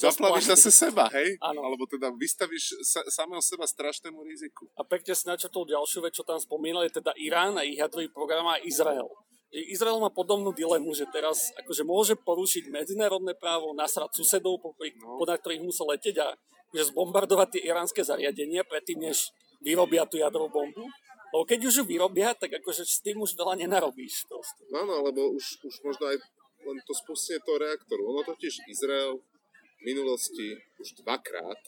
zaplavíš 0.00 0.56
zase 0.56 0.72
seba, 0.72 1.12
hej? 1.12 1.36
Áno. 1.44 1.60
Alebo 1.68 1.84
teda 1.84 2.08
vystavíš 2.16 2.80
sa, 2.80 3.04
samého 3.12 3.44
seba 3.44 3.68
strašnému 3.68 4.24
riziku. 4.24 4.72
A 4.72 4.88
pekne 4.88 5.12
si 5.12 5.28
načrtol 5.28 5.68
ďalšiu 5.68 6.00
vec, 6.00 6.16
čo 6.16 6.24
tam 6.24 6.40
je 6.40 6.90
teda 6.96 7.12
Irán 7.20 7.60
a 7.60 7.62
ich 7.62 7.76
jadrový 7.76 8.08
program 8.08 8.48
a 8.48 8.56
Izrael. 8.64 9.12
Izrael 9.52 10.00
má 10.00 10.08
podobnú 10.08 10.56
dilemu, 10.56 10.96
že 10.96 11.04
teraz 11.12 11.52
akože 11.60 11.84
môže 11.84 12.16
porušiť 12.16 12.72
medzinárodné 12.72 13.36
právo, 13.36 13.76
nasrať 13.76 14.16
susedov, 14.16 14.64
No. 14.64 15.20
podľa 15.20 15.36
ktorých 15.44 15.60
musel 15.60 15.92
leteť 15.92 16.24
a 16.24 16.32
že 16.72 16.88
zbombardovať 16.88 17.60
tie 17.60 17.62
iránske 17.68 18.00
zariadenia 18.00 18.64
predtým, 18.64 19.04
než 19.04 19.28
vyrobia 19.60 20.08
tú 20.08 20.16
jadrovú 20.16 20.48
bombu. 20.48 20.88
Lebo 21.32 21.48
keď 21.48 21.60
už 21.64 21.74
ju 21.80 21.84
vyrobia, 21.88 22.36
tak 22.36 22.52
akože 22.60 22.84
s 22.84 23.00
tým 23.00 23.24
už 23.24 23.32
veľa 23.34 23.56
nenarobíš. 23.64 24.28
Proste. 24.28 24.68
No 24.68 24.84
áno, 24.84 25.08
lebo 25.08 25.32
už, 25.32 25.64
už 25.64 25.74
možno 25.80 26.12
aj 26.12 26.20
len 26.68 26.78
to 26.84 26.92
spustenie 26.92 27.40
toho 27.42 27.58
reaktoru. 27.58 28.04
Ono 28.12 28.22
totiž 28.22 28.68
Izrael 28.68 29.18
v 29.18 29.80
minulosti 29.82 30.54
už 30.78 31.02
dvakrát 31.02 31.58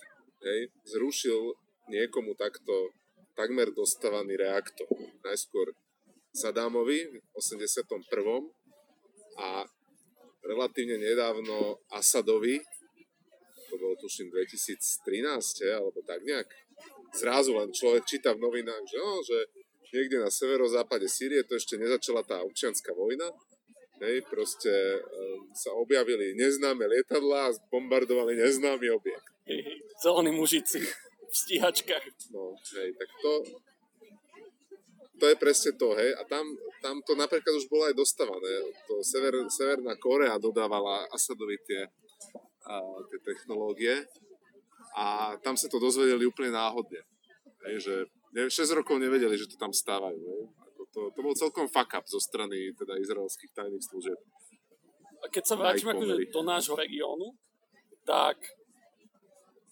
hej, 0.44 0.70
zrušil 0.86 1.56
niekomu 1.88 2.36
takto 2.36 2.92
takmer 3.34 3.74
dostávaný 3.74 4.38
reaktor. 4.38 4.86
Najskôr 5.24 5.74
Sadámovi 6.34 7.08
v 7.10 7.18
81. 7.34 7.88
a 9.38 9.66
relatívne 10.44 10.98
nedávno 11.00 11.82
Asadovi, 11.90 12.60
to 13.70 13.74
bolo 13.80 13.98
tuším 13.98 14.30
2013, 14.30 15.66
hej, 15.66 15.72
alebo 15.74 15.98
tak 16.06 16.22
nejak. 16.22 16.46
Zrazu 17.14 17.54
len 17.54 17.70
človek 17.70 18.02
číta 18.04 18.34
v 18.34 18.42
novinách, 18.42 18.84
že, 18.90 18.98
no, 18.98 19.22
že 19.22 19.38
niekde 19.94 20.18
na 20.18 20.30
severozápade 20.30 21.06
Sýrie 21.06 21.46
to 21.46 21.54
ešte 21.54 21.78
nezačala 21.78 22.26
tá 22.26 22.42
občianská 22.42 22.90
vojna 22.90 23.30
Hej, 24.02 24.26
proste 24.26 24.68
um, 24.98 25.46
sa 25.54 25.70
objavili 25.78 26.34
neznáme 26.34 26.82
lietadlá 26.82 27.48
a 27.48 27.56
bombardovali 27.70 28.34
neznámy 28.34 28.90
objekt. 28.90 29.22
Zelení 30.02 30.34
mužici 30.34 30.82
v 31.30 31.34
stíhačkách. 31.34 32.34
No, 32.34 32.58
hej, 32.58 32.90
tak 32.98 33.08
to, 33.22 33.32
to 35.22 35.24
je 35.30 35.36
presne 35.38 35.78
to, 35.78 35.94
hej. 35.94 36.10
A 36.18 36.26
tam, 36.26 36.42
tam 36.82 36.98
to 37.06 37.14
napríklad 37.14 37.54
už 37.54 37.70
bolo 37.70 37.86
aj 37.86 37.94
dostávané. 37.94 38.66
To 38.90 38.98
Sever, 39.06 39.46
Severná 39.46 39.94
Korea 39.94 40.42
dodávala 40.42 41.06
Asadovi 41.14 41.54
tie, 41.62 41.86
a, 42.66 42.74
tie 43.06 43.18
technológie 43.22 44.10
a 44.92 45.34
tam 45.40 45.56
sa 45.56 45.66
to 45.72 45.80
dozvedeli 45.80 46.28
úplne 46.28 46.52
náhodne. 46.52 47.00
Hej, 47.64 47.76
že 47.80 47.94
6 48.36 48.78
rokov 48.78 49.00
nevedeli, 49.00 49.38
že 49.38 49.48
to 49.48 49.56
tam 49.56 49.72
stávajú. 49.72 50.20
Hej. 50.20 50.42
Ako 50.68 50.82
to, 50.92 51.00
to 51.16 51.20
bol 51.24 51.34
celkom 51.34 51.66
fuck 51.70 51.88
up 51.96 52.04
zo 52.04 52.20
strany 52.20 52.76
teda 52.76 53.00
izraelských 53.00 53.56
tajných 53.56 53.84
služieb. 53.84 54.18
A 55.24 55.32
keď 55.32 55.44
sa 55.48 55.56
vrátime 55.56 55.96
akože 55.96 56.14
do 56.28 56.42
nášho 56.44 56.76
regiónu, 56.76 57.32
tak 58.04 58.36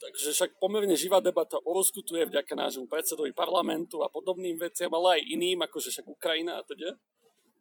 Takže 0.02 0.34
však 0.34 0.50
pomerne 0.58 0.98
živá 0.98 1.22
debata 1.22 1.62
o 1.62 1.70
Rusku 1.78 2.02
tu 2.02 2.18
je 2.18 2.26
vďaka 2.26 2.58
nášmu 2.58 2.90
predsedovi 2.90 3.30
parlamentu 3.30 4.02
a 4.02 4.10
podobným 4.10 4.58
veciam, 4.58 4.90
ale 4.98 5.22
aj 5.22 5.30
iným, 5.30 5.62
akože 5.62 5.94
však 5.94 6.06
Ukrajina 6.10 6.58
a 6.58 6.66
teda. 6.66 6.98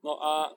No 0.01 0.17
a 0.17 0.49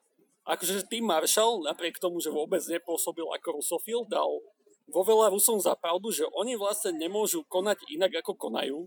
akože 0.49 0.89
tým 0.89 1.05
Marshall, 1.05 1.61
napriek 1.61 2.01
tomu, 2.01 2.17
že 2.17 2.33
vôbec 2.33 2.57
nepôsobil 2.65 3.29
ako 3.29 3.61
rusofil, 3.61 4.01
dal 4.09 4.41
vo 4.89 5.01
veľa 5.01 5.33
Rusom 5.33 5.57
za 5.57 5.73
pravdu, 5.73 6.13
že 6.13 6.29
oni 6.37 6.53
vlastne 6.55 6.93
nemôžu 6.93 7.45
konať 7.49 7.81
inak, 7.89 8.21
ako 8.21 8.37
konajú, 8.37 8.85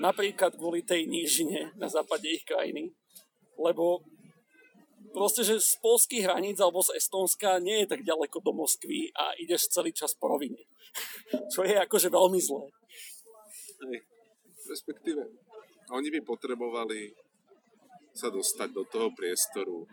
napríklad 0.00 0.56
kvôli 0.56 0.82
tej 0.82 1.06
nížine 1.06 1.70
na 1.76 1.86
západe 1.86 2.26
ich 2.26 2.42
krajiny, 2.42 2.90
lebo 3.60 4.02
proste, 5.14 5.46
že 5.46 5.62
z 5.62 5.78
polských 5.78 6.26
hraníc 6.26 6.58
alebo 6.58 6.82
z 6.82 6.98
Estónska 6.98 7.62
nie 7.62 7.84
je 7.84 7.90
tak 7.94 8.02
ďaleko 8.02 8.42
do 8.42 8.50
Moskvy 8.50 9.14
a 9.14 9.36
ideš 9.38 9.70
celý 9.70 9.94
čas 9.94 10.16
po 10.18 10.32
rovine. 10.32 10.58
Čo 11.52 11.62
je 11.62 11.78
akože 11.78 12.10
veľmi 12.10 12.40
zlé. 12.42 12.66
Respektíve, 14.64 15.22
oni 15.92 16.08
by 16.08 16.20
potrebovali 16.24 17.12
sa 18.14 18.32
dostať 18.32 18.68
do 18.72 18.82
toho 18.88 19.12
priestoru 19.12 19.84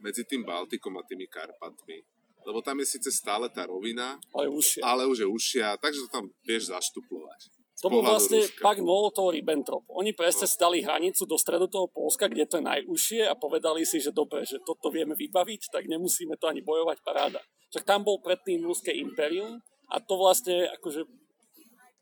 medzi 0.00 0.24
tým 0.24 0.46
Baltikom 0.46 0.96
a 0.96 1.04
tými 1.04 1.26
Karpatmi. 1.26 2.19
Lebo 2.50 2.66
tam 2.66 2.82
je 2.82 2.98
síce 2.98 3.14
stále 3.14 3.46
tá 3.46 3.70
rovina, 3.70 4.18
ale, 4.34 4.50
užšia. 4.50 4.82
ale 4.82 5.06
už 5.06 5.22
je 5.22 5.28
užšia, 5.30 5.78
takže 5.78 6.02
to 6.02 6.08
tam 6.10 6.24
vieš 6.42 6.74
zaštuplovať. 6.74 7.40
To 7.80 7.88
bol 7.88 8.04
vlastne 8.04 8.44
Ruska. 8.44 8.60
pak 8.60 8.76
Molotov-Ribbentrop. 8.84 9.88
Oni 9.96 10.12
presne 10.12 10.44
no. 10.44 10.52
stali 10.52 10.84
hranicu 10.84 11.24
do 11.24 11.38
stredu 11.40 11.64
toho 11.64 11.88
Polska, 11.88 12.28
kde 12.28 12.44
to 12.44 12.60
je 12.60 12.64
najúžšie 12.66 13.22
a 13.24 13.32
povedali 13.32 13.88
si, 13.88 14.02
že 14.02 14.12
dobre, 14.12 14.44
že 14.44 14.60
toto 14.60 14.92
vieme 14.92 15.16
vybaviť, 15.16 15.72
tak 15.72 15.88
nemusíme 15.88 16.36
to 16.36 16.50
ani 16.50 16.60
bojovať, 16.60 17.00
paráda. 17.00 17.40
Však 17.72 17.88
tam 17.88 18.04
bol 18.04 18.20
predtým 18.20 18.60
Ruské 18.66 18.92
imperium 18.92 19.62
a 19.88 19.96
to 19.96 20.20
vlastne 20.20 20.68
akože... 20.76 21.08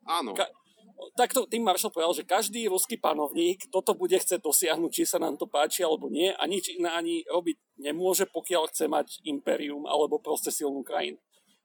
Áno. 0.09 0.35
Ka- 0.35 0.51
takto 1.15 1.47
tým 1.47 1.63
Marshall 1.63 1.95
povedal, 1.95 2.15
že 2.15 2.27
každý 2.27 2.67
ruský 2.67 2.99
panovník 2.99 3.71
toto 3.71 3.95
bude 3.95 4.19
chcieť 4.19 4.43
dosiahnuť, 4.43 4.91
či 4.91 5.05
sa 5.07 5.23
nám 5.23 5.39
to 5.39 5.47
páči 5.47 5.87
alebo 5.87 6.11
nie 6.11 6.31
a 6.35 6.43
nič 6.47 6.75
iné 6.75 6.91
ani 6.91 7.23
robiť 7.29 7.83
nemôže, 7.83 8.27
pokiaľ 8.31 8.71
chce 8.71 8.91
mať 8.91 9.23
imperium 9.27 9.87
alebo 9.87 10.19
proste 10.19 10.51
silnú 10.51 10.83
krajinu. 10.83 11.19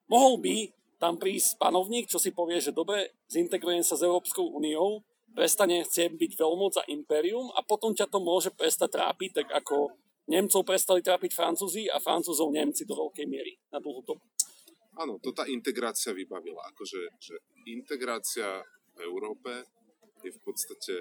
Mohol 0.10 0.34
by 0.42 0.56
tam 1.02 1.20
prísť 1.20 1.60
panovník, 1.60 2.08
čo 2.08 2.22
si 2.22 2.32
povie, 2.32 2.64
že 2.64 2.72
dobre, 2.72 3.12
zintegrujem 3.28 3.84
sa 3.84 4.00
s 4.00 4.06
Európskou 4.06 4.56
úniou, 4.56 5.04
prestane 5.34 5.84
chcieť 5.84 6.16
byť 6.16 6.32
veľmoc 6.38 6.74
a 6.80 6.88
imperium 6.88 7.50
a 7.58 7.66
potom 7.66 7.92
ťa 7.92 8.08
to 8.08 8.22
môže 8.22 8.54
prestať 8.54 9.02
trápiť, 9.02 9.44
tak 9.44 9.48
ako 9.52 9.92
Nemcov 10.30 10.64
prestali 10.64 11.04
trápiť 11.04 11.36
Francúzi 11.36 11.92
a 11.92 12.00
Francúzov 12.00 12.48
Nemci 12.56 12.88
do 12.88 12.96
veľkej 12.96 13.28
miery 13.28 13.60
na 13.68 13.84
dlhú 13.84 14.00
dobu. 14.08 14.24
Áno, 14.96 15.18
to 15.20 15.34
tá 15.34 15.44
integrácia 15.50 16.14
vybavila. 16.14 16.64
Akože, 16.72 17.02
že 17.18 17.36
integrácia 17.66 18.62
v 18.98 19.00
Európe 19.04 19.52
je 20.24 20.32
v 20.32 20.40
podstate 20.44 20.96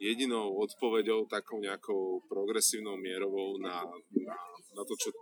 jedinou 0.00 0.56
odpoveďou 0.64 1.28
takou 1.28 1.60
nejakou 1.60 2.24
progresívnou 2.24 2.96
mierovou 2.96 3.60
na, 3.60 3.84
na, 4.16 4.36
na 4.72 4.82
to, 4.88 4.94
čo 4.96 5.12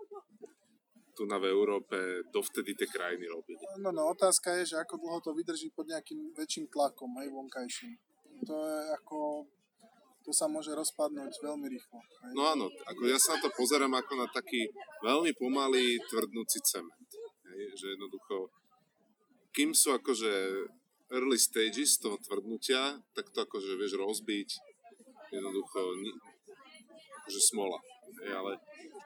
tu 1.18 1.26
na 1.26 1.42
v 1.42 1.50
Európe 1.50 1.98
dovtedy 2.30 2.78
tie 2.78 2.86
krajiny 2.86 3.26
robili. 3.26 3.58
No, 3.82 3.90
no, 3.90 4.14
otázka 4.14 4.54
je, 4.62 4.70
že 4.70 4.76
ako 4.78 5.02
dlho 5.02 5.18
to 5.18 5.34
vydrží 5.34 5.74
pod 5.74 5.90
nejakým 5.90 6.30
väčším 6.38 6.70
tlakom, 6.70 7.10
aj 7.18 7.26
vonkajším. 7.26 7.98
To 8.46 8.54
je 8.54 8.78
ako, 9.02 9.50
to 10.22 10.30
sa 10.30 10.46
môže 10.46 10.70
rozpadnúť 10.70 11.42
veľmi 11.42 11.66
rýchlo. 11.66 11.98
Hej. 11.98 12.32
No 12.38 12.46
áno, 12.46 12.70
ako 12.86 13.02
ja 13.10 13.18
sa 13.18 13.34
na 13.34 13.42
to 13.42 13.50
pozerám 13.50 13.98
ako 13.98 14.14
na 14.14 14.30
taký 14.30 14.70
veľmi 15.02 15.34
pomalý 15.34 15.98
tvrdnúci 16.06 16.62
cement. 16.62 17.10
Hej, 17.50 17.74
že 17.74 17.98
jednoducho, 17.98 18.54
kým 19.50 19.74
sú 19.74 19.98
akože 19.98 20.30
early 21.12 21.38
stages 21.40 21.96
toho 21.96 22.16
tvrdnutia, 22.20 23.00
tak 23.16 23.32
to 23.32 23.44
akože 23.44 23.76
vieš 23.80 23.96
rozbiť 23.96 24.48
jednoducho 25.32 25.80
akože 27.24 27.40
smola. 27.44 27.78
Hej, 28.24 28.32
ale 28.32 28.52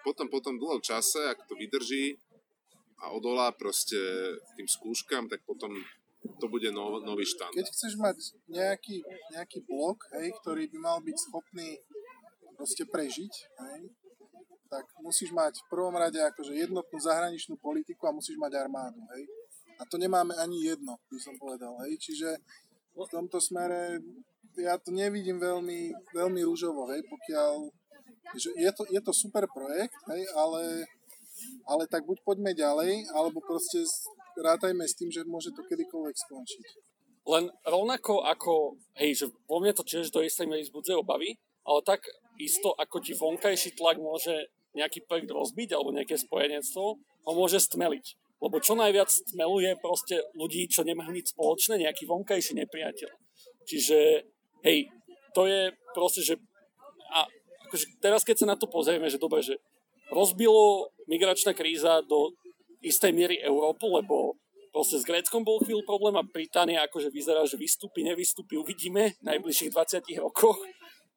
potom, 0.07 0.30
potom 0.30 0.59
dlhom 0.59 0.78
čase, 0.82 1.18
ak 1.26 1.46
to 1.50 1.59
vydrží 1.59 2.18
a 3.03 3.11
odolá 3.11 3.50
proste 3.50 3.98
tým 4.55 4.66
skúškam, 4.70 5.26
tak 5.26 5.42
potom 5.42 5.74
to 6.38 6.46
bude 6.46 6.70
nov, 6.70 7.03
nový 7.03 7.26
štandard. 7.26 7.59
Keď 7.59 7.70
chceš 7.74 7.94
mať 7.98 8.16
nejaký, 8.46 9.03
nejaký 9.34 9.66
blok, 9.66 10.07
hej, 10.14 10.30
ktorý 10.42 10.70
by 10.70 10.78
mal 10.78 10.98
byť 11.03 11.16
schopný 11.18 11.82
proste 12.55 12.86
prežiť, 12.86 13.34
hej, 13.34 13.80
tak 14.70 14.86
musíš 15.03 15.34
mať 15.34 15.66
v 15.66 15.68
prvom 15.68 15.98
rade 15.98 16.22
akože 16.22 16.55
jednotnú 16.55 16.98
zahraničnú 17.03 17.59
politiku 17.59 18.07
a 18.07 18.14
musíš 18.14 18.38
mať 18.38 18.55
armádu, 18.55 19.03
hej. 19.18 19.26
A 19.83 19.87
to 19.91 19.99
nemáme 19.99 20.30
ani 20.39 20.62
jedno, 20.62 21.03
by 21.11 21.18
som 21.18 21.35
povedal, 21.35 21.74
hej. 21.83 21.99
Čiže 21.99 22.39
v 22.95 23.09
tomto 23.11 23.43
smere 23.43 23.99
ja 24.55 24.78
to 24.78 24.95
nevidím 24.95 25.43
veľmi, 25.43 25.91
veľmi 26.14 26.41
rúžovo, 26.47 26.87
hej, 26.95 27.03
pokiaľ 27.11 27.66
že 28.33 28.49
je, 28.57 28.70
to, 28.72 28.87
je 28.89 29.01
to 29.03 29.12
super 29.12 29.45
projekt, 29.51 29.99
hej, 30.09 30.22
ale, 30.39 30.87
ale 31.68 31.85
tak 31.91 32.07
buď 32.07 32.22
poďme 32.24 32.55
ďalej, 32.55 33.11
alebo 33.12 33.45
proste 33.45 33.85
rátajme 34.39 34.87
s 34.87 34.97
tým, 34.97 35.11
že 35.12 35.26
môže 35.28 35.53
to 35.53 35.66
kedykoľvek 35.66 36.16
skončiť. 36.16 36.66
Len 37.28 37.53
rovnako 37.66 38.24
ako, 38.24 38.80
hej, 38.99 39.14
že 39.14 39.26
vo 39.47 39.61
mne 39.61 39.76
to 39.76 39.85
tiež 39.85 40.09
do 40.09 40.24
istej 40.24 40.49
miery 40.49 40.64
zbudze 40.64 40.97
obavy, 40.97 41.37
ale 41.62 41.80
tak 41.85 42.03
isto 42.41 42.74
ako 42.74 42.97
ti 43.05 43.12
vonkajší 43.14 43.76
tlak 43.76 44.01
môže 44.01 44.51
nejaký 44.72 45.05
projekt 45.05 45.30
rozbiť 45.30 45.76
alebo 45.76 45.93
nejaké 45.93 46.16
spojenectvo, 46.16 46.85
ho 46.99 47.33
môže 47.37 47.61
stmeliť. 47.61 48.22
Lebo 48.43 48.59
čo 48.59 48.74
najviac 48.74 49.07
stmeluje 49.07 49.78
proste 49.78 50.18
ľudí, 50.34 50.66
čo 50.66 50.82
nemajú 50.82 51.14
nič 51.14 51.30
spoločné, 51.30 51.86
nejaký 51.86 52.11
vonkajší 52.11 52.59
nepriateľ. 52.59 53.11
Čiže, 53.62 54.26
hej, 54.66 54.90
to 55.30 55.47
je 55.47 55.70
proste, 55.95 56.20
že 56.26 56.34
a 57.12 57.28
akože 57.70 58.03
teraz 58.03 58.26
keď 58.26 58.36
sa 58.43 58.51
na 58.51 58.57
to 58.59 58.66
pozrieme, 58.66 59.07
že 59.07 59.22
dobre, 59.22 59.47
že 59.47 59.62
rozbilo 60.11 60.90
migračná 61.07 61.55
kríza 61.55 62.03
do 62.05 62.34
istej 62.82 63.14
miery 63.14 63.36
Európu, 63.40 63.88
lebo 63.95 64.36
proste 64.74 64.99
s 64.99 65.07
Gréckom 65.07 65.47
bol 65.47 65.62
chvíľu 65.62 65.86
problém 65.86 66.16
a 66.18 66.26
Británia 66.26 66.84
akože 66.84 67.12
vyzerá, 67.12 67.47
že 67.47 67.61
vystúpi, 67.61 68.03
nevystúpi, 68.03 68.59
uvidíme 68.59 69.14
v 69.20 69.24
najbližších 69.24 69.70
20 69.70 70.03
rokoch. 70.18 70.59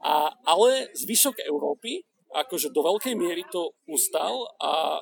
A, 0.04 0.30
ale 0.46 0.92
zvyšok 0.94 1.42
Európy 1.48 2.04
akože 2.36 2.76
do 2.76 2.84
veľkej 2.84 3.16
miery 3.16 3.48
to 3.48 3.72
ustal 3.88 4.52
a 4.60 5.00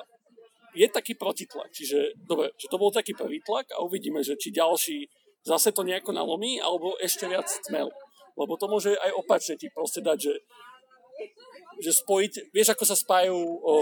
je 0.74 0.86
taký 0.90 1.14
protitlak. 1.14 1.70
Čiže, 1.70 2.18
dobre, 2.26 2.50
že 2.58 2.66
to 2.66 2.76
bol 2.76 2.90
taký 2.90 3.14
prvý 3.14 3.40
tlak 3.40 3.70
a 3.72 3.82
uvidíme, 3.82 4.20
že 4.20 4.34
či 4.34 4.50
ďalší 4.50 5.06
zase 5.46 5.70
to 5.70 5.86
nejako 5.86 6.10
nalomí, 6.10 6.58
alebo 6.58 6.96
ešte 6.98 7.28
viac 7.30 7.46
tmel. 7.68 7.92
Lebo 8.34 8.58
to 8.58 8.66
môže 8.66 8.96
aj 8.98 9.12
opačne 9.14 9.54
ti 9.54 9.70
proste 9.70 10.02
dať, 10.02 10.18
že, 10.18 10.34
že 11.78 11.90
spojiť, 11.94 12.50
vieš, 12.50 12.74
ako 12.74 12.84
sa 12.88 12.96
spájajú 12.98 13.38
o, 13.38 13.74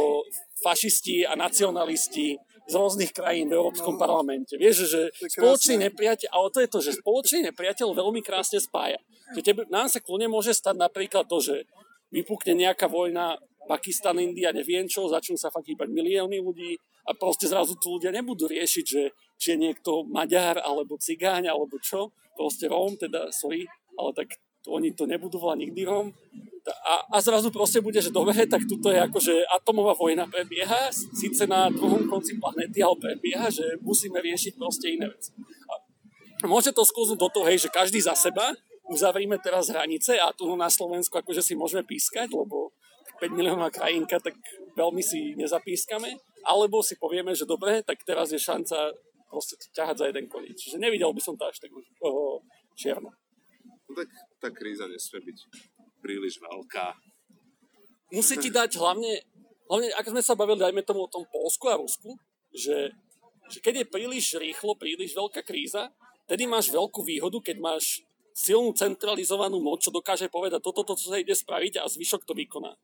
fašisti 0.61 1.24
a 1.24 1.32
nacionalisti 1.32 2.36
z 2.68 2.72
rôznych 2.78 3.11
krajín 3.11 3.51
v 3.51 3.59
Európskom 3.59 3.99
no, 3.99 4.01
parlamente. 4.01 4.55
Vieš, 4.55 4.86
že 4.86 5.01
spoločný 5.34 5.90
nepriateľ, 5.90 6.28
ale 6.30 6.49
to 6.53 6.59
je 6.62 6.68
to, 6.70 6.78
že 6.78 6.99
spoločný 7.01 7.38
nepriateľ 7.51 7.88
veľmi 7.90 8.20
krásne 8.22 8.62
spája. 8.62 9.03
Že 9.34 9.40
tebe, 9.43 9.62
nám 9.72 9.90
sa 9.90 9.99
kľudne 9.99 10.30
môže 10.30 10.55
stať 10.55 10.78
napríklad 10.78 11.26
to, 11.26 11.43
že 11.43 11.57
vypukne 12.12 12.55
nejaká 12.55 12.86
vojna, 12.86 13.40
Pakistan, 13.69 14.19
India, 14.19 14.51
neviem 14.51 14.91
čo, 14.91 15.07
začnú 15.07 15.39
sa 15.39 15.51
fakt 15.51 15.71
hýbať 15.71 15.89
milióny 15.91 16.43
ľudí 16.43 16.75
a 17.07 17.15
proste 17.15 17.47
zrazu 17.47 17.79
tu 17.79 17.99
ľudia 17.99 18.11
nebudú 18.15 18.51
riešiť, 18.51 18.85
že 18.85 19.03
či 19.39 19.47
je 19.55 19.59
niekto 19.59 20.07
Maďar 20.07 20.63
alebo 20.63 20.99
Cigáň 20.99 21.51
alebo 21.51 21.79
čo, 21.83 22.15
proste 22.35 22.71
Róm, 22.71 22.95
teda 22.99 23.31
sorry, 23.31 23.67
ale 23.99 24.11
tak 24.15 24.29
to, 24.63 24.75
oni 24.75 24.95
to 24.95 25.07
nebudú 25.07 25.39
volať 25.43 25.59
nikdy 25.69 25.83
Róm. 25.83 26.15
A, 26.63 26.95
a 27.11 27.17
zrazu 27.19 27.51
proste 27.51 27.83
bude, 27.83 27.99
že 27.99 28.15
dobre, 28.15 28.39
tak 28.47 28.63
tuto 28.71 28.95
je 28.95 29.03
akože 29.03 29.35
atomová 29.51 29.99
vojna 29.99 30.31
prebieha, 30.31 30.95
síce 30.95 31.43
na 31.51 31.67
druhom 31.67 32.07
konci 32.07 32.39
planety, 32.39 32.79
ale 32.79 32.95
prebieha, 33.03 33.51
že 33.51 33.83
musíme 33.83 34.23
riešiť 34.23 34.55
proste 34.55 34.95
iné 34.95 35.11
veci. 35.11 35.35
A 36.43 36.47
môže 36.47 36.71
to 36.71 36.87
skúsiť 36.87 37.19
do 37.19 37.27
toho, 37.35 37.51
hej, 37.51 37.67
že 37.67 37.75
každý 37.75 37.99
za 37.99 38.15
seba, 38.15 38.55
uzavrime 38.91 39.39
teraz 39.43 39.71
hranice 39.71 40.19
a 40.19 40.31
tu 40.31 40.47
na 40.55 40.71
Slovensku 40.71 41.15
akože 41.19 41.43
si 41.43 41.55
môžeme 41.59 41.83
pískať, 41.83 42.31
lebo 42.31 42.71
5 43.23 43.39
miliónová 43.39 43.70
krajinka, 43.70 44.18
tak 44.18 44.35
veľmi 44.75 44.99
si 44.99 45.39
nezapískame. 45.39 46.18
alebo 46.43 46.83
si 46.83 46.99
povieme, 46.99 47.31
že 47.39 47.47
dobre, 47.47 47.87
tak 47.87 48.03
teraz 48.03 48.35
je 48.35 48.41
šanca 48.43 48.91
proste 49.31 49.55
ťahať 49.70 49.97
za 50.03 50.07
jeden 50.11 50.27
koniec. 50.27 50.59
Čiže 50.59 50.83
nevidel 50.83 51.14
by 51.14 51.23
som 51.23 51.39
to 51.39 51.47
až 51.47 51.62
tak 51.62 51.70
uh, 51.70 52.43
čierno. 52.75 53.14
No 53.87 53.93
tak 53.95 54.11
tá 54.43 54.51
kríza 54.51 54.91
nesmie 54.91 55.23
byť 55.23 55.39
príliš 56.03 56.43
veľká. 56.43 56.99
Musí 58.11 58.35
ti 58.43 58.51
dať 58.51 58.75
hlavne, 58.77 59.23
hlavne 59.70 59.89
ak 59.95 60.11
sme 60.11 60.20
sa 60.20 60.35
bavili, 60.35 60.61
dajme 60.61 60.83
tomu 60.83 61.07
o 61.07 61.12
tom 61.12 61.23
Polsku 61.31 61.70
a 61.70 61.79
Rusku, 61.79 62.18
že, 62.51 62.91
že 63.49 63.59
keď 63.62 63.87
je 63.87 63.93
príliš 63.95 64.37
rýchlo, 64.37 64.75
príliš 64.75 65.14
veľká 65.14 65.47
kríza, 65.47 65.95
tedy 66.27 66.45
máš 66.45 66.68
veľkú 66.68 67.07
výhodu, 67.07 67.39
keď 67.41 67.57
máš 67.62 68.05
silnú 68.37 68.77
centralizovanú 68.77 69.62
moc, 69.62 69.81
čo 69.81 69.95
dokáže 69.95 70.29
povedať 70.29 70.61
toto, 70.61 70.85
to, 70.85 70.93
čo 70.99 71.12
sa 71.12 71.20
ide 71.20 71.33
spraviť 71.33 71.81
a 71.81 71.89
zvyšok 71.89 72.27
to 72.29 72.37
vykoná. 72.37 72.77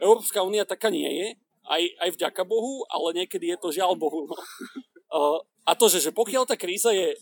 Európska 0.00 0.42
únia 0.42 0.64
taká 0.64 0.88
nie 0.88 1.06
je, 1.06 1.28
aj, 1.68 1.82
aj 2.00 2.10
vďaka 2.16 2.42
Bohu, 2.48 2.82
ale 2.88 3.22
niekedy 3.22 3.52
je 3.54 3.58
to 3.60 3.68
žiaľ 3.70 3.94
Bohu. 3.94 4.26
No. 4.26 4.36
Uh, 5.12 5.38
a 5.70 5.76
to, 5.76 5.86
že, 5.86 6.08
že 6.08 6.10
pokiaľ 6.10 6.48
tá 6.48 6.56
kríza 6.56 6.90
je 6.90 7.14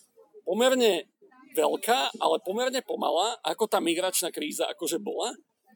pomerne 0.47 1.05
veľká, 1.53 2.17
ale 2.23 2.41
pomerne 2.47 2.81
pomalá, 2.87 3.37
ako 3.43 3.67
tá 3.67 3.83
migračná 3.83 4.31
kríza 4.31 4.65
akože 4.71 5.03
bola, 5.03 5.35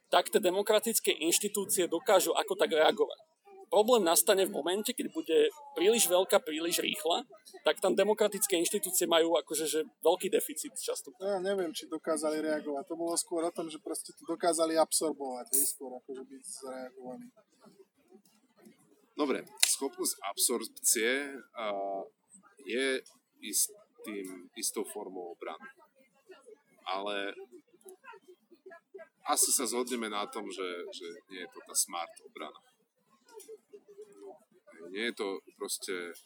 tak 0.09 0.29
tie 0.29 0.39
demokratické 0.39 1.11
inštitúcie 1.25 1.89
dokážu 1.89 2.37
ako 2.37 2.55
tak 2.55 2.73
reagovať 2.73 3.32
problém 3.73 4.05
nastane 4.05 4.45
v 4.45 4.53
momente, 4.53 4.93
keď 4.93 5.09
bude 5.09 5.49
príliš 5.73 6.05
veľká, 6.05 6.45
príliš 6.45 6.85
rýchla, 6.85 7.25
tak 7.65 7.81
tam 7.81 7.97
demokratické 7.97 8.61
inštitúcie 8.61 9.09
majú 9.09 9.41
akože 9.41 9.65
že 9.65 9.81
veľký 10.05 10.29
deficit 10.29 10.77
často. 10.77 11.09
No, 11.17 11.33
ja 11.33 11.41
neviem, 11.41 11.73
či 11.73 11.89
dokázali 11.89 12.45
reagovať. 12.45 12.85
To 12.85 13.01
bolo 13.01 13.17
skôr 13.17 13.49
o 13.49 13.53
tom, 13.55 13.73
že 13.73 13.81
proste 13.81 14.13
to 14.13 14.29
dokázali 14.29 14.77
absorbovať, 14.77 15.57
hej, 15.57 15.65
skôr 15.73 15.97
akože 15.97 16.21
byť 16.29 16.43
zareagovaní. 16.45 17.33
Dobre, 19.17 19.49
schopnosť 19.65 20.21
absorpcie 20.29 21.33
uh, 21.33 22.05
je 22.69 23.01
istým, 23.41 24.53
istou 24.61 24.85
formou 24.85 25.33
obrany. 25.33 25.69
Ale 26.83 27.33
asi 29.25 29.55
sa 29.55 29.65
zhodneme 29.65 30.11
na 30.11 30.27
tom, 30.27 30.51
že, 30.51 30.67
že 30.93 31.07
nie 31.31 31.41
je 31.41 31.51
to 31.55 31.61
tá 31.65 31.75
smart 31.77 32.11
obrana. 32.27 32.59
Nie 34.91 35.13
je 35.13 35.15
to 35.21 35.29
proste 35.55 36.17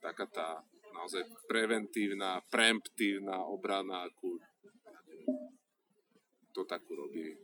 taká 0.00 0.26
tá 0.28 0.48
naozaj 0.92 1.24
preventívna, 1.48 2.42
preemptívna 2.52 3.40
obrana, 3.46 4.04
akú 4.04 4.36
to 6.50 6.66
takú 6.66 6.98
robí 6.98 7.38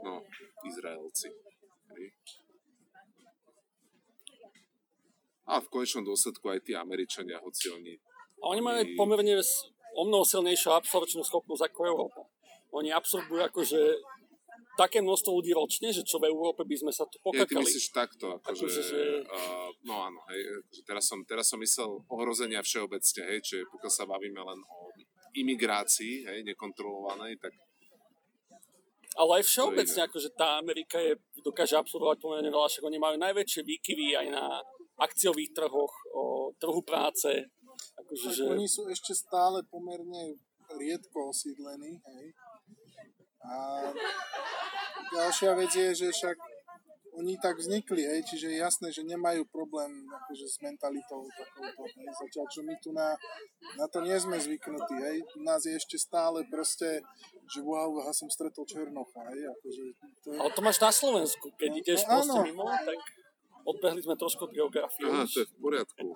no, 0.00 0.22
Izraelci. 0.64 1.28
A 5.48 5.58
v 5.64 5.66
konečnom 5.72 6.04
dôsledku 6.04 6.44
aj 6.52 6.60
tí 6.62 6.76
Američania, 6.76 7.40
hoci 7.40 7.72
oni... 7.72 7.96
A 8.38 8.54
oni 8.54 8.60
majú 8.62 8.80
pomerne 8.94 9.40
o 9.96 10.02
mnoho 10.04 10.22
silnejšiu 10.22 10.76
absorpčnú 10.76 11.24
schopnosť 11.24 11.72
ako 11.72 11.80
Európa. 11.88 12.22
Oni 12.70 12.92
absorbujú 12.92 13.48
akože 13.48 13.80
také 14.78 15.02
množstvo 15.02 15.34
ľudí 15.34 15.50
ročne, 15.50 15.90
že 15.90 16.06
čo 16.06 16.22
v 16.22 16.30
Európe 16.30 16.62
by 16.62 16.76
sme 16.78 16.92
sa 16.94 17.02
tu 17.10 17.18
pokakali. 17.18 17.42
Ja, 17.42 17.50
ty 17.50 17.54
myslíš 17.58 17.86
takto, 17.90 18.38
akože, 18.38 18.70
akože 18.70 18.82
že... 18.86 19.00
uh, 19.26 19.74
no 19.82 20.06
áno, 20.06 20.22
hej, 20.30 20.62
že 20.70 20.86
teraz 20.86 21.10
som, 21.10 21.18
teraz 21.26 21.50
som 21.50 21.58
myslel 21.58 22.06
ohrozenia 22.06 22.62
všeobecne, 22.62 23.22
hej, 23.34 23.38
čiže 23.42 23.66
pokiaľ 23.74 23.90
sa 23.90 24.06
bavíme 24.06 24.38
len 24.38 24.60
o 24.62 24.78
imigrácii, 25.34 26.30
hej, 26.30 26.46
nekontrolovanej, 26.46 27.42
tak 27.42 27.50
ale 29.18 29.42
aj 29.42 29.50
všeobecne, 29.50 30.00
akože 30.06 30.30
tá 30.38 30.62
Amerika 30.62 31.02
je, 31.02 31.18
dokáže 31.42 31.74
absorbovať 31.74 32.22
pomerne 32.22 32.54
veľa, 32.54 32.70
však 32.70 32.86
oni 32.86 32.98
majú 33.02 33.16
najväčšie 33.18 33.66
výkyvy 33.66 34.14
aj 34.14 34.26
na 34.30 34.62
akciových 34.94 35.58
trhoch, 35.58 35.90
o 36.14 36.54
trhu 36.54 36.78
práce. 36.86 37.50
Akože, 37.98 38.30
že... 38.30 38.42
Oni 38.46 38.70
sú 38.70 38.86
ešte 38.86 39.10
stále 39.18 39.66
pomerne 39.66 40.38
riedko 40.70 41.34
osídlení, 41.34 41.98
hej. 41.98 42.24
A 43.48 43.56
ďalšia 45.12 45.52
vec 45.56 45.72
je, 45.72 45.90
že 45.96 46.08
však 46.12 46.36
oni 47.18 47.34
tak 47.42 47.58
vznikli, 47.58 48.06
hej, 48.06 48.22
čiže 48.30 48.46
je 48.46 48.62
jasné, 48.62 48.94
že 48.94 49.02
nemajú 49.02 49.42
problém 49.50 50.06
akože 50.06 50.46
s 50.46 50.56
mentalitou 50.62 51.26
takouto, 51.34 51.82
hej, 51.98 52.08
zatiaľ 52.14 52.46
čo 52.46 52.62
my 52.62 52.74
tu 52.78 52.94
na, 52.94 53.18
na 53.74 53.90
to 53.90 53.98
nie 54.06 54.14
sme 54.22 54.38
zvyknutí, 54.38 54.94
hej, 55.02 55.18
u 55.34 55.42
nás 55.42 55.66
je 55.66 55.74
ešte 55.74 55.98
stále 55.98 56.46
proste, 56.46 57.02
že 57.50 57.58
wow, 57.66 57.90
ja 58.06 58.14
som 58.14 58.30
stretol 58.30 58.62
Černocha, 58.70 59.34
hej, 59.34 59.50
akože 59.50 59.82
to 60.22 60.26
je... 60.30 60.38
Ale 60.38 60.50
to 60.54 60.62
máš 60.62 60.78
na 60.78 60.94
Slovensku, 60.94 61.50
keď 61.58 61.70
no, 61.74 61.78
ideš 61.82 62.00
no, 62.06 62.10
proste 62.14 62.38
mimo, 62.54 62.64
tak 62.70 63.00
odbehli 63.66 64.00
sme 64.00 64.14
trošku 64.14 64.46
od 64.46 64.52
geografie. 64.54 65.10
Aha, 65.10 65.26
to 65.26 65.42
je 65.42 65.46
v 65.50 65.54
poriadku. 65.58 66.14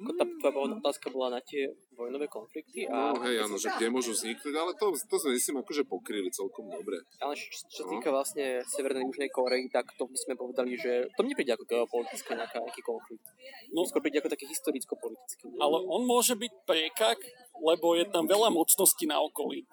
Ako 0.00 0.12
tá 0.16 0.24
tvoja 0.24 0.80
otázka 0.80 1.12
bola 1.12 1.36
na 1.36 1.40
tie 1.44 1.68
vojnové 1.92 2.24
konflikty. 2.24 2.88
A 2.88 3.12
no 3.12 3.20
hej, 3.20 3.44
áno, 3.44 3.60
že 3.60 3.68
kde 3.76 3.92
môžu 3.92 4.16
vzniknúť, 4.16 4.54
ale 4.56 4.72
to, 4.80 4.96
to 4.96 5.16
sme 5.20 5.36
myslím 5.36 5.60
akože 5.60 5.84
pokryli 5.84 6.32
celkom 6.32 6.72
dobre. 6.72 7.04
Ale 7.20 7.36
čo, 7.36 7.68
čo 7.68 7.82
no. 7.84 7.92
týka 7.92 8.08
vlastne 8.08 8.64
Severnej 8.64 9.04
Južnej 9.04 9.28
Korei, 9.28 9.68
tak 9.68 9.92
to 10.00 10.08
by 10.08 10.16
sme 10.16 10.40
povedali, 10.40 10.80
že 10.80 11.12
to 11.12 11.20
nepríde 11.20 11.52
ako 11.52 11.68
geopolitická 11.68 12.32
nejaká, 12.32 12.64
nejaký 12.64 12.80
konflikt. 12.80 13.28
No, 13.76 13.84
skôr 13.84 14.00
príde 14.00 14.24
ako 14.24 14.32
taký 14.32 14.48
historicko-politický. 14.48 15.52
Ale 15.60 15.76
on 15.84 16.08
môže 16.08 16.32
byť 16.32 16.52
priekak, 16.64 17.20
lebo 17.60 17.92
je 18.00 18.08
tam 18.08 18.24
veľa 18.24 18.48
mocností 18.48 19.04
na 19.04 19.20
okolí. 19.20 19.68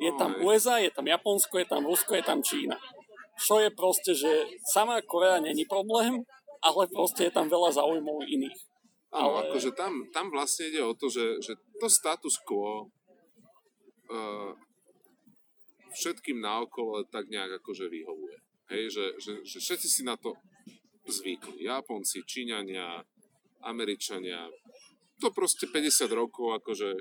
Je 0.00 0.12
no, 0.12 0.16
tam 0.16 0.30
hej. 0.36 0.44
USA, 0.44 0.80
je 0.80 0.88
tam 0.88 1.04
Japonsko, 1.04 1.60
je 1.60 1.68
tam 1.68 1.84
Rusko, 1.84 2.16
je 2.16 2.24
tam 2.24 2.40
Čína. 2.40 2.80
Čo 3.36 3.60
je 3.60 3.68
proste, 3.68 4.16
že 4.16 4.48
sama 4.72 5.04
Korea 5.04 5.36
není 5.36 5.68
problém, 5.68 6.24
ale 6.64 6.88
proste 6.88 7.28
je 7.28 7.32
tam 7.32 7.52
veľa 7.52 7.76
záujmov 7.76 8.24
iných. 8.24 8.58
Áno, 9.16 9.40
ale... 9.40 9.48
akože 9.48 9.72
tam, 9.72 10.04
tam 10.12 10.28
vlastne 10.28 10.68
ide 10.68 10.84
o 10.84 10.92
to, 10.92 11.08
že, 11.08 11.40
že 11.40 11.56
to 11.80 11.88
status 11.88 12.36
quo 12.44 12.92
uh, 14.12 14.52
všetkým 15.96 16.44
naokolo 16.44 17.08
tak 17.08 17.32
nejak 17.32 17.64
akože 17.64 17.88
vyhovuje. 17.88 18.36
Hej, 18.68 18.84
že, 18.92 19.04
že, 19.16 19.32
že 19.46 19.58
všetci 19.62 19.88
si 19.88 20.02
na 20.04 20.20
to 20.20 20.36
zvykli. 21.08 21.64
Japonci, 21.64 22.26
Číňania, 22.26 23.00
Američania. 23.64 24.50
To 25.22 25.32
proste 25.32 25.70
50 25.70 26.12
rokov 26.12 26.60
akože 26.60 26.92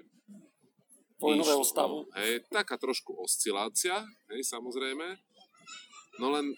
vojnového 1.20 1.63
stavu. 1.66 2.07
Hej, 2.16 2.47
taká 2.47 2.80
trošku 2.80 3.18
oscilácia, 3.18 4.05
hej, 4.32 4.41
samozrejme. 4.45 5.20
No 6.22 6.32
len 6.32 6.55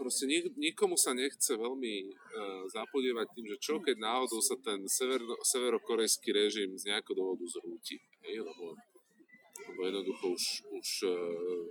proste 0.00 0.24
nik, 0.24 0.56
nikomu 0.56 0.96
sa 0.96 1.12
nechce 1.12 1.52
veľmi 1.52 1.94
uh, 2.08 2.64
zapodievať 2.72 3.26
tým, 3.36 3.46
že 3.52 3.56
čo 3.60 3.76
keď 3.84 4.00
náhodou 4.00 4.40
sa 4.40 4.56
ten 4.56 4.80
sever, 4.88 5.20
severokorejský 5.44 6.32
režim 6.32 6.72
z 6.80 6.88
nejakého 6.88 7.12
dôvodu 7.12 7.44
zrúti. 7.44 8.00
Hej, 8.24 8.48
lebo, 8.48 8.72
lebo 9.68 9.80
jednoducho 9.84 10.24
už, 10.32 10.44
už 10.72 10.88
uh, 11.04 11.62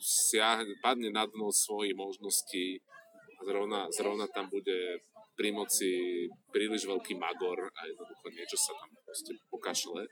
siahne, 0.00 0.72
padne 0.80 1.12
na 1.12 1.28
dno 1.28 1.52
svojich 1.52 1.92
možností 1.92 2.80
a 3.38 3.44
zrovna, 3.44 3.92
zrovna 3.92 4.24
tam 4.32 4.48
bude 4.48 5.04
pri 5.38 5.54
moci 5.54 6.26
príliš 6.50 6.88
veľký 6.88 7.14
magor 7.14 7.70
a 7.70 7.80
jednoducho 7.86 8.26
niečo 8.34 8.56
sa 8.58 8.74
tam 8.74 8.90
proste 9.04 9.38
pokašle. 9.52 10.02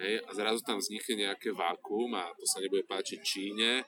Hej, 0.00 0.24
a 0.24 0.30
zrazu 0.32 0.64
tam 0.64 0.80
vznikne 0.80 1.28
nejaké 1.28 1.52
vákuum 1.52 2.16
a 2.16 2.32
to 2.40 2.48
sa 2.48 2.64
nebude 2.64 2.88
páčiť 2.88 3.20
Číne 3.20 3.84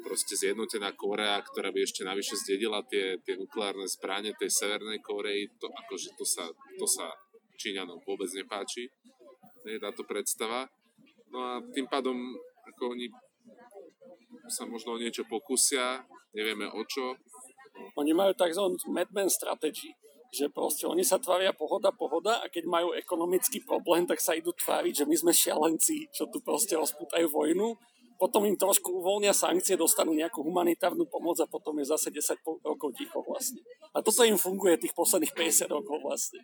proste 0.00 0.34
zjednotená 0.36 0.96
Korea, 0.96 1.36
ktorá 1.44 1.68
by 1.68 1.84
ešte 1.84 2.02
navyše 2.06 2.36
zdedila 2.40 2.80
tie, 2.88 3.20
tie 3.20 3.36
nukleárne 3.36 3.84
zbranie 3.84 4.32
tej 4.36 4.48
Severnej 4.48 5.04
Korei, 5.04 5.50
to, 5.60 5.68
akože 5.68 6.16
to 6.16 6.24
sa, 6.24 6.48
to 6.80 6.86
sa 6.88 7.12
Číňanom 7.54 8.02
vôbec 8.02 8.28
nepáči. 8.34 8.90
Nie 9.64 9.78
je 9.78 9.84
táto 9.84 10.02
predstava. 10.04 10.66
No 11.30 11.38
a 11.40 11.52
tým 11.72 11.86
pádom 11.88 12.16
ako 12.74 12.96
oni 12.96 13.06
sa 14.48 14.64
možno 14.68 14.96
o 14.96 15.00
niečo 15.00 15.24
pokusia, 15.24 16.04
nevieme 16.34 16.68
o 16.68 16.82
čo. 16.84 17.16
Oni 17.96 18.12
majú 18.12 18.34
tzv. 18.34 18.64
Madman 18.90 19.30
strategy, 19.30 19.94
že 20.34 20.50
proste 20.50 20.84
oni 20.90 21.06
sa 21.06 21.22
tvária 21.22 21.54
pohoda, 21.54 21.94
pohoda 21.94 22.42
a 22.42 22.50
keď 22.50 22.64
majú 22.66 22.88
ekonomický 22.92 23.62
problém, 23.64 24.04
tak 24.04 24.20
sa 24.20 24.34
idú 24.36 24.52
tváriť, 24.52 25.04
že 25.04 25.08
my 25.08 25.16
sme 25.16 25.32
šialenci, 25.32 26.10
čo 26.10 26.28
tu 26.28 26.42
proste 26.42 26.74
rozputajú 26.74 27.30
vojnu 27.30 27.78
potom 28.18 28.46
im 28.46 28.54
trošku 28.54 29.02
uvoľnia 29.02 29.34
sankcie, 29.34 29.74
dostanú 29.78 30.14
nejakú 30.14 30.42
humanitárnu 30.42 31.06
pomoc 31.10 31.38
a 31.42 31.46
potom 31.50 31.78
je 31.82 31.90
zase 31.90 32.10
10 32.10 32.40
rokov 32.62 32.94
ticho 32.94 33.20
vlastne. 33.22 33.60
A 33.94 34.02
toto 34.02 34.22
im 34.22 34.38
funguje 34.38 34.78
tých 34.78 34.94
posledných 34.94 35.34
50 35.34 35.70
rokov 35.70 35.98
vlastne. 36.02 36.40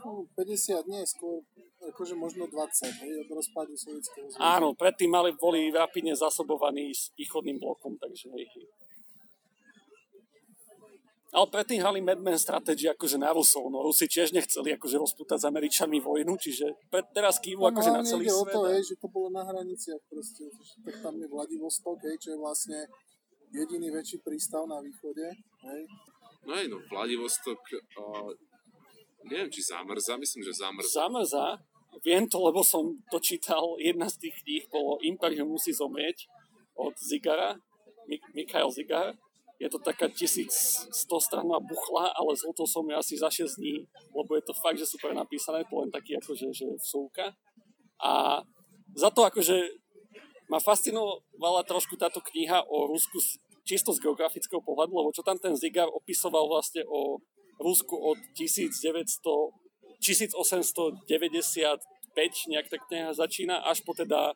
50 0.00 0.88
nie, 0.88 1.04
skôr 1.04 1.44
akože 1.80 2.14
možno 2.16 2.48
20, 2.48 3.04
hej, 3.04 3.12
od 3.24 3.28
rozpadu 3.32 3.72
sovietského 3.76 4.28
zväzu. 4.28 4.40
Áno, 4.40 4.72
predtým 4.76 5.12
mali, 5.12 5.32
boli 5.36 5.72
rapidne 5.72 6.12
zasobovaní 6.16 6.92
s 6.92 7.12
východným 7.16 7.60
blokom, 7.60 7.96
takže 8.00 8.32
hej, 8.36 8.46
hej. 8.48 8.66
Ale 11.30 11.46
predtým 11.46 11.78
hrali 11.78 12.02
Mad 12.02 12.18
Men 12.18 12.34
strategy 12.34 12.90
akože 12.90 13.14
na 13.14 13.30
Rusov. 13.30 13.70
No 13.70 13.86
Rusi 13.86 14.10
tiež 14.10 14.34
nechceli 14.34 14.74
akože 14.74 14.98
rozputať 14.98 15.38
s 15.38 15.46
Američanmi 15.46 16.02
vojnu, 16.02 16.34
čiže 16.34 16.90
teraz 17.14 17.38
kývu 17.38 17.62
no, 17.62 17.70
akože 17.70 17.90
na 17.94 18.02
celý 18.02 18.26
ide 18.26 18.34
svet. 18.34 18.50
to, 18.50 18.60
hej, 18.66 18.82
že 18.82 18.94
to 18.98 19.06
bolo 19.06 19.30
na 19.30 19.46
hraniciach 19.46 20.02
proste. 20.10 20.50
Tak 20.82 20.94
tam 21.06 21.14
je 21.22 21.26
Vladivostok, 21.30 22.02
hej, 22.02 22.18
čo 22.18 22.28
je 22.34 22.38
vlastne 22.42 22.78
jediný 23.54 23.94
väčší 23.94 24.18
prístav 24.26 24.66
na 24.66 24.82
východe. 24.82 25.30
Hej. 25.70 25.80
No 26.46 26.50
aj 26.50 26.66
no, 26.66 26.82
Vladivostok, 26.90 27.62
uh, 27.94 28.34
neviem, 29.22 29.50
či 29.54 29.62
zamrza, 29.62 30.18
myslím, 30.18 30.42
že 30.42 30.50
zamrza. 30.50 31.06
Zamrza, 31.06 31.46
viem 32.02 32.26
to, 32.26 32.42
lebo 32.42 32.66
som 32.66 32.98
to 33.06 33.22
čítal, 33.22 33.78
jedna 33.78 34.10
z 34.10 34.26
tých 34.26 34.34
kníh 34.42 34.64
bolo 34.66 34.98
Imperium 35.06 35.46
musí 35.54 35.70
zomrieť 35.70 36.26
od 36.74 36.94
Zigara, 36.98 37.54
Mik- 38.10 38.30
Mikhail 38.34 38.70
Zigar. 38.74 39.14
Je 39.60 39.68
to 39.68 39.76
taká 39.76 40.08
1100 40.08 40.88
stranová 41.20 41.60
buchla, 41.60 42.16
ale 42.16 42.32
zhltol 42.32 42.64
som 42.64 42.88
ju 42.88 42.96
asi 42.96 43.20
za 43.20 43.28
6 43.28 43.60
dní, 43.60 43.84
lebo 44.16 44.32
je 44.32 44.44
to 44.48 44.56
fakt, 44.56 44.80
že 44.80 44.88
super 44.88 45.12
napísané, 45.12 45.68
to 45.68 45.76
len 45.76 45.92
taký 45.92 46.16
akože 46.16 46.48
že 46.48 46.64
vsúka. 46.80 47.36
A 48.00 48.40
za 48.96 49.12
to 49.12 49.28
akože 49.28 49.60
ma 50.48 50.58
fascinovala 50.58 51.62
trošku 51.68 52.00
táto 52.00 52.24
kniha 52.24 52.64
o 52.72 52.88
Rusku 52.88 53.20
čisto 53.68 53.92
z 53.92 54.00
geografického 54.00 54.64
pohľadu, 54.64 54.96
lebo 54.96 55.12
čo 55.12 55.22
tam 55.22 55.36
ten 55.36 55.52
Zigar 55.54 55.92
opisoval 55.92 56.48
vlastne 56.48 56.82
o 56.88 57.20
Rusku 57.60 57.94
od 57.94 58.16
1900, 58.34 58.72
1895, 60.00 61.04
nejak 62.48 62.66
tak 62.72 62.80
kniha 62.88 63.12
začína, 63.12 63.60
až 63.68 63.84
po 63.84 63.92
teda 63.92 64.32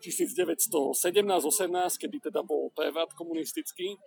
1917-18, 0.00 2.00
kedy 2.00 2.32
teda 2.32 2.40
bol 2.40 2.72
prevrat 2.72 3.12
komunistický, 3.12 4.00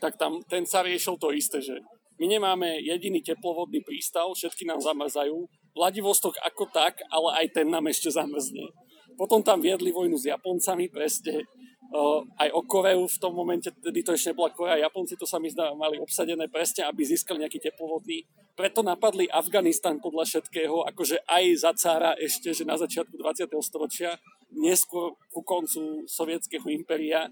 tak 0.00 0.16
tam 0.16 0.40
ten 0.48 0.64
sa 0.64 0.80
riešil 0.80 1.20
to 1.20 1.28
isté, 1.30 1.60
že 1.60 1.76
my 2.20 2.28
nemáme 2.28 2.84
jediný 2.84 3.24
teplovodný 3.24 3.80
prístav, 3.80 4.28
všetky 4.32 4.68
nám 4.68 4.80
zamrzajú, 4.80 5.48
Vladivostok 5.70 6.34
ako 6.42 6.66
tak, 6.68 6.98
ale 7.08 7.44
aj 7.44 7.46
ten 7.54 7.66
nám 7.70 7.86
ešte 7.86 8.10
zamrzne. 8.10 8.74
Potom 9.14 9.44
tam 9.44 9.62
viedli 9.62 9.94
vojnu 9.94 10.18
s 10.18 10.26
Japoncami, 10.26 10.90
presne 10.90 11.46
uh, 11.94 12.24
aj 12.40 12.50
o 12.50 12.60
Koreu 12.66 13.06
v 13.06 13.20
tom 13.20 13.36
momente, 13.36 13.70
tedy 13.78 14.02
to 14.02 14.16
ešte 14.16 14.34
nebola 14.34 14.50
Korea, 14.50 14.82
Japonci 14.82 15.14
to 15.14 15.28
sa 15.28 15.38
mi 15.38 15.52
zdá, 15.52 15.70
mali 15.76 16.00
obsadené 16.00 16.50
presne, 16.50 16.88
aby 16.88 17.06
získali 17.06 17.44
nejaký 17.44 17.70
teplovodný. 17.70 18.26
Preto 18.58 18.82
napadli 18.82 19.30
Afganistan 19.30 20.02
podľa 20.02 20.26
všetkého, 20.26 20.90
akože 20.90 21.22
aj 21.24 21.44
za 21.56 21.72
cára 21.76 22.12
ešte, 22.18 22.50
že 22.50 22.66
na 22.66 22.74
začiatku 22.74 23.14
20. 23.14 23.46
storočia, 23.62 24.18
neskôr 24.54 25.14
ku 25.30 25.40
koncu 25.46 26.04
sovietského 26.10 26.66
impéria, 26.70 27.30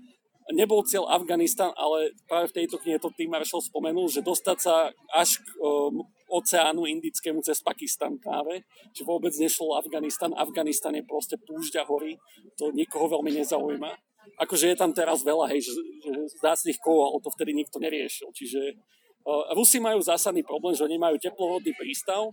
nebol 0.54 0.80
cieľ 0.86 1.10
Afganistan, 1.12 1.74
ale 1.76 2.16
práve 2.24 2.48
v 2.48 2.56
tejto 2.64 2.80
knihe 2.80 2.96
to 2.96 3.12
Tim 3.12 3.28
Marshall 3.28 3.60
spomenul, 3.60 4.08
že 4.08 4.24
dostať 4.24 4.58
sa 4.58 4.88
až 5.12 5.44
k 5.44 5.48
um, 5.60 6.00
oceánu 6.32 6.88
Indickému 6.88 7.44
cez 7.44 7.60
Pakistan 7.60 8.16
práve, 8.16 8.64
že 8.96 9.04
vôbec 9.04 9.32
nešlo 9.36 9.76
Afganistan. 9.76 10.32
Afganistan 10.32 10.96
je 10.96 11.04
proste 11.04 11.36
púšťa 11.36 11.84
hory, 11.84 12.16
to 12.56 12.72
nikoho 12.72 13.12
veľmi 13.12 13.34
nezaujíma 13.44 13.92
akože 14.36 14.74
je 14.74 14.76
tam 14.76 14.92
teraz 14.92 15.24
veľa, 15.24 15.48
hej, 15.50 15.64
že, 15.64 15.72
že 16.04 16.12
zácných 16.44 16.78
kovov, 16.82 17.16
ale 17.16 17.24
to 17.24 17.30
vtedy 17.32 17.56
nikto 17.56 17.80
neriešil. 17.80 18.28
Čiže 18.36 18.76
uh, 19.24 19.56
Rusi 19.56 19.80
majú 19.80 20.04
zásadný 20.04 20.44
problém, 20.44 20.76
že 20.76 20.84
oni 20.84 21.00
majú 21.00 21.16
teplovodný 21.16 21.72
prístav, 21.72 22.28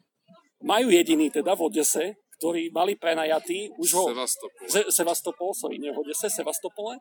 majú 0.60 0.92
jediný 0.92 1.32
teda 1.32 1.56
v 1.56 1.64
Odese, 1.72 2.06
ktorý 2.38 2.72
mali 2.72 3.00
prenajatý, 3.00 3.72
už 3.80 3.90
ho... 3.96 4.04
Sevastopol. 4.12 4.64
Se, 4.68 4.82
Sevastopol, 4.92 5.50
sorry, 5.56 5.80
nie 5.80 5.92
v 5.92 6.00
Odese, 6.04 6.28
Sevastopole, 6.28 7.00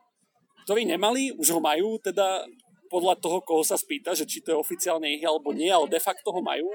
ktorí 0.65 0.87
nemali, 0.87 1.35
už 1.35 1.55
ho 1.55 1.61
majú, 1.61 2.01
teda 2.01 2.47
podľa 2.89 3.17
toho, 3.19 3.41
koho 3.41 3.63
sa 3.65 3.75
spýta, 3.75 4.13
že 4.13 4.29
či 4.29 4.39
to 4.39 4.53
je 4.53 4.61
oficiálne 4.61 5.09
ich 5.09 5.23
alebo 5.25 5.51
nie, 5.51 5.69
ale 5.69 5.89
de 5.89 5.99
facto 5.99 6.31
ho 6.31 6.41
majú. 6.41 6.69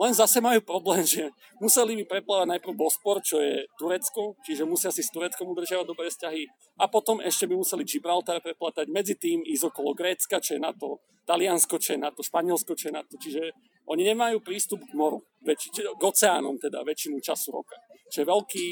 Len 0.00 0.16
zase 0.16 0.40
majú 0.40 0.64
problém, 0.64 1.04
že 1.04 1.28
museli 1.60 1.92
by 2.00 2.18
preplávať 2.18 2.56
najprv 2.56 2.72
Bospor, 2.72 3.20
čo 3.20 3.36
je 3.36 3.68
Turecko, 3.76 4.32
čiže 4.40 4.64
musia 4.64 4.88
si 4.88 5.04
s 5.04 5.12
Tureckom 5.12 5.52
udržiavať 5.52 5.84
dobré 5.84 6.08
vzťahy 6.08 6.48
a 6.80 6.88
potom 6.88 7.20
ešte 7.20 7.44
by 7.44 7.54
museli 7.60 7.84
Gibraltar 7.84 8.40
preplatať, 8.40 8.88
medzi 8.88 9.12
tým 9.20 9.44
ísť 9.44 9.68
okolo 9.68 9.92
Grécka, 9.92 10.40
čo 10.40 10.56
je 10.56 10.60
na 10.64 10.72
to, 10.72 11.04
Taliansko, 11.28 11.76
čo 11.76 11.94
je 11.94 12.00
na 12.00 12.08
to, 12.08 12.24
Španielsko, 12.24 12.72
čo 12.72 12.88
je 12.88 12.94
na 12.96 13.04
to, 13.04 13.20
čiže 13.20 13.52
oni 13.92 14.02
nemajú 14.08 14.40
prístup 14.40 14.80
k 14.80 14.96
moru, 14.96 15.20
väč- 15.44 15.68
k 15.68 16.00
oceánom 16.00 16.56
teda 16.56 16.80
väčšinu 16.80 17.20
času 17.20 17.52
roka, 17.52 17.76
čo 18.10 18.22
je 18.22 18.30
veľký 18.30 18.66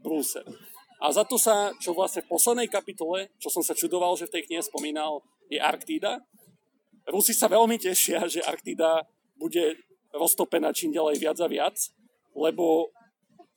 brúser. 0.00 0.46
A 1.04 1.12
za 1.12 1.26
to 1.26 1.36
sa, 1.36 1.74
čo 1.82 1.92
vlastne 1.92 2.24
v 2.24 2.32
poslednej 2.32 2.68
kapitole, 2.70 3.34
čo 3.36 3.52
som 3.52 3.60
sa 3.60 3.76
čudoval, 3.76 4.16
že 4.16 4.30
v 4.30 4.40
tej 4.40 4.42
knihe 4.48 4.62
spomínal, 4.64 5.20
je 5.52 5.60
Arktída. 5.60 6.22
Rusi 7.04 7.36
sa 7.36 7.50
veľmi 7.52 7.76
tešia, 7.76 8.24
že 8.24 8.40
Arktída 8.40 9.04
bude 9.36 9.76
roztopená 10.14 10.72
čím 10.72 10.94
ďalej 10.94 11.20
viac 11.20 11.38
a 11.42 11.48
viac, 11.50 11.76
lebo 12.32 12.94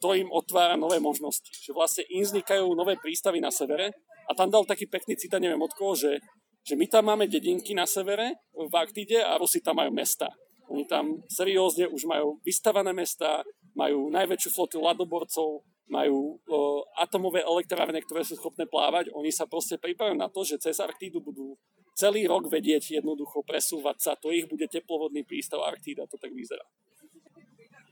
to 0.03 0.13
im 0.13 0.29
otvára 0.29 0.75
nové 0.75 0.99
možnosti. 0.99 1.47
Že 1.63 1.71
vlastne 1.71 2.03
im 2.11 2.25
vznikajú 2.25 2.67
nové 2.73 2.99
prístavy 2.99 3.39
na 3.39 3.53
severe 3.53 3.93
a 4.27 4.35
tam 4.35 4.51
dal 4.51 4.67
taký 4.67 4.85
pekný 4.89 5.15
cita, 5.15 5.39
neviem 5.39 5.61
od 5.61 5.71
koho, 5.73 5.95
že, 5.95 6.19
že 6.65 6.75
my 6.75 6.85
tam 6.91 7.07
máme 7.07 7.31
dedinky 7.31 7.71
na 7.71 7.87
severe 7.87 8.43
v 8.51 8.73
Arktíde 8.73 9.23
a 9.23 9.39
Rusi 9.39 9.63
tam 9.63 9.79
majú 9.79 9.93
mesta. 9.93 10.27
Oni 10.67 10.83
tam 10.83 11.23
seriózne 11.31 11.87
už 11.87 12.03
majú 12.03 12.43
vystavané 12.43 12.91
mesta, 12.91 13.39
majú 13.77 14.09
najväčšiu 14.09 14.49
flotu 14.49 14.81
ladoborcov, 14.81 15.61
majú 15.87 16.41
o, 16.49 16.83
atomové 16.97 17.45
elektrárne, 17.45 18.01
ktoré 18.03 18.25
sú 18.25 18.35
schopné 18.35 18.65
plávať. 18.67 19.13
Oni 19.13 19.31
sa 19.31 19.45
proste 19.45 19.77
pripravujú 19.77 20.17
na 20.17 20.27
to, 20.27 20.43
že 20.43 20.59
cez 20.59 20.81
Arktídu 20.81 21.23
budú 21.23 21.55
celý 21.95 22.27
rok 22.27 22.49
vedieť 22.51 22.99
jednoducho 22.99 23.45
presúvať 23.45 23.97
sa. 24.01 24.11
To 24.19 24.33
ich 24.33 24.49
bude 24.49 24.67
teplovodný 24.67 25.23
prístav 25.23 25.63
Arktída, 25.63 26.09
to 26.09 26.19
tak 26.19 26.33
vyzerá. 26.35 26.65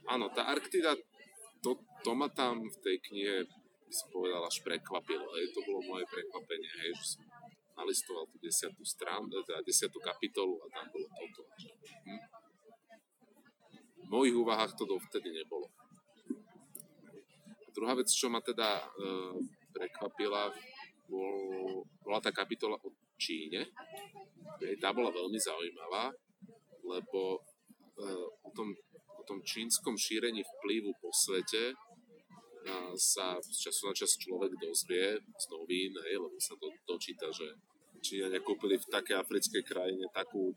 Áno, 0.06 0.30
tá 0.30 0.46
Arktida, 0.50 0.94
to, 1.64 1.80
to 2.04 2.10
ma 2.14 2.30
tam 2.30 2.62
v 2.62 2.76
tej 2.84 2.96
knihe, 3.10 3.36
by 3.86 3.94
som 3.94 4.08
povedal, 4.12 4.42
až 4.44 4.62
prekvapilo. 4.62 5.26
Hej. 5.38 5.56
To 5.56 5.60
bolo 5.66 5.80
moje 5.86 6.04
prekvapenie, 6.06 6.70
hej, 6.86 6.90
že 7.00 7.04
som 7.16 7.22
nalistoval 7.76 8.24
tú 8.30 8.36
desiatú 8.40 8.82
stranu, 8.86 9.28
teda 9.44 9.60
desiatú 9.66 9.98
kapitolu 10.00 10.56
a 10.62 10.66
tam 10.70 10.86
bolo 10.92 11.08
toto. 11.10 11.42
Hm. 12.06 12.22
V 14.06 14.08
mojich 14.14 14.36
úvahách 14.38 14.78
to 14.78 14.86
dovtedy 14.86 15.34
nebolo. 15.34 15.66
Druhá 17.76 17.92
vec, 17.92 18.08
čo 18.08 18.32
ma 18.32 18.40
teda 18.40 18.80
e, 18.80 18.84
prekvapila, 19.76 20.48
bol, 21.06 21.84
bola 22.02 22.18
tá 22.24 22.32
kapitola 22.32 22.80
o 22.80 22.88
Číne. 23.16 23.68
Tá 24.80 24.92
bola 24.92 25.12
veľmi 25.12 25.36
zaujímavá, 25.40 26.12
lebo 26.84 27.40
uh, 27.98 28.26
o, 28.44 28.50
tom, 28.52 28.72
o 29.16 29.22
tom 29.24 29.40
čínskom 29.40 29.96
šírení 29.96 30.44
vplyvu 30.44 30.92
po 31.00 31.08
svete 31.12 31.72
uh, 31.72 32.92
sa 32.96 33.40
z 33.40 33.68
času 33.68 33.90
na 33.90 33.94
čas 33.96 34.12
človek 34.20 34.52
dozvie 34.60 35.16
z 35.18 35.44
novín, 35.48 35.92
hej, 36.08 36.20
lebo 36.20 36.36
sa 36.36 36.54
to 36.60 36.68
dočíta, 36.84 37.28
že 37.32 37.48
Číňania 38.04 38.44
kúpili 38.44 38.76
v 38.76 38.86
takej 38.92 39.16
africkej 39.16 39.62
krajine 39.64 40.04
takú 40.12 40.52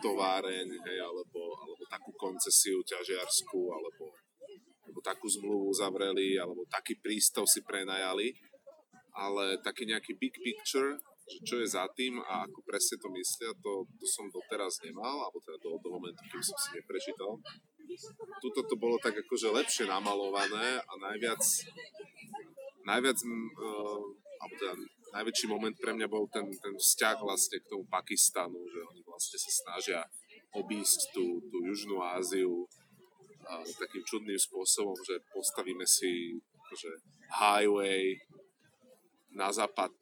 továreň, 0.00 0.66
hej, 0.66 0.98
alebo, 1.04 1.40
alebo 1.60 1.82
takú 1.86 2.10
koncesiu 2.16 2.80
ťažiarsku, 2.88 3.60
alebo, 3.68 4.16
alebo 4.98 5.14
takú 5.14 5.30
zmluvu 5.30 5.70
zavreli, 5.78 6.34
alebo 6.34 6.66
taký 6.66 6.98
prístav 6.98 7.46
si 7.46 7.62
prenajali. 7.62 8.34
Ale 9.14 9.62
taký 9.62 9.86
nejaký 9.86 10.18
big 10.18 10.34
picture 10.42 10.98
že 11.28 11.44
čo 11.44 11.54
je 11.60 11.68
za 11.68 11.84
tým 11.92 12.16
a 12.24 12.48
ako 12.48 12.64
presne 12.64 12.96
to 12.96 13.12
myslia, 13.12 13.52
to, 13.60 13.84
to 14.00 14.06
som 14.08 14.32
doteraz 14.32 14.80
nemal, 14.80 15.28
alebo 15.28 15.36
teda 15.44 15.60
do, 15.60 15.76
do 15.76 15.92
momentu, 15.92 16.24
kým 16.24 16.40
som 16.40 16.56
si 16.56 16.72
neprečítal. 16.72 17.36
Tuto 18.40 18.64
to 18.64 18.80
bolo 18.80 18.96
tak 18.96 19.12
akože 19.12 19.52
lepšie 19.52 19.84
namalované 19.84 20.80
a 20.80 20.92
najviac, 20.96 21.44
najviac, 22.80 23.18
uh, 23.20 24.04
alebo 24.40 24.54
teda 24.56 24.74
najväčší 25.20 25.46
moment 25.52 25.76
pre 25.76 25.92
mňa 25.92 26.08
bol 26.08 26.24
ten, 26.32 26.48
ten 26.48 26.72
vzťah 26.72 27.20
vlastne 27.20 27.60
k 27.60 27.68
tomu 27.76 27.84
Pakistanu, 27.92 28.56
že 28.64 28.80
oni 28.88 29.04
vlastne 29.04 29.36
sa 29.36 29.52
snažia 29.52 30.00
obísť 30.56 31.12
tú, 31.12 31.44
tú 31.52 31.60
Južnú 31.60 32.00
Áziu 32.00 32.64
uh, 33.48 33.64
takým 33.80 34.04
čudným 34.04 34.36
spôsobom, 34.36 34.94
že 35.02 35.24
postavíme 35.32 35.84
si 35.88 36.36
akože 36.68 36.90
highway 37.32 38.14
na 39.32 39.48
západ 39.48 39.92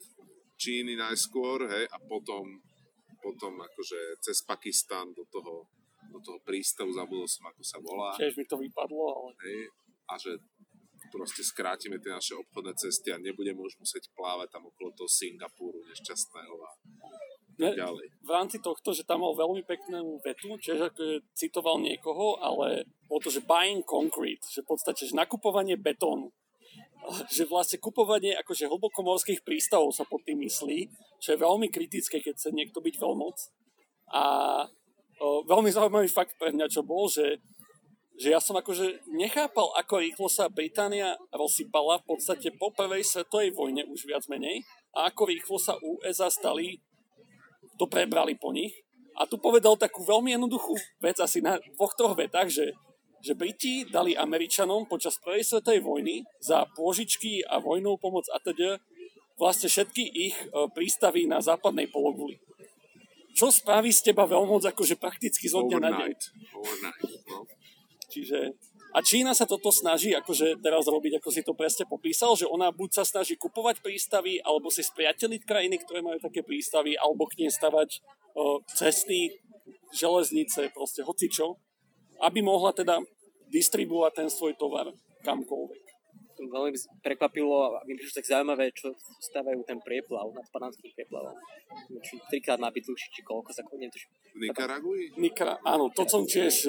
Číny 0.57 0.97
najskôr, 0.97 1.69
hej, 1.69 1.85
a 1.93 2.01
potom, 2.01 2.49
potom 3.21 3.61
akože 3.61 4.17
cez 4.25 4.41
Pakistan 4.41 5.13
do 5.13 5.29
toho, 5.29 5.69
do 6.09 6.19
toho 6.25 6.41
prístavu, 6.41 6.89
zabudol 6.97 7.29
som, 7.29 7.45
ako 7.53 7.61
sa 7.61 7.77
volá. 7.77 8.17
Tiež 8.17 8.41
mi 8.41 8.49
to 8.49 8.57
vypadlo, 8.57 9.05
ale... 9.05 9.31
Hej, 9.45 9.69
a 10.07 10.15
že 10.17 10.33
proste 11.13 11.43
skrátime 11.43 11.99
tie 12.01 12.15
naše 12.15 12.35
obchodné 12.35 12.73
cesty 12.79 13.13
a 13.13 13.21
nebudeme 13.21 13.61
už 13.63 13.79
musieť 13.79 14.11
plávať 14.15 14.49
tam 14.55 14.67
okolo 14.71 14.95
toho 14.97 15.11
Singapuru 15.11 15.83
nešťastného 15.93 16.55
a 16.57 16.71
ne, 17.61 17.71
ďalej. 17.73 18.07
V 18.23 18.31
rámci 18.31 18.57
tohto, 18.61 18.93
že 18.93 19.07
tam 19.07 19.25
mal 19.25 19.33
veľmi 19.37 19.63
peknú 19.65 20.21
vetu, 20.21 20.57
čiže 20.61 20.93
ako 20.93 21.03
citoval 21.33 21.81
niekoho, 21.81 22.41
ale 22.41 22.85
bolo 23.07 23.21
to, 23.23 23.31
že 23.33 23.45
buying 23.45 23.85
concrete, 23.85 24.45
že 24.49 24.63
v 24.65 24.77
podstate, 24.77 25.07
že 25.09 25.17
nakupovanie 25.17 25.77
betónu 25.77 26.33
že 27.35 27.47
vlastne 27.47 27.79
kupovanie 27.79 28.35
akože 28.39 28.71
hlbokomorských 28.71 29.43
prístavov 29.47 29.95
sa 29.95 30.07
pod 30.07 30.23
tým 30.27 30.43
myslí, 30.43 30.91
čo 31.23 31.35
je 31.35 31.43
veľmi 31.43 31.71
kritické, 31.71 32.21
keď 32.21 32.35
chce 32.37 32.51
niekto 32.53 32.83
byť 32.83 32.95
veľmoc. 32.99 33.37
A 34.15 34.23
o, 35.23 35.43
veľmi 35.47 35.71
zaujímavý 35.71 36.09
fakt 36.11 36.39
pre 36.39 36.55
mňa, 36.55 36.71
čo 36.71 36.87
bol, 36.87 37.11
že, 37.11 37.43
že 38.19 38.31
ja 38.31 38.41
som 38.43 38.55
akože 38.59 39.07
nechápal, 39.11 39.75
ako 39.75 40.03
rýchlo 40.03 40.29
sa 40.31 40.51
Británia 40.51 41.19
rozsypala 41.35 42.03
v 42.03 42.17
podstate 42.17 42.55
po 42.55 42.71
prvej 42.71 43.03
svetovej 43.03 43.55
vojne 43.55 43.87
už 43.87 44.07
viac 44.07 44.27
menej 44.31 44.63
a 44.95 45.11
ako 45.11 45.31
rýchlo 45.31 45.59
sa 45.59 45.75
USA 45.83 46.31
stali, 46.31 46.79
to 47.77 47.87
prebrali 47.87 48.35
po 48.37 48.53
nich 48.53 48.73
A 49.17 49.25
tu 49.25 49.41
povedal 49.41 49.81
takú 49.81 50.05
veľmi 50.05 50.37
jednoduchú 50.37 50.77
vec, 51.01 51.17
asi 51.21 51.41
na 51.41 51.57
dvoch, 51.77 51.97
troch 51.97 52.13
vetách, 52.13 52.53
že, 52.53 52.67
že 53.25 53.33
Briti 53.33 53.89
dali 53.89 54.13
Američanom 54.13 54.85
počas 54.85 55.17
prvej 55.17 55.41
svetovej 55.41 55.81
vojny 55.81 56.17
za 56.37 56.69
pôžičky 56.77 57.41
a 57.49 57.57
vojnovú 57.57 57.97
pomoc 57.97 58.29
a 58.29 58.37
teda 58.37 58.77
vlastne 59.41 59.73
všetky 59.73 60.05
ich 60.05 60.37
e, 60.37 60.69
prístavy 60.69 61.25
na 61.25 61.41
západnej 61.41 61.89
pologuli. 61.89 62.37
Čo 63.37 63.53
spraví 63.53 63.93
z 63.93 64.13
teba 64.13 64.25
veľmoc 64.25 64.65
akože 64.65 64.97
prakticky 64.97 65.49
zo 65.49 65.65
dňa 65.65 65.79
na 65.81 65.91
deň. 65.93 66.13
Overnight, 66.57 67.05
no. 67.29 67.45
Čiže 68.09 68.57
a 68.97 69.05
Čína 69.05 69.37
sa 69.37 69.45
toto 69.45 69.69
snaží 69.69 70.17
akože 70.17 70.65
teraz 70.65 70.89
robiť, 70.89 71.21
ako 71.21 71.29
si 71.29 71.45
to 71.45 71.53
presne 71.53 71.85
popísal, 71.85 72.33
že 72.33 72.49
ona 72.49 72.73
buď 72.73 72.97
sa 72.97 73.05
snaží 73.05 73.37
kupovať 73.37 73.85
prístavy, 73.85 74.41
alebo 74.41 74.73
si 74.73 74.81
spriateliť 74.81 75.45
krajiny, 75.45 75.77
ktoré 75.85 76.01
majú 76.01 76.17
také 76.17 76.41
prístavy, 76.41 76.97
alebo 76.97 77.29
k 77.29 77.45
nej 77.45 77.53
stavať 77.53 78.01
o, 78.33 78.65
cesty, 78.73 79.37
železnice, 79.93 80.73
proste 80.73 81.05
hocičo, 81.05 81.61
aby 82.25 82.41
mohla 82.41 82.73
teda 82.73 83.05
distribuovať 83.53 84.13
ten 84.25 84.29
svoj 84.33 84.57
tovar 84.57 84.89
kamkoľvek. 85.29 85.85
Veľmi 86.37 86.71
by 86.73 86.79
prekvapilo 87.01 87.77
a 87.77 87.81
mi 87.85 87.97
prišlo 87.97 88.17
tak 88.17 88.29
zaujímavé, 88.29 88.73
čo 88.73 88.93
stavajú 89.25 89.61
ten 89.65 89.81
prieplav 89.81 90.25
nad 90.37 90.45
panamským 90.53 90.93
prieplavom. 90.93 91.37
Či 92.01 92.21
trikrát 92.29 92.61
nabitúši, 92.61 93.09
či 93.13 93.21
koľko, 93.25 93.57
za 93.57 93.65
neviem, 93.73 93.93
to, 93.93 94.01
V 94.37 94.41
Nikaragui? 94.45 95.17
Nikra, 95.17 95.57
áno, 95.65 95.89
to 95.93 96.05
som 96.05 96.29
tiež, 96.29 96.69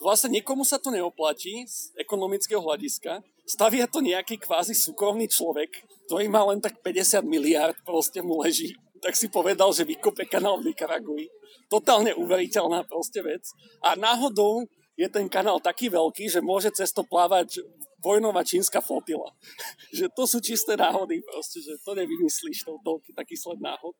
vlastne 0.00 0.34
nikomu 0.34 0.66
sa 0.66 0.80
to 0.80 0.90
neoplatí 0.90 1.66
z 1.66 1.92
ekonomického 1.98 2.60
hľadiska. 2.60 3.22
Stavia 3.44 3.84
to 3.84 4.00
nejaký 4.00 4.40
kvázi 4.40 4.72
súkromný 4.72 5.28
človek, 5.28 5.68
ktorý 6.08 6.26
má 6.32 6.44
len 6.48 6.60
tak 6.64 6.80
50 6.80 7.24
miliard, 7.24 7.76
proste 7.84 8.24
mu 8.24 8.40
leží. 8.40 8.72
Tak 9.04 9.12
si 9.12 9.28
povedal, 9.28 9.68
že 9.76 9.84
vykope 9.84 10.24
kanál 10.24 10.56
v 10.60 10.72
Nikaragui. 10.72 11.28
Totálne 11.68 12.16
uveriteľná 12.16 12.88
proste 12.88 13.20
vec. 13.20 13.44
A 13.84 13.92
náhodou 13.92 14.64
je 14.96 15.04
ten 15.10 15.28
kanál 15.28 15.60
taký 15.60 15.92
veľký, 15.92 16.30
že 16.30 16.40
môže 16.40 16.72
cez 16.72 16.88
to 16.94 17.04
plávať 17.04 17.60
vojnová 18.04 18.44
čínska 18.44 18.84
flotila. 18.84 19.32
že 19.98 20.08
to 20.12 20.28
sú 20.28 20.40
čisté 20.44 20.76
náhody 20.76 21.24
proste, 21.24 21.64
že 21.64 21.80
to 21.80 21.96
nevymyslíš, 21.96 22.68
to, 22.68 22.76
to 22.84 23.00
taký 23.16 23.36
sled 23.36 23.60
náhod. 23.60 23.96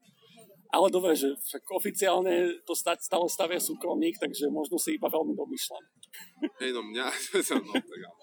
Ale 0.74 0.90
dobre, 0.90 1.14
že 1.14 1.30
však 1.38 1.62
oficiálne 1.70 2.58
to 2.66 2.74
stále 2.74 3.26
stavia 3.30 3.62
súkromník, 3.62 4.18
takže 4.18 4.50
možno 4.50 4.74
si 4.74 4.98
iba 4.98 5.06
veľmi 5.06 5.38
domýšľam. 5.38 5.84
Hej, 6.58 6.70
no 6.74 6.82
mňa, 6.82 7.06
no 7.62 7.72
tak 7.78 8.00
áno. 8.02 8.22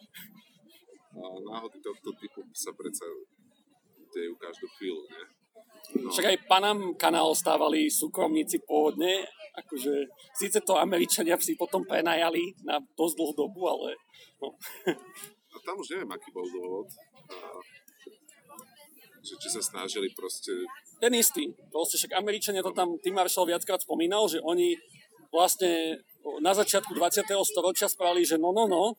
Náhody 1.48 1.80
tohto 1.80 2.12
typu 2.20 2.44
sa 2.52 2.72
predsa 2.76 3.08
dejú 4.12 4.36
každú 4.36 4.68
chvíľu, 4.80 5.04
nie? 5.08 5.24
No, 6.00 6.12
Však 6.12 6.28
aj 6.28 6.38
Panam 6.48 6.80
kanál 6.96 7.32
stávali 7.36 7.92
súkromníci 7.92 8.64
pôvodne, 8.64 9.28
akože 9.56 10.08
síce 10.36 10.64
to 10.64 10.80
Američania 10.80 11.36
si 11.40 11.60
potom 11.60 11.84
prenajali 11.84 12.56
na 12.64 12.80
dosť 12.80 13.16
dlhú 13.18 13.34
dobu, 13.36 13.68
ale 13.68 14.00
no. 14.40 14.56
a 15.52 15.56
tam 15.68 15.76
už 15.80 15.96
neviem, 15.96 16.12
aký 16.12 16.32
bol 16.32 16.48
dôvod. 16.48 16.88
A, 17.28 17.36
že 19.22 19.34
či 19.38 19.48
sa 19.54 19.62
snažili 19.62 20.10
proste... 20.18 20.52
ten 20.98 21.14
istý. 21.14 21.54
Proste 21.70 22.02
však 22.02 22.18
Američania 22.18 22.66
to 22.66 22.74
tam 22.74 22.98
Tim 23.02 23.14
Marshall 23.14 23.50
viackrát 23.50 23.82
spomínal, 23.82 24.26
že 24.26 24.42
oni 24.42 24.76
vlastne 25.32 26.02
na 26.44 26.52
začiatku 26.52 26.94
20. 26.94 27.30
storočia 27.46 27.88
spravili, 27.88 28.26
že 28.28 28.42
no, 28.42 28.52
no, 28.52 28.68
no, 28.68 28.98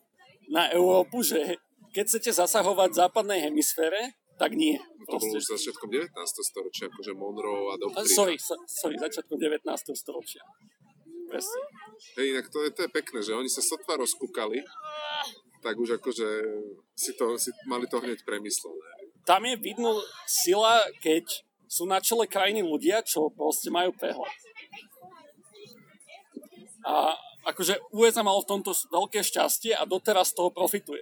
na 0.49 0.71
Európu, 0.71 1.23
že 1.23 1.59
keď 1.93 2.03
chcete 2.09 2.31
zasahovať 2.33 2.89
v 2.91 2.99
západnej 2.99 3.39
hemisfére, 3.47 4.17
tak 4.41 4.57
nie. 4.57 4.81
To 5.07 5.21
bolo 5.21 5.37
už 5.37 5.45
začiatkom 5.45 5.93
19. 5.93 6.09
storočia, 6.41 6.89
akože 6.89 7.13
Monroe 7.13 7.69
a 7.69 7.77
A 7.77 7.79
doktrína. 7.79 8.17
Sorry, 8.17 8.35
so- 8.41 8.59
sorry, 8.65 8.97
začiatkom 8.97 9.37
19. 9.37 9.61
storočia. 9.93 10.41
Presne. 11.29 11.61
Hej, 12.17 12.25
inak 12.33 12.49
to 12.49 12.65
je, 12.65 12.69
to 12.73 12.81
je 12.85 12.89
pekné, 12.89 13.19
že 13.21 13.37
oni 13.37 13.49
sa 13.49 13.61
sotva 13.61 13.97
rozkúkali, 13.97 14.65
tak 15.61 15.77
už 15.77 16.01
akože 16.01 16.27
si, 16.97 17.11
to, 17.13 17.37
si 17.37 17.53
mali 17.69 17.85
to 17.85 18.01
hneď 18.01 18.25
premyslené. 18.25 19.02
Tam 19.23 19.41
je 19.47 19.55
vidno 19.55 20.03
sila, 20.27 20.83
keď 20.99 21.23
sú 21.67 21.87
na 21.89 21.97
čele 22.03 22.29
krajiny 22.29 22.61
ľudia, 22.61 23.01
čo 23.01 23.31
proste 23.33 23.73
majú 23.73 23.95
prehľad. 23.95 24.29
A 26.83 27.15
akože 27.47 27.79
USA 27.95 28.21
malo 28.21 28.43
v 28.43 28.51
tomto 28.59 28.75
veľké 28.91 29.23
šťastie 29.23 29.73
a 29.73 29.87
doteraz 29.87 30.35
z 30.35 30.37
toho 30.37 30.51
profituje. 30.51 31.01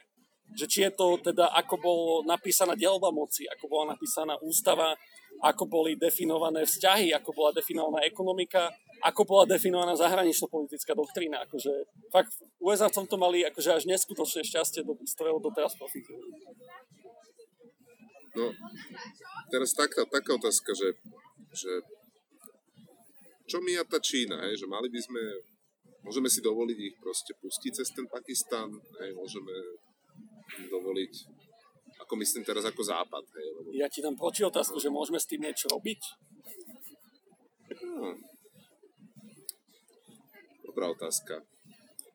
Že 0.54 0.66
či 0.68 0.80
je 0.86 0.92
to 0.92 1.18
teda, 1.20 1.50
ako 1.58 1.76
bolo 1.80 2.12
napísaná 2.28 2.78
dielba 2.78 3.10
moci, 3.10 3.48
ako 3.48 3.66
bola 3.72 3.96
napísaná 3.96 4.38
ústava, 4.44 4.94
ako 5.42 5.64
boli 5.66 5.98
definované 5.98 6.68
vzťahy, 6.68 7.16
ako 7.18 7.34
bola 7.34 7.52
definovaná 7.56 8.04
ekonomika, 8.06 8.70
ako 9.02 9.26
bola 9.26 9.44
definovaná 9.50 9.98
zahranično-politická 9.98 10.94
doktrína. 10.94 11.42
Akože 11.50 11.72
fakt 12.14 12.38
USA 12.62 12.92
v 12.92 13.02
tomto 13.02 13.18
mali 13.18 13.42
akože 13.48 13.82
až 13.82 13.84
neskutočné 13.90 14.46
šťastie, 14.46 14.86
do, 14.86 14.94
z 15.02 15.14
ktorého 15.18 15.42
doteraz 15.42 15.74
profitujú. 15.74 16.20
No, 18.32 18.48
teraz 19.52 19.76
taká, 19.76 20.08
taká 20.08 20.40
otázka, 20.40 20.72
že, 20.72 20.96
že 21.52 21.72
čo 23.44 23.60
my 23.60 23.76
a 23.76 23.84
tá 23.84 24.00
Čína, 24.00 24.40
hej, 24.48 24.64
že 24.64 24.72
mali 24.72 24.88
by 24.88 25.00
sme, 25.04 25.24
môžeme 26.08 26.32
si 26.32 26.40
dovoliť 26.40 26.78
ich 26.80 26.96
proste 27.04 27.36
pustiť 27.36 27.72
cez 27.76 27.92
ten 27.92 28.08
Pakistan, 28.08 28.72
hej, 29.04 29.12
môžeme 29.12 29.52
dovoliť, 30.72 31.14
ako 32.00 32.14
myslím 32.24 32.48
teraz 32.48 32.64
ako 32.64 32.80
západ, 32.80 33.24
hej, 33.36 33.48
lebo 33.60 33.68
Ja 33.76 33.92
ti 33.92 34.00
dám 34.00 34.16
proti 34.16 34.48
otázku, 34.48 34.80
že 34.80 34.88
môžeme 34.88 35.20
s 35.20 35.28
tým 35.28 35.44
niečo 35.44 35.68
robiť? 35.68 36.02
no, 37.84 38.16
dobrá 40.72 40.88
otázka. 40.88 41.44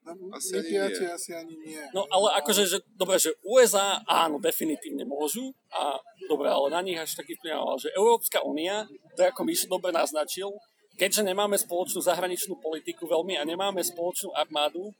No, 0.07 0.31
Asi 0.39 0.55
my 0.55 0.63
ani 0.63 0.71
piati 0.71 1.03
nie. 1.03 1.11
asi 1.11 1.31
ani 1.35 1.55
nie. 1.59 1.83
No 1.91 2.07
ale 2.07 2.39
akože, 2.39 2.63
že, 2.71 2.79
dobre, 2.95 3.19
že 3.19 3.35
USA 3.43 3.99
áno, 4.07 4.39
definitívne 4.39 5.03
môžu 5.03 5.51
a 5.75 5.99
dobre, 6.31 6.47
ale 6.47 6.71
na 6.71 6.79
nich 6.79 6.95
až 6.95 7.19
taký 7.19 7.35
vplyv, 7.35 7.59
ale 7.59 7.83
že 7.83 7.91
Európska 7.91 8.39
únia, 8.47 8.87
to 9.19 9.27
ako 9.27 9.43
Mišo 9.43 9.67
dobre 9.67 9.91
naznačil, 9.91 10.55
keďže 10.95 11.27
nemáme 11.27 11.59
spoločnú 11.59 11.99
zahraničnú 12.07 12.63
politiku 12.63 13.11
veľmi 13.11 13.35
a 13.35 13.43
nemáme 13.43 13.83
spoločnú 13.83 14.31
armádu, 14.31 14.95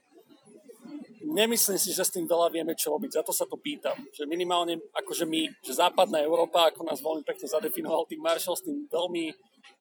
nemyslím 1.23 1.79
si, 1.79 1.91
že 1.95 2.07
s 2.07 2.15
tým 2.15 2.27
veľa 2.27 2.51
vieme, 2.51 2.75
čo 2.79 2.95
robiť. 2.95 3.19
Za 3.19 3.23
to 3.27 3.33
sa 3.35 3.47
to 3.47 3.59
pýtam. 3.59 3.97
Že 4.15 4.31
minimálne, 4.31 4.79
akože 4.95 5.27
my, 5.27 5.51
že 5.63 5.75
západná 5.75 6.23
Európa, 6.23 6.71
ako 6.71 6.87
nás 6.87 7.03
veľmi 7.03 7.27
pekne 7.27 7.47
zadefinoval 7.51 8.07
tým 8.07 8.23
Marshall, 8.23 8.59
s 8.59 8.63
tým 8.63 8.87
veľmi 8.87 9.35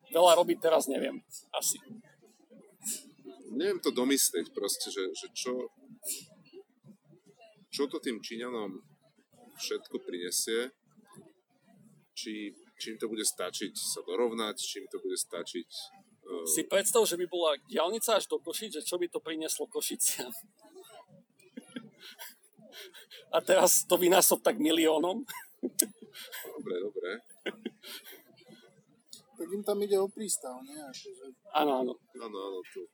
veľa 0.09 0.31
robiť 0.41 0.57
teraz 0.61 0.89
neviem. 0.89 1.21
Asi. 1.53 1.77
Neviem 3.55 3.79
to 3.79 3.95
domyslieť 3.95 4.51
proste, 4.51 4.91
že, 4.91 5.07
že 5.15 5.27
čo, 5.31 5.71
čo 7.71 7.87
to 7.87 8.03
tým 8.03 8.19
Číňanom 8.19 8.83
všetko 9.55 10.03
prinesie, 10.03 10.75
či, 12.11 12.51
či 12.75 12.85
im 12.95 12.99
to 12.99 13.07
bude 13.07 13.23
stačiť 13.23 13.71
sa 13.75 14.03
dorovnať, 14.03 14.55
či 14.59 14.83
im 14.83 14.87
to 14.91 14.99
bude 14.99 15.15
stačiť 15.15 15.69
uh, 16.27 16.43
Si 16.43 16.67
predstav, 16.67 17.07
že 17.07 17.15
by 17.15 17.25
bola 17.31 17.55
diálnica 17.67 18.19
až 18.19 18.27
do 18.27 18.43
Košic, 18.43 18.79
že 18.79 18.83
čo 18.83 18.99
by 18.99 19.07
to 19.07 19.23
prinieslo 19.23 19.67
Košiciam. 19.71 20.31
A 23.35 23.39
teraz 23.43 23.83
to 23.87 23.95
vynásob 23.99 24.39
tak 24.43 24.59
miliónom. 24.59 25.23
Dobre, 26.45 26.75
dobre. 26.79 27.09
Tak 29.35 29.47
im 29.51 29.63
tam 29.67 29.83
ide 29.83 29.99
o 29.99 30.07
prístav, 30.07 30.63
nie? 30.63 30.79
Akože, 30.79 31.35
Áno, 31.51 31.83
áno. 31.83 31.93
Áno, 32.15 32.37
áno, 32.39 32.59
tu. 32.71 32.87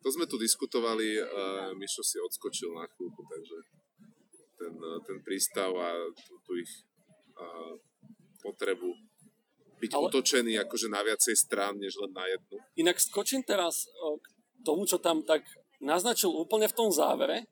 To 0.00 0.08
sme 0.08 0.24
tu 0.24 0.40
diskutovali, 0.40 1.20
uh, 1.20 1.76
Mišo 1.76 2.00
si 2.00 2.16
odskočil 2.16 2.72
na 2.72 2.88
chvíľku, 2.88 3.20
takže 3.20 3.56
ten, 4.56 4.74
uh, 4.80 4.98
ten 5.04 5.18
prístav 5.20 5.68
a 5.76 5.88
tú, 6.16 6.40
tú 6.40 6.52
ich 6.56 6.72
uh, 7.36 7.76
potrebu 8.40 8.96
byť 9.80 9.92
Ale- 9.92 10.08
otočený 10.08 10.52
akože 10.64 10.88
na 10.88 11.00
viacej 11.04 11.36
strán, 11.36 11.76
než 11.76 11.96
len 12.00 12.12
na 12.12 12.24
jednu. 12.28 12.56
Inak 12.80 13.00
skočím 13.00 13.44
teraz 13.44 13.88
k 13.92 14.26
tomu, 14.60 14.84
čo 14.84 15.00
tam 15.00 15.24
tak 15.24 15.44
naznačil 15.80 16.28
úplne 16.28 16.68
v 16.68 16.76
tom 16.76 16.92
závere. 16.92 17.48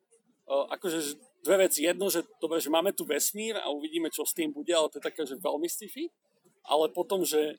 Akože 0.48 0.98
že 1.00 1.12
dve 1.40 1.68
veci. 1.68 1.88
Jedno, 1.88 2.12
že 2.12 2.24
dobre, 2.36 2.60
že 2.60 2.68
máme 2.68 2.92
tu 2.92 3.08
vesmír 3.08 3.56
a 3.56 3.72
uvidíme, 3.72 4.12
čo 4.12 4.28
s 4.28 4.36
tým 4.36 4.52
bude, 4.52 4.72
ale 4.72 4.92
to 4.92 5.00
je 5.00 5.08
také, 5.08 5.24
že 5.24 5.40
veľmi 5.40 5.64
sci-fi. 5.64 6.12
Ale 6.68 6.92
potom, 6.92 7.24
že 7.24 7.56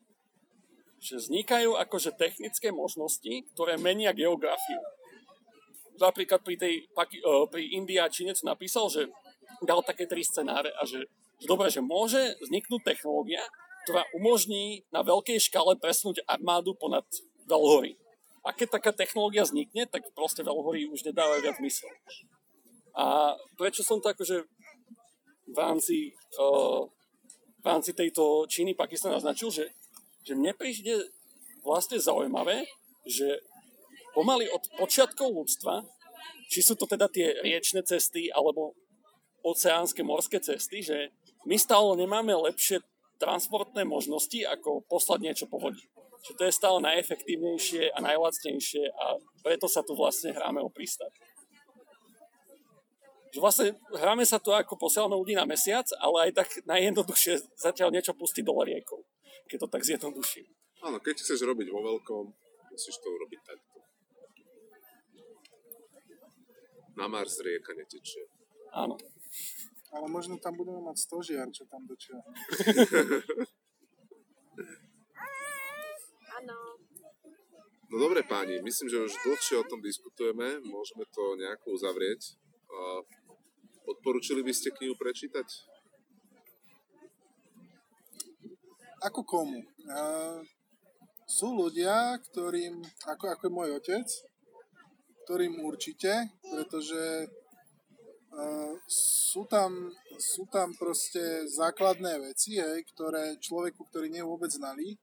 že 1.00 1.16
vznikajú 1.20 1.80
akože 1.80 2.16
technické 2.20 2.76
možnosti, 2.76 3.48
ktoré 3.56 3.80
menia 3.80 4.12
geografiu. 4.12 4.84
Napríklad 6.00 6.44
pri, 6.44 6.56
tej, 6.56 6.74
eh, 6.88 7.44
pri 7.52 7.64
to 7.76 8.44
napísal, 8.44 8.88
že 8.92 9.08
dal 9.64 9.84
také 9.84 10.08
tri 10.08 10.24
scenáre 10.24 10.72
a 10.76 10.84
že, 10.88 11.08
že 11.40 11.48
dobre, 11.48 11.68
že 11.72 11.84
môže 11.84 12.36
vzniknúť 12.40 12.96
technológia, 12.96 13.44
ktorá 13.88 14.06
umožní 14.16 14.84
na 14.92 15.02
veľkej 15.04 15.40
škále 15.40 15.80
presnúť 15.80 16.24
armádu 16.28 16.76
ponad 16.76 17.08
veľhory. 17.48 17.98
A 18.46 18.56
keď 18.56 18.80
taká 18.80 18.92
technológia 18.96 19.44
vznikne, 19.44 19.90
tak 19.90 20.08
proste 20.16 20.46
veľhory 20.46 20.88
už 20.88 21.04
nedávajú 21.12 21.40
viac 21.44 21.58
mysel. 21.60 21.92
A 22.96 23.36
prečo 23.60 23.84
som 23.84 24.00
to 24.00 24.12
akože 24.12 24.48
v 25.50 25.58
rámci, 25.58 26.14
uh, 26.40 26.86
v 27.60 27.66
rámci 27.66 27.92
tejto 27.92 28.46
Číny 28.48 28.78
Pakistan 28.78 29.12
naznačil, 29.12 29.52
že 29.52 29.64
že 30.24 30.34
mne 30.36 30.54
príde 30.56 31.10
vlastne 31.64 32.00
zaujímavé, 32.00 32.66
že 33.08 33.40
pomaly 34.14 34.50
od 34.52 34.64
počiatkov 34.76 35.32
ľudstva, 35.32 35.86
či 36.50 36.66
sú 36.66 36.74
to 36.74 36.90
teda 36.90 37.08
tie 37.08 37.40
riečne 37.46 37.86
cesty 37.86 38.34
alebo 38.34 38.74
oceánske 39.46 40.04
morské 40.04 40.42
cesty, 40.42 40.84
že 40.84 41.14
my 41.48 41.56
stále 41.56 41.96
nemáme 41.96 42.36
lepšie 42.36 42.84
transportné 43.20 43.84
možnosti, 43.84 44.40
ako 44.48 44.84
poslať 44.88 45.20
niečo 45.22 45.46
po 45.48 45.60
vodi. 45.60 45.84
Že 46.20 46.32
to 46.36 46.44
je 46.48 46.58
stále 46.58 46.78
najefektívnejšie 46.84 47.96
a 47.96 47.98
najlacnejšie 48.04 48.84
a 48.92 49.06
preto 49.44 49.72
sa 49.72 49.84
tu 49.84 49.96
vlastne 49.96 50.36
hráme 50.36 50.60
o 50.60 50.72
prístav. 50.72 51.08
Že 53.30 53.40
vlastne 53.40 53.68
hráme 53.94 54.26
sa 54.26 54.42
tu 54.42 54.52
ako 54.52 54.76
posielame 54.76 55.16
ľudí 55.16 55.38
na 55.38 55.46
mesiac, 55.46 55.86
ale 56.02 56.28
aj 56.28 56.44
tak 56.44 56.50
najjednoduchšie 56.66 57.56
zatiaľ 57.56 57.94
niečo 57.94 58.12
pustiť 58.18 58.44
do 58.44 58.52
riekov, 58.58 59.06
keď 59.50 59.66
to 59.66 59.68
tak 59.74 59.82
zjednoduším. 59.82 60.46
Áno, 60.86 61.02
keď 61.02 61.26
chceš 61.26 61.42
robiť 61.42 61.74
vo 61.74 61.82
veľkom, 61.82 62.26
musíš 62.70 63.02
to 63.02 63.10
urobiť 63.10 63.42
takto. 63.42 63.82
Na 66.96 67.10
Mars 67.10 67.42
rieka 67.42 67.74
netečie. 67.74 68.30
Áno. 68.72 68.94
Ale 69.90 70.06
možno 70.06 70.38
tam 70.38 70.54
budeme 70.54 70.86
mať 70.86 70.98
stožiar, 71.02 71.50
čo 71.50 71.66
tam 71.66 71.90
dočiahne. 71.90 72.30
Áno. 76.40 76.58
No 77.90 77.96
dobre 77.98 78.22
páni, 78.22 78.62
myslím, 78.62 78.86
že 78.86 79.02
už 79.02 79.18
dlhšie 79.26 79.58
o 79.60 79.66
tom 79.66 79.82
diskutujeme, 79.82 80.62
môžeme 80.62 81.10
to 81.10 81.34
nejako 81.42 81.74
uzavrieť. 81.74 82.38
Odporúčili 83.90 84.46
by 84.46 84.54
ste 84.54 84.70
knihu 84.78 84.94
prečítať? 84.94 85.48
Ako 89.00 89.24
komu? 89.24 89.64
Uh, 89.88 90.44
sú 91.24 91.56
ľudia, 91.56 92.20
ktorým, 92.20 92.84
ako, 93.08 93.26
ako 93.32 93.44
je 93.48 93.54
môj 93.54 93.70
otec, 93.80 94.08
ktorým 95.24 95.62
určite, 95.64 96.34
pretože 96.42 97.30
uh, 98.34 98.74
sú, 98.90 99.46
tam, 99.48 99.94
sú 100.18 100.44
tam 100.52 100.76
proste 100.76 101.48
základné 101.48 102.34
veci, 102.34 102.60
hej, 102.60 102.84
ktoré 102.92 103.40
človeku, 103.40 103.88
ktorý 103.88 104.12
nie 104.12 104.26
vôbec 104.26 104.52
znalý, 104.52 104.98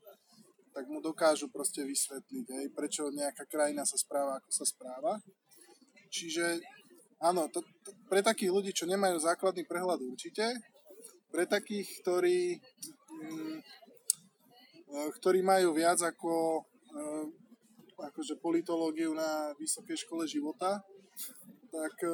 tak 0.76 0.92
mu 0.92 1.01
dokážu 1.01 1.49
proste 1.49 1.80
vysvetliť, 1.80 2.47
hej, 2.53 2.66
prečo 2.76 3.09
nejaká 3.09 3.49
krajina 3.49 3.88
sa 3.88 3.97
správa, 3.97 4.36
ako 4.36 4.51
sa 4.53 4.66
správa. 4.68 5.16
Čiže 6.12 6.61
áno, 7.24 7.49
to, 7.49 7.64
to, 7.80 7.97
pre 8.12 8.20
takých 8.20 8.53
ľudí, 8.53 8.70
čo 8.76 8.84
nemajú 8.84 9.16
základný 9.16 9.64
prehľad 9.64 10.05
určite, 10.05 10.53
pre 11.32 11.44
takých, 11.49 12.01
ktorí, 12.05 12.61
mm, 12.61 13.57
ktorí 14.91 15.43
majú 15.43 15.74
viac 15.74 15.99
ako 15.99 16.62
eh, 16.95 17.26
akože 17.97 18.39
politológiu 18.39 19.16
na 19.16 19.57
Vysokej 19.57 20.05
škole 20.07 20.28
života, 20.28 20.84
tak 21.72 21.95
eh, 22.07 22.12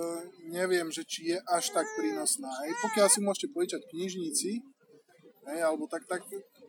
neviem, 0.48 0.88
že 0.88 1.04
či 1.04 1.34
je 1.34 1.38
až 1.52 1.74
tak 1.74 1.86
prínosná. 1.98 2.50
Hej. 2.64 2.72
Pokiaľ 2.80 3.06
si 3.10 3.20
môžete 3.20 3.48
požičať 3.52 3.82
knižníci, 3.92 4.50
hej, 5.52 5.60
alebo 5.60 5.84
tak, 5.90 6.06
tak, 6.06 6.22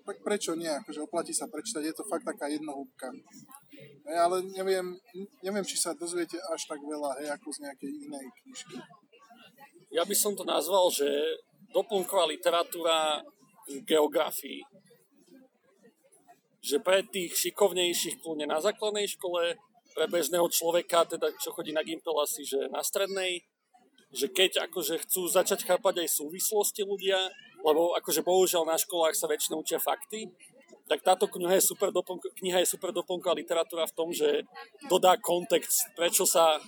tak 0.03 0.17
prečo 0.25 0.57
nie? 0.57 0.69
Akože 0.69 1.05
oplatí 1.05 1.31
sa 1.31 1.47
prečítať, 1.47 1.83
je 1.85 1.95
to 1.95 2.03
fakt 2.09 2.25
taká 2.25 2.49
jednohúbka. 2.49 3.13
Hej, 4.09 4.17
ale 4.17 4.43
neviem, 4.51 4.97
neviem, 5.39 5.65
či 5.65 5.79
sa 5.79 5.95
dozviete 5.95 6.37
až 6.51 6.61
tak 6.67 6.81
veľa, 6.81 7.23
hej, 7.23 7.29
ako 7.31 7.47
z 7.53 7.59
nejakej 7.69 7.91
inej 8.09 8.25
knižky. 8.43 8.77
Ja 9.93 10.03
by 10.09 10.15
som 10.17 10.33
to 10.33 10.41
nazval, 10.41 10.89
že 10.89 11.05
doplnková 11.69 12.25
literatúra 12.25 13.21
v 13.69 13.81
geografii. 13.85 14.61
Že 16.63 16.77
pre 16.79 17.03
tých 17.03 17.35
šikovnejších 17.35 18.23
kľudne 18.23 18.47
na 18.47 18.63
základnej 18.63 19.03
škole, 19.05 19.59
pre 19.93 20.05
bežného 20.09 20.47
človeka, 20.49 21.05
teda 21.05 21.29
čo 21.37 21.53
chodí 21.53 21.75
na 21.75 21.85
Gimpel 21.85 22.17
asi, 22.17 22.41
že 22.41 22.71
na 22.73 22.81
strednej, 22.81 23.45
že 24.09 24.29
keď 24.29 24.69
akože 24.69 25.05
chcú 25.05 25.29
začať 25.29 25.65
chápať 25.69 26.05
aj 26.05 26.17
súvislosti 26.17 26.81
ľudia, 26.81 27.29
lebo 27.61 27.93
akože 27.97 28.25
bohužiaľ 28.25 28.65
na 28.65 28.77
školách 28.77 29.13
sa 29.13 29.29
väčšinou 29.29 29.61
učia 29.61 29.77
fakty, 29.77 30.29
tak 30.87 30.99
táto 30.99 31.31
kniha 31.31 31.55
je 31.57 31.63
super, 31.63 31.89
doplnko, 31.89 32.35
kniha 32.43 32.59
je 32.61 32.71
super 32.73 32.91
doplnková 32.91 33.33
literatúra 33.39 33.87
v 33.87 33.95
tom, 33.95 34.09
že 34.11 34.43
dodá 34.91 35.15
kontext, 35.15 35.95
prečo 35.95 36.27
sa 36.27 36.59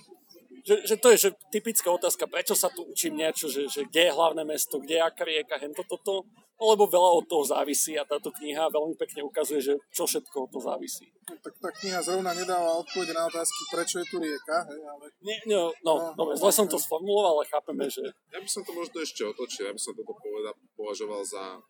že, 0.66 0.82
že 0.82 0.96
to 0.98 1.14
je 1.14 1.16
že 1.16 1.30
typická 1.54 1.94
otázka, 1.94 2.26
prečo 2.26 2.58
sa 2.58 2.66
tu 2.66 2.82
učím 2.82 3.22
niečo, 3.22 3.46
že, 3.46 3.70
že 3.70 3.86
kde 3.86 4.10
je 4.10 4.16
hlavné 4.18 4.42
mesto, 4.42 4.82
kde 4.82 4.98
je 4.98 5.06
aká 5.06 5.22
rieka, 5.22 5.62
hento 5.62 5.86
toto, 5.86 6.26
no, 6.58 6.62
lebo 6.74 6.90
veľa 6.90 7.22
od 7.22 7.24
toho 7.30 7.46
závisí 7.46 7.94
a 7.94 8.02
táto 8.02 8.34
kniha 8.34 8.66
veľmi 8.74 8.98
pekne 8.98 9.22
ukazuje, 9.22 9.62
že 9.62 9.72
čo 9.94 10.10
všetko 10.10 10.50
od 10.50 10.50
toho 10.50 10.64
závisí. 10.66 11.06
No, 11.30 11.38
tak 11.38 11.54
tá 11.62 11.70
kniha 11.70 12.02
zrovna 12.02 12.34
nedáva 12.34 12.82
odpovede 12.82 13.14
na 13.14 13.30
otázky, 13.30 13.60
prečo 13.70 14.02
je 14.02 14.06
tu 14.10 14.18
rieka, 14.18 14.66
hej, 14.66 14.80
ale... 14.82 15.06
Nie, 15.22 15.38
no, 15.46 15.70
no, 15.86 15.92
no, 16.02 16.06
dobre, 16.18 16.34
zle 16.34 16.50
som 16.50 16.66
to 16.66 16.82
sformuloval, 16.82 17.38
ale 17.38 17.46
chápeme, 17.46 17.86
že... 17.86 18.02
Ja 18.34 18.42
by 18.42 18.48
som 18.50 18.66
to 18.66 18.74
možno 18.74 18.98
ešte 18.98 19.22
otočil, 19.22 19.70
ja 19.70 19.74
by 19.74 19.78
som 19.78 19.94
toto 19.94 20.18
poveda, 20.18 20.50
považoval 20.74 21.22
za, 21.22 21.62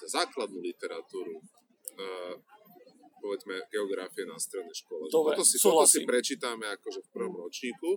za 0.00 0.06
základnú 0.08 0.64
literatúru. 0.64 1.36
Uh, 1.92 2.40
povedzme 3.22 3.54
geografie 3.70 4.26
na 4.26 4.34
strednej 4.34 4.74
škole. 4.74 5.06
Dobre, 5.06 5.38
toto, 5.38 5.46
si, 5.46 5.62
toto 5.62 5.86
si 5.86 6.02
prečítame 6.02 6.66
akože 6.74 7.06
v 7.06 7.08
prvom 7.14 7.38
ročníku 7.38 7.94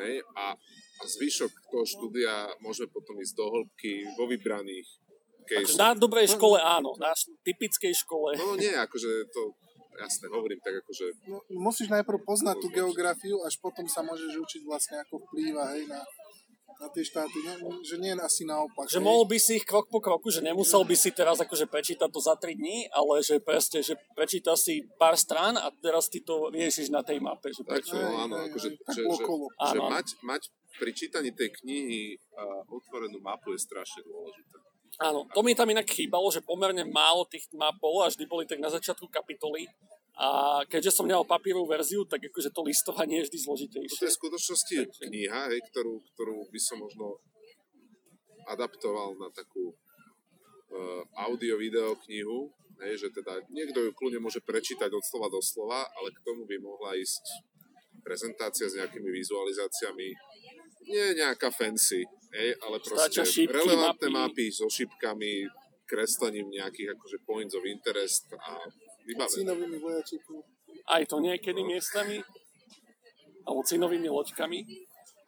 hej, 0.00 0.22
a, 0.36 0.54
a 0.98 1.02
zvyšok 1.04 1.52
toho 1.70 1.84
štúdia 1.84 2.48
môžeme 2.60 2.88
potom 2.90 3.16
ísť 3.18 3.34
do 3.36 3.46
hĺbky 3.48 4.04
vo 4.14 4.24
vybraných 4.28 4.88
Akože 5.50 5.74
caseoch. 5.74 5.80
na 5.82 5.90
dobrej 5.98 6.26
škole 6.36 6.58
áno, 6.62 6.94
na 7.00 7.10
typickej 7.42 7.90
škole. 7.96 8.38
No 8.38 8.54
nie, 8.54 8.70
akože 8.70 9.26
to 9.34 9.56
jasne 9.98 10.30
hovorím 10.30 10.60
tak 10.62 10.80
akože 10.80 11.06
No, 11.28 11.42
musíš 11.60 11.90
najprv 11.90 12.22
poznať 12.24 12.56
tú 12.62 12.68
geografiu, 12.70 13.42
až 13.44 13.58
potom 13.60 13.84
sa 13.90 14.00
môžeš 14.00 14.32
učiť 14.32 14.62
vlastne 14.64 15.02
ako 15.02 15.20
vplýva 15.28 15.74
hej, 15.76 15.84
na, 15.90 16.00
na 16.80 16.88
tie 16.88 17.04
štáty. 17.04 17.36
Nie, 17.44 17.54
že 17.84 18.00
nie 18.00 18.16
asi 18.16 18.48
naopak. 18.48 18.88
Že 18.88 19.04
mohol 19.04 19.28
by 19.28 19.36
si 19.36 19.60
ich 19.60 19.68
krok 19.68 19.92
po 19.92 20.00
kroku, 20.00 20.32
že 20.32 20.40
nemusel 20.40 20.80
by 20.88 20.96
si 20.96 21.12
teraz 21.12 21.36
akože 21.36 21.68
prečítať 21.68 22.08
to 22.08 22.20
za 22.24 22.34
3 22.40 22.56
dní, 22.56 22.88
ale 22.88 23.20
že 23.20 23.36
presne, 23.38 23.84
že 23.84 24.00
prečíta 24.16 24.56
si 24.56 24.88
pár 24.96 25.20
strán 25.20 25.60
a 25.60 25.68
teraz 25.84 26.08
ty 26.08 26.24
to 26.24 26.48
riešiš 26.48 26.88
na 26.88 27.04
tej 27.04 27.20
mape. 27.20 27.52
Že 27.52 27.68
Tak, 27.68 27.72
prečo? 27.76 27.94
no, 28.00 28.08
áno, 28.24 28.34
hej, 28.40 28.48
akože, 28.48 28.68
tak 28.80 28.94
že, 28.96 29.02
že, 29.04 29.12
okolo. 29.20 29.44
že 29.52 29.76
Áno. 29.76 29.92
mať, 29.92 30.06
mať 30.24 30.42
pri 30.80 30.90
čítaní 30.96 31.30
tej 31.36 31.52
knihy 31.60 32.16
uh, 32.16 32.64
otvorenú 32.72 33.20
mapu 33.20 33.52
je 33.52 33.60
strašne 33.60 34.00
dôležité. 34.00 34.56
Áno, 35.00 35.24
to 35.32 35.40
mi 35.40 35.56
tam 35.56 35.68
inak 35.68 35.88
chýbalo, 35.88 36.28
že 36.28 36.44
pomerne 36.44 36.84
málo 36.84 37.24
tých 37.28 37.48
map 37.56 37.76
bolo 37.80 38.04
a 38.04 38.12
vždy 38.12 38.24
boli 38.28 38.44
tak 38.44 38.60
na 38.60 38.68
začiatku 38.68 39.08
kapitoly. 39.08 39.64
A 40.20 40.60
keďže 40.68 41.00
som 41.00 41.08
nemal 41.08 41.24
papierovú 41.24 41.64
verziu, 41.64 42.04
tak 42.04 42.20
akože 42.28 42.52
to 42.52 42.60
listovanie 42.60 43.24
je 43.24 43.32
vždy 43.32 43.38
zložitejšie. 43.40 44.04
je 44.04 44.12
v 44.12 44.20
skutočnosti 44.20 44.76
kniha, 45.08 45.48
hej, 45.48 45.60
ktorú, 45.72 45.96
ktorú 46.12 46.44
by 46.52 46.60
som 46.60 46.76
možno 46.84 47.24
adaptoval 48.44 49.16
na 49.16 49.32
takú 49.32 49.72
uh, 49.72 51.02
audio-video 51.24 51.96
knihu, 52.04 52.52
hej, 52.84 53.00
že 53.00 53.08
teda 53.16 53.40
niekto 53.48 53.80
ju 53.80 53.90
kľudne 53.96 54.20
môže 54.20 54.44
prečítať 54.44 54.92
od 54.92 55.00
slova 55.00 55.32
do 55.32 55.40
slova, 55.40 55.88
ale 55.88 56.12
k 56.12 56.20
tomu 56.20 56.44
by 56.44 56.56
mohla 56.60 57.00
ísť 57.00 57.24
prezentácia 58.04 58.68
s 58.68 58.76
nejakými 58.76 59.08
vizualizáciami. 59.08 60.08
Nie 60.84 61.16
nejaká 61.16 61.48
fancy, 61.48 62.04
hej, 62.36 62.60
ale 62.60 62.76
proste 62.76 63.24
šípky, 63.24 63.56
relevantné 63.56 64.08
mapy. 64.12 64.44
mapy 64.44 64.46
so 64.52 64.68
šípkami, 64.68 65.48
kreslením 65.88 66.52
nejakých 66.52 66.92
akože 66.92 67.18
points 67.24 67.56
of 67.56 67.64
interest 67.64 68.28
a 68.36 68.68
vybavené. 69.06 69.36
Cínovými 69.40 69.78
vojačíkmi. 69.78 70.38
Aj 70.90 71.02
to 71.06 71.16
niekedy 71.20 71.60
miestami, 71.62 72.18
alebo 73.44 73.60
cinovými 73.64 74.08
loďkami. 74.08 74.58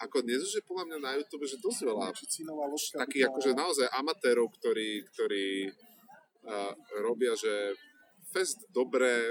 Ako 0.02 0.26
dnes 0.26 0.42
už 0.42 0.58
je 0.58 0.64
podľa 0.66 0.84
mňa 0.90 0.98
na 0.98 1.10
YouTube, 1.14 1.46
že 1.46 1.62
dosť 1.62 1.80
veľa 1.86 2.10
takých 3.06 3.30
akože 3.30 3.50
naozaj 3.54 3.86
amatérov, 3.94 4.50
ktorí, 4.58 5.06
ktorí 5.14 5.70
uh, 5.70 6.74
robia, 7.06 7.38
že 7.38 7.78
fest 8.34 8.66
dobré 8.74 9.30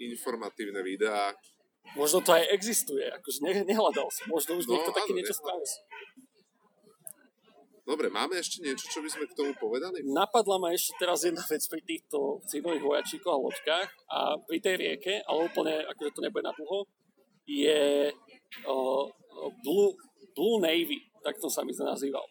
informatívne 0.00 0.80
videá. 0.80 1.34
Možno 1.92 2.24
to 2.24 2.32
aj 2.32 2.48
existuje, 2.52 3.04
akože 3.04 3.38
ne, 3.44 3.52
nehľadal 3.68 4.08
som. 4.08 4.32
Možno 4.32 4.56
už 4.56 4.64
No, 4.64 4.76
niekto 4.76 4.92
také 4.96 5.12
niečo 5.12 5.36
spravil. 5.36 5.64
Dobre, 7.88 8.12
máme 8.12 8.36
ešte 8.36 8.60
niečo, 8.60 8.84
čo 8.92 9.00
by 9.00 9.08
sme 9.08 9.24
k 9.24 9.32
tomu 9.32 9.56
povedali? 9.56 10.04
Napadla 10.04 10.60
ma 10.60 10.76
ešte 10.76 10.92
teraz 11.00 11.24
jedna 11.24 11.40
vec 11.40 11.64
pri 11.72 11.80
týchto 11.80 12.44
cinových 12.44 12.84
vojačíkoch 12.84 13.32
a 13.32 13.40
loďkách 13.40 13.88
a 14.12 14.18
pri 14.44 14.58
tej 14.60 14.74
rieke, 14.76 15.14
ale 15.24 15.48
úplne, 15.48 15.88
akože 15.88 16.12
to 16.12 16.20
nebude 16.20 16.44
na 16.44 16.52
dlho, 16.52 16.84
je 17.48 18.12
uh, 18.12 19.04
Blue, 19.64 19.96
Blue 20.36 20.60
Navy, 20.60 21.00
tak 21.24 21.40
to 21.40 21.48
sa 21.48 21.64
mi 21.64 21.72
nazýval. 21.72 22.28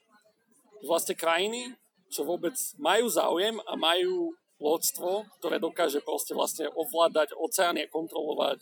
Vlastne 0.86 1.18
krajiny, 1.18 1.74
čo 2.14 2.22
vôbec 2.22 2.54
majú 2.78 3.10
záujem 3.10 3.58
a 3.66 3.74
majú 3.74 4.38
lodstvo, 4.62 5.26
ktoré 5.42 5.58
dokáže 5.58 6.06
proste 6.06 6.38
vlastne 6.38 6.70
ovládať 6.70 7.34
oceány 7.34 7.90
a 7.90 7.90
kontrolovať 7.90 8.62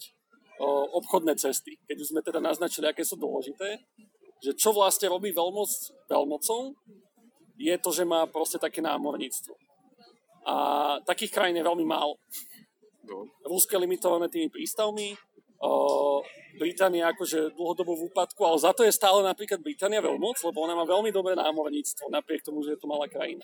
uh, 0.64 0.88
obchodné 0.96 1.36
cesty. 1.36 1.76
Keď 1.92 1.98
už 2.00 2.16
sme 2.16 2.24
teda 2.24 2.40
naznačili, 2.40 2.88
aké 2.88 3.04
sú 3.04 3.20
dôležité, 3.20 3.84
že 4.44 4.52
čo 4.56 4.76
vlastne 4.76 5.12
robí 5.12 5.32
veľmoc 5.32 5.70
veľmocou, 6.10 6.76
je 7.56 7.76
to, 7.80 7.90
že 7.92 8.04
má 8.04 8.28
proste 8.28 8.60
také 8.60 8.84
námorníctvo. 8.84 9.56
A 10.46 10.56
takých 11.08 11.34
krajín 11.34 11.58
je 11.58 11.66
veľmi 11.66 11.88
málo. 11.88 12.20
No, 13.06 13.26
Rusko 13.46 13.78
je 13.78 13.84
limitované 13.86 14.28
tými 14.30 14.50
prístavmi, 14.50 15.14
Británia 16.56 17.12
akože 17.12 17.52
dlhodobo 17.52 18.00
v 18.00 18.08
úpadku, 18.12 18.40
ale 18.48 18.58
za 18.60 18.72
to 18.72 18.88
je 18.88 18.92
stále 18.92 19.20
napríklad 19.20 19.60
Británia 19.60 20.00
veľmoc, 20.00 20.40
lebo 20.40 20.64
ona 20.64 20.72
má 20.72 20.88
veľmi 20.88 21.12
dobré 21.12 21.36
námorníctvo, 21.36 22.08
napriek 22.08 22.48
tomu, 22.48 22.64
že 22.64 22.76
je 22.76 22.80
to 22.80 22.88
malá 22.88 23.12
krajina. 23.12 23.44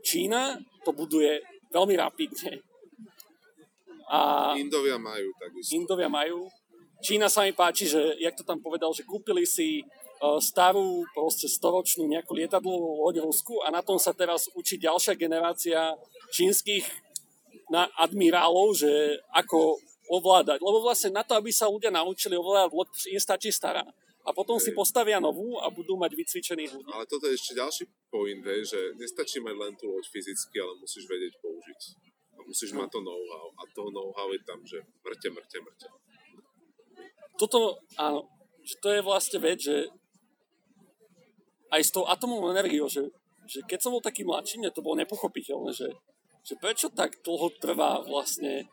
Čína 0.00 0.56
to 0.84 0.96
buduje 0.96 1.44
veľmi 1.68 1.94
rapidne. 2.00 2.64
A 4.08 4.52
Indovia 4.56 4.96
majú 5.00 5.32
takisto. 5.36 5.72
Indovia 5.76 6.08
majú. 6.08 6.48
Čína 7.04 7.28
sa 7.28 7.44
mi 7.44 7.52
páči, 7.52 7.84
že, 7.84 8.16
jak 8.16 8.32
to 8.32 8.48
tam 8.48 8.64
povedal, 8.64 8.88
že 8.96 9.04
kúpili 9.04 9.44
si 9.44 9.84
uh, 9.84 10.40
starú, 10.40 11.04
proste 11.12 11.44
storočnú 11.44 12.08
nejakú 12.08 12.32
lietadlovú 12.32 13.04
loď 13.04 13.20
Rusku 13.20 13.60
a 13.60 13.68
na 13.68 13.84
tom 13.84 14.00
sa 14.00 14.16
teraz 14.16 14.48
učí 14.56 14.80
ďalšia 14.80 15.12
generácia 15.12 15.92
čínskych 16.32 16.88
na 17.68 17.92
admirálov, 18.00 18.72
že 18.72 19.20
ako 19.36 19.76
ovládať. 20.08 20.64
Lebo 20.64 20.80
vlastne 20.80 21.12
na 21.12 21.20
to, 21.20 21.36
aby 21.36 21.52
sa 21.52 21.68
ľudia 21.68 21.92
naučili 21.92 22.40
ovládať 22.40 22.72
loď, 22.72 22.88
im 23.12 23.20
stačí 23.20 23.52
stará. 23.52 23.84
A 24.24 24.32
potom 24.32 24.56
si 24.56 24.72
postavia 24.72 25.20
novú 25.20 25.60
a 25.60 25.68
budú 25.68 26.00
mať 26.00 26.16
vycvičených 26.16 26.72
ľudí. 26.72 26.88
Ale 26.88 27.04
toto 27.04 27.28
je 27.28 27.36
ešte 27.36 27.52
ďalší 27.52 27.84
point, 28.08 28.40
hej, 28.40 28.64
že 28.64 28.80
nestačí 28.96 29.44
mať 29.44 29.52
len 29.52 29.76
tú 29.76 29.92
loď 29.92 30.08
fyzicky, 30.08 30.56
ale 30.56 30.80
musíš 30.80 31.04
vedieť 31.04 31.36
použiť. 31.44 31.80
A 32.32 32.40
musíš 32.48 32.72
mať 32.72 32.88
to 32.88 33.04
know-how. 33.04 33.52
A 33.60 33.68
to 33.76 33.92
know-how 33.92 34.32
je 34.32 34.40
tam, 34.48 34.64
že 34.64 34.80
mŕte, 35.04 35.28
mŕte, 35.28 35.60
mŕte. 35.60 35.86
Toto, 37.34 37.82
áno, 37.98 38.30
že 38.62 38.74
to 38.80 38.88
je 38.94 39.00
vlastne 39.04 39.38
vec, 39.42 39.58
že 39.60 39.90
aj 41.74 41.82
s 41.82 41.90
tou 41.90 42.06
atomovou 42.06 42.54
energiou, 42.54 42.86
že, 42.86 43.10
že 43.50 43.60
keď 43.66 43.78
som 43.82 43.92
bol 43.92 44.02
taký 44.02 44.22
mladší, 44.22 44.62
mne 44.62 44.70
to 44.70 44.84
bolo 44.84 45.02
nepochopiteľné, 45.02 45.74
že, 45.74 45.90
že 46.46 46.54
prečo 46.62 46.88
tak 46.94 47.18
dlho 47.26 47.50
trvá 47.58 47.98
vlastne, 48.06 48.70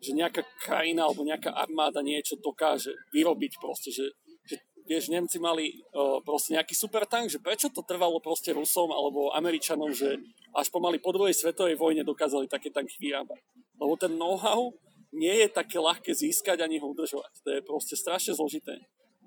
že 0.00 0.16
nejaká 0.16 0.46
krajina 0.64 1.04
alebo 1.04 1.28
nejaká 1.28 1.52
armáda 1.52 2.00
niečo 2.00 2.40
dokáže 2.40 2.96
vyrobiť 3.12 3.52
proste, 3.60 3.92
že, 3.92 4.06
že 4.48 4.56
vieš, 4.88 5.12
Nemci 5.12 5.36
mali 5.36 5.76
uh, 5.92 6.24
proste 6.24 6.56
nejaký 6.56 6.72
super 6.72 7.04
tank, 7.04 7.28
že 7.28 7.42
prečo 7.42 7.68
to 7.68 7.84
trvalo 7.84 8.16
proste 8.24 8.56
Rusom 8.56 8.88
alebo 8.88 9.34
Američanom, 9.36 9.92
že 9.92 10.16
až 10.56 10.72
pomaly 10.72 10.96
po 11.04 11.12
druhej 11.12 11.36
svetovej 11.36 11.76
vojne 11.76 12.06
dokázali 12.06 12.48
také 12.48 12.72
tanky 12.72 12.96
vyrábať. 12.96 13.44
Lebo 13.76 13.94
ten 14.00 14.16
know-how 14.16 14.72
nie 15.12 15.34
je 15.44 15.48
také 15.48 15.80
ľahké 15.80 16.12
získať 16.12 16.60
ani 16.60 16.78
ho 16.80 16.92
udržovať. 16.92 17.32
To 17.44 17.48
je 17.54 17.60
proste 17.64 17.96
strašne 17.96 18.36
zložité. 18.36 18.76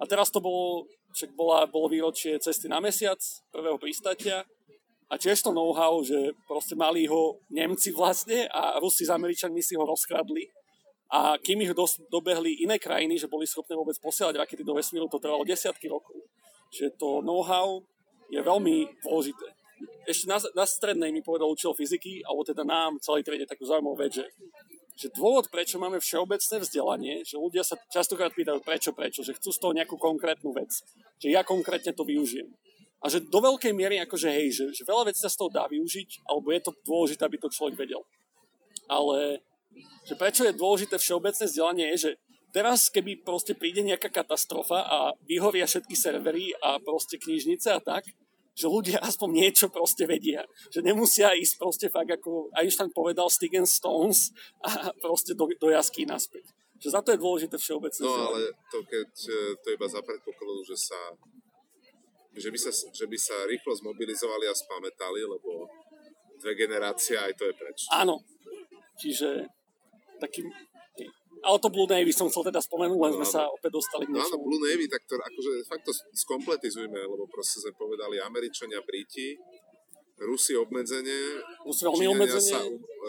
A 0.02 0.10
teraz 0.10 0.34
to 0.34 0.42
bolo, 0.42 0.90
však 1.14 1.34
bola, 1.38 1.70
bolo 1.70 1.90
výročie 1.90 2.42
cesty 2.42 2.66
na 2.66 2.82
mesiac, 2.82 3.22
prvého 3.54 3.78
pristatia 3.78 4.46
a 5.12 5.20
tiež 5.20 5.44
to 5.44 5.52
know-how, 5.52 6.00
že 6.02 6.34
proste 6.48 6.74
mali 6.74 7.06
ho 7.06 7.38
Nemci 7.52 7.92
vlastne 7.92 8.48
a 8.50 8.80
Rusi 8.80 9.04
s 9.06 9.12
Američanmi 9.12 9.60
si 9.60 9.76
ho 9.76 9.84
rozkradli. 9.84 10.48
A 11.12 11.36
kým 11.36 11.60
ich 11.68 11.76
dos- 11.76 12.00
dobehli 12.08 12.64
iné 12.64 12.80
krajiny, 12.80 13.20
že 13.20 13.28
boli 13.28 13.44
schopné 13.44 13.76
vôbec 13.76 14.00
posielať 14.00 14.40
rakety 14.40 14.64
do 14.64 14.72
vesmíru, 14.72 15.12
to 15.12 15.20
trvalo 15.20 15.44
desiatky 15.44 15.92
rokov. 15.92 16.16
Že 16.72 16.96
to 16.96 17.20
know-how 17.20 17.84
je 18.32 18.40
veľmi 18.40 18.88
dôležité. 19.04 19.48
Ešte 20.08 20.26
na, 20.32 20.40
na 20.56 20.64
strednej 20.64 21.12
mi 21.12 21.20
povedal 21.20 21.52
učil 21.52 21.76
fyziky, 21.76 22.24
alebo 22.24 22.48
teda 22.48 22.64
nám 22.64 22.96
celej 23.04 23.28
triede 23.28 23.44
takú 23.44 23.68
zaujímavú 23.68 24.00
vec, 24.00 24.16
že 24.16 24.26
že 24.98 25.14
dôvod, 25.16 25.48
prečo 25.50 25.80
máme 25.80 26.00
všeobecné 26.00 26.56
vzdelanie, 26.62 27.16
že 27.26 27.40
ľudia 27.40 27.64
sa 27.66 27.80
častokrát 27.90 28.32
pýtajú 28.36 28.60
prečo, 28.62 28.92
prečo, 28.92 29.22
že 29.26 29.36
chcú 29.36 29.50
z 29.52 29.60
toho 29.60 29.74
nejakú 29.76 29.96
konkrétnu 29.98 30.52
vec, 30.54 30.72
že 31.18 31.28
ja 31.32 31.42
konkrétne 31.42 31.96
to 31.96 32.04
využijem. 32.06 32.50
A 33.02 33.10
že 33.10 33.18
do 33.26 33.42
veľkej 33.42 33.74
miery 33.74 33.98
akože 34.06 34.30
hej, 34.30 34.54
že, 34.54 34.66
že 34.78 34.84
veľa 34.86 35.10
vecí 35.10 35.26
sa 35.26 35.32
z 35.32 35.38
toho 35.42 35.50
dá 35.50 35.66
využiť, 35.66 36.30
alebo 36.30 36.54
je 36.54 36.62
to 36.62 36.72
dôležité, 36.86 37.22
aby 37.26 37.38
to 37.42 37.50
človek 37.50 37.74
vedel. 37.74 38.06
Ale 38.86 39.42
že 40.06 40.14
prečo 40.14 40.46
je 40.46 40.54
dôležité 40.54 41.02
všeobecné 41.02 41.44
vzdelanie 41.48 41.86
je, 41.96 41.98
že 41.98 42.12
teraz 42.54 42.92
keby 42.92 43.24
proste 43.26 43.58
príde 43.58 43.82
nejaká 43.82 44.12
katastrofa 44.12 44.86
a 44.86 44.98
vyhoria 45.26 45.66
všetky 45.66 45.96
servery 45.98 46.54
a 46.62 46.78
proste 46.78 47.18
knižnice 47.18 47.74
a 47.74 47.80
tak, 47.82 48.06
že 48.52 48.68
ľudia 48.68 49.00
aspoň 49.00 49.30
niečo 49.32 49.68
proste 49.72 50.04
vedia. 50.04 50.44
Že 50.70 50.92
nemusia 50.92 51.32
ísť 51.36 51.56
proste 51.56 51.88
fakt, 51.88 52.12
ako 52.12 52.52
Einstein 52.56 52.92
povedal, 52.92 53.32
stick 53.32 53.56
and 53.56 53.68
stones 53.68 54.36
a 54.62 54.92
proste 55.00 55.32
do, 55.34 55.48
do 55.56 55.68
jasky 55.72 56.04
naspäť. 56.04 56.52
Že 56.82 56.90
za 56.98 57.02
to 57.06 57.10
je 57.14 57.20
dôležité 57.22 57.56
všeobecné. 57.56 58.04
No 58.04 58.34
ale 58.34 58.52
to 58.74 58.82
keď 58.84 59.10
to 59.62 59.68
iba 59.72 59.88
za 59.88 60.02
predpokladu, 60.02 60.66
že 60.66 60.78
sa 60.78 61.00
že 62.32 62.48
by 62.48 62.60
sa, 62.60 62.72
že 62.72 63.06
by 63.12 63.18
sa 63.20 63.36
rýchlo 63.44 63.76
zmobilizovali 63.76 64.48
a 64.48 64.56
spamätali, 64.56 65.20
lebo 65.28 65.68
dve 66.40 66.56
generácie 66.56 67.20
aj 67.20 67.36
to 67.36 67.44
je 67.44 67.54
preč. 67.60 67.92
Áno. 67.92 68.24
Čiže 68.96 69.52
taký 70.24 70.48
ale 71.42 71.58
to 71.58 71.70
Blue 71.74 71.90
Navy 71.90 72.14
som 72.14 72.30
chcel 72.30 72.54
teda 72.54 72.62
spomenúť, 72.62 73.00
len 73.02 73.14
sme 73.18 73.28
sa 73.28 73.50
opäť 73.50 73.78
dostali 73.78 74.06
k 74.06 74.14
niečomu. 74.14 74.30
Áno, 74.30 74.46
Blue 74.46 74.62
Navy, 74.62 74.86
tak 74.86 75.02
to 75.10 75.18
akože 75.18 75.52
fakt 75.66 75.84
to 75.86 75.94
skompletizujme, 76.14 77.02
lebo 77.02 77.26
proste 77.30 77.62
sme 77.66 77.74
povedali 77.74 78.22
Američania, 78.22 78.80
Briti, 78.86 79.38
Rusi 80.22 80.54
obmedzenie, 80.54 81.42
Rusi 81.66 81.82
veľmi 81.82 82.06
obmedzenie. 82.14 82.54
Sa, 82.54 82.62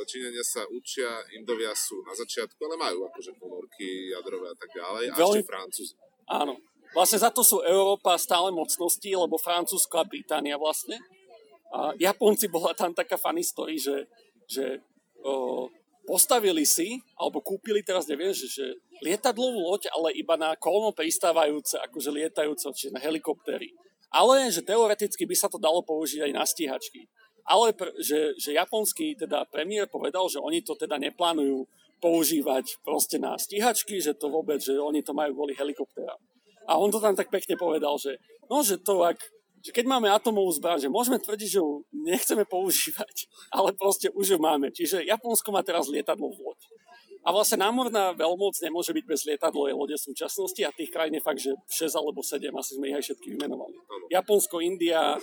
Číňania 0.09 0.41
sa 0.41 0.64
učia, 0.72 1.20
Indovia 1.37 1.76
sú 1.76 2.01
na 2.09 2.16
začiatku, 2.16 2.57
ale 2.64 2.80
majú 2.80 3.05
akože 3.12 3.37
ponorky 3.37 4.09
jadrové 4.16 4.49
a 4.49 4.57
tak 4.57 4.72
ďalej, 4.72 5.05
a 5.12 5.14
veľmi... 5.20 5.41
ešte 5.45 5.51
Francúzi. 5.53 5.95
Áno. 6.33 6.57
Vlastne 6.93 7.20
za 7.20 7.33
to 7.33 7.41
sú 7.41 7.61
Európa 7.64 8.16
stále 8.20 8.53
mocnosti, 8.53 9.09
lebo 9.09 9.41
Francúzsko 9.41 10.01
a 10.01 10.09
Británia 10.09 10.61
vlastne. 10.61 11.01
A 11.72 11.97
Japonci 11.97 12.53
bola 12.53 12.76
tam 12.76 12.93
taká 12.93 13.16
funny 13.16 13.41
story, 13.41 13.80
že, 13.80 14.09
že 14.45 14.85
o, 15.24 15.68
postavili 16.05 16.67
si, 16.67 16.99
alebo 17.15 17.39
kúpili 17.43 17.83
teraz, 17.83 18.11
neviem, 18.11 18.35
že, 18.35 18.51
že 18.51 18.67
lietadlovú 19.03 19.71
loď, 19.71 19.91
ale 19.95 20.15
iba 20.19 20.35
na 20.35 20.55
kolmo 20.59 20.91
pristávajúce, 20.91 21.79
akože 21.79 22.11
lietajúce, 22.11 22.67
čiže 22.75 22.95
na 22.95 23.01
helikoptery. 23.03 23.75
Ale 24.13 24.53
že 24.53 24.61
teoreticky 24.61 25.25
by 25.25 25.37
sa 25.39 25.49
to 25.49 25.57
dalo 25.57 25.81
použiť 25.81 26.29
aj 26.29 26.33
na 26.37 26.45
stíhačky. 26.45 27.09
Ale 27.43 27.75
pr- 27.75 27.97
že, 27.99 28.37
že 28.39 28.55
japonský 28.55 29.19
teda 29.19 29.49
premiér 29.49 29.89
povedal, 29.89 30.29
že 30.29 30.39
oni 30.39 30.63
to 30.63 30.77
teda 30.77 31.01
neplánujú 31.01 31.65
používať 32.03 32.83
proste 32.83 33.17
na 33.17 33.39
stíhačky, 33.39 34.03
že 34.03 34.19
to 34.19 34.27
vôbec, 34.29 34.59
že 34.59 34.75
oni 34.75 35.01
to 35.07 35.15
majú 35.15 35.39
kvôli 35.39 35.55
helikopterám. 35.55 36.19
A 36.67 36.79
on 36.79 36.91
to 36.91 37.03
tam 37.03 37.15
tak 37.15 37.31
pekne 37.31 37.59
povedal, 37.59 37.99
že 37.99 38.19
no, 38.47 38.63
že 38.63 38.79
to 38.79 39.03
ak 39.03 39.19
že 39.63 39.71
keď 39.71 39.85
máme 39.87 40.11
atomovú 40.11 40.51
zbraň, 40.51 40.83
že 40.83 40.91
môžeme 40.91 41.23
tvrdiť, 41.23 41.49
že 41.55 41.59
ju 41.63 41.87
nechceme 41.95 42.43
používať, 42.43 43.31
ale 43.57 43.71
proste 43.73 44.11
už 44.11 44.37
ju 44.37 44.39
máme. 44.43 44.75
Čiže 44.75 45.07
Japonsko 45.07 45.55
má 45.55 45.63
teraz 45.63 45.87
lietadlovú 45.87 46.35
loď. 46.43 46.61
A 47.23 47.31
vlastne 47.31 47.63
námorná 47.63 48.11
veľmoc 48.19 48.59
nemôže 48.59 48.91
byť 48.91 49.05
bez 49.07 49.23
lietadlovej 49.31 49.79
lode 49.79 49.95
v 49.95 50.07
súčasnosti 50.11 50.59
a 50.67 50.75
tých 50.75 50.91
krajín 50.91 51.15
je 51.15 51.23
fakt, 51.23 51.39
že 51.39 51.55
6 51.55 51.95
alebo 51.95 52.19
7, 52.19 52.51
asi 52.51 52.75
sme 52.75 52.91
ich 52.91 52.99
aj 52.99 53.05
všetky 53.07 53.39
vymenovali. 53.39 53.79
Japonsko, 54.11 54.59
India, 54.59 55.15
e, 55.15 55.19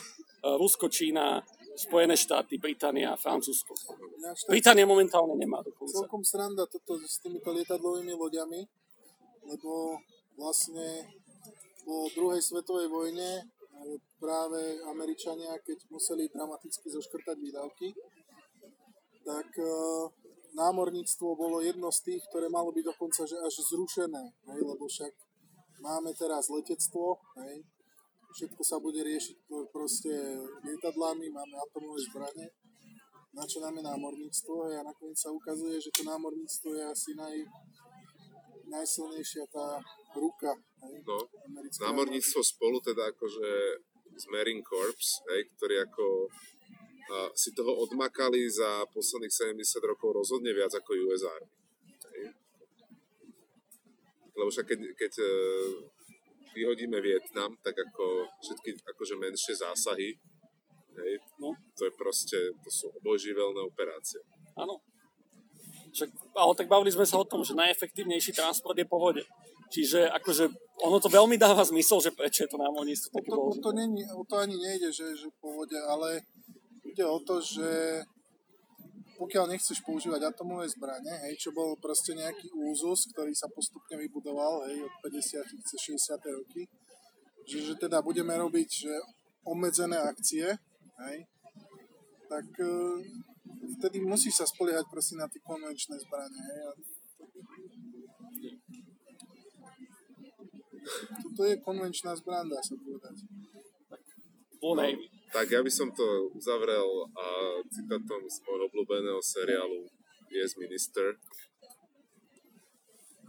Rusko, 0.55 0.87
Čína, 0.87 1.43
Spojené 1.75 2.15
štáty, 2.15 2.55
Británia, 2.55 3.19
Francúzsko. 3.19 3.75
Británia 4.47 4.87
momentálne 4.87 5.35
nemá 5.35 5.59
dokonca. 5.59 5.91
Celkom 5.91 6.23
sranda 6.23 6.63
toto 6.71 6.95
s 7.03 7.19
týmito 7.19 7.51
lietadlovými 7.51 8.15
loďami, 8.15 8.63
lebo 9.47 9.99
vlastne 10.39 11.03
po 11.83 12.07
druhej 12.15 12.39
svetovej 12.39 12.87
vojne 12.87 13.43
práve 14.19 14.81
Američania, 14.87 15.55
keď 15.63 15.87
museli 15.89 16.27
dramaticky 16.29 16.87
zoškrtať 16.91 17.37
výdavky, 17.39 17.95
tak 19.23 19.49
e, 19.59 19.67
námorníctvo 20.55 21.27
bolo 21.37 21.61
jedno 21.61 21.91
z 21.93 21.99
tých, 22.09 22.21
ktoré 22.31 22.49
malo 22.49 22.73
byť 22.73 22.85
dokonca 22.85 23.21
že 23.29 23.37
až 23.39 23.55
zrušené, 23.69 24.23
hej, 24.53 24.59
lebo 24.65 24.89
však 24.89 25.13
máme 25.79 26.11
teraz 26.17 26.49
letectvo, 26.49 27.19
hej, 27.45 27.63
všetko 28.33 28.61
sa 28.65 28.77
bude 28.81 28.99
riešiť 29.01 29.37
proste 29.71 30.11
lietadlami, 30.65 31.29
máme 31.29 31.55
atomové 31.61 31.99
zbranie, 32.09 32.47
na 33.33 33.45
čo 33.45 33.61
nám 33.61 33.77
je 33.77 33.83
námorníctvo 33.85 34.55
hej, 34.69 34.75
a 34.81 34.83
nakoniec 34.83 35.17
sa 35.19 35.29
ukazuje, 35.29 35.77
že 35.77 35.93
to 35.93 36.01
námorníctvo 36.03 36.69
je 36.73 36.83
asi 36.83 37.11
naj, 37.13 37.35
najsilnejšia 38.69 39.45
tá 39.49 39.81
ruka. 40.15 40.53
Hej, 40.85 41.03
no, 41.03 41.27
námorníctvo 41.83 42.39
spolu 42.45 42.79
teda 42.79 43.11
akože 43.11 43.49
z 44.15 44.25
Marine 44.31 44.63
Corps, 44.63 45.23
hej, 45.33 45.47
ktorí 45.57 45.75
ako 45.83 46.27
a, 47.09 47.31
si 47.33 47.55
toho 47.55 47.71
odmakali 47.83 48.45
za 48.47 48.85
posledných 48.91 49.33
70 49.57 49.79
rokov 49.83 50.15
rozhodne 50.15 50.51
viac 50.51 50.71
ako 50.75 50.91
US 51.09 51.23
Army. 51.25 51.51
Hej. 52.13 52.23
Lebo 54.35 54.49
však 54.51 54.65
keď, 54.67 54.79
keď 54.95 55.13
e, 55.19 55.31
vyhodíme 56.55 56.99
Vietnam, 56.99 57.55
tak 57.63 57.75
ako 57.75 58.27
všetky 58.43 58.75
akože 58.87 59.15
menšie 59.15 59.55
zásahy, 59.55 60.15
hej, 60.99 61.13
no. 61.39 61.55
to 61.75 61.87
je 61.87 61.93
proste, 61.95 62.39
to 62.59 62.69
sú 62.69 62.91
obojživelné 62.99 63.61
operácie. 63.63 64.19
Áno. 64.59 64.83
Však, 65.89 66.09
ale 66.37 66.53
tak 66.53 66.67
bavili 66.69 66.93
sme 66.93 67.05
sa 67.05 67.17
o 67.17 67.25
tom, 67.25 67.41
že 67.41 67.57
najefektívnejší 67.57 68.37
transport 68.37 68.77
je 68.77 68.85
po 68.85 69.01
vode. 69.01 69.25
Čiže 69.69 70.09
akože 70.09 70.49
ono 70.81 70.97
to 70.97 71.09
veľmi 71.13 71.37
dáva 71.37 71.61
zmysel, 71.61 72.01
že 72.01 72.13
prečo 72.13 72.45
je 72.45 72.49
to 72.49 72.57
námorníctvo 72.57 73.09
také 73.13 73.29
to, 73.29 73.41
to, 73.61 73.71
není, 73.73 74.01
o 74.09 74.25
to 74.25 74.41
ani 74.41 74.57
nejde, 74.57 74.89
že, 74.89 75.13
že 75.13 75.29
po 75.37 75.53
vode, 75.53 75.77
ale 75.77 76.25
ide 76.89 77.05
o 77.05 77.21
to, 77.21 77.37
že 77.37 78.01
pokiaľ 79.19 79.51
nechceš 79.51 79.83
používať 79.83 80.31
atomové 80.31 80.65
zbranie, 80.71 81.11
hej, 81.27 81.35
čo 81.35 81.49
bol 81.51 81.75
proste 81.75 82.15
nejaký 82.15 82.49
úzus, 82.55 83.11
ktorý 83.11 83.35
sa 83.35 83.51
postupne 83.51 83.99
vybudoval 83.99 84.63
hej, 84.71 84.87
od 84.87 84.93
50 85.03 85.43
cez 85.67 85.79
60. 85.91 86.39
roky, 86.39 86.63
že, 87.43 87.59
že 87.67 87.73
teda 87.75 87.99
budeme 87.99 88.31
robiť 88.39 88.69
že 88.87 88.93
obmedzené 89.43 89.99
akcie, 89.99 90.55
hej, 91.03 91.17
tak 92.31 92.47
e, 92.63 92.71
vtedy 93.79 94.03
musí 94.03 94.29
sa 94.29 94.45
spoliehať 94.45 94.85
proste 94.91 95.15
na 95.15 95.25
tie 95.29 95.41
konvenčné 95.41 95.95
zbranie. 95.97 96.41
Hej, 96.41 96.59
a 96.67 96.71
toto 101.21 101.41
je 101.45 101.55
konvenčná 101.61 102.15
zbraň, 102.17 102.49
dá 102.49 102.59
sa 102.61 102.75
povedať. 102.75 103.15
Navy. 104.59 105.07
Tak 105.31 105.47
ja 105.47 105.61
by 105.63 105.71
som 105.71 105.93
to 105.93 106.33
uzavrel 106.35 107.07
a 107.15 107.25
citátom 107.71 108.27
z 108.27 108.37
môjho 108.43 108.65
obľúbeného 108.67 109.21
seriálu 109.23 109.87
Yes 110.33 110.57
Minister. 110.59 111.15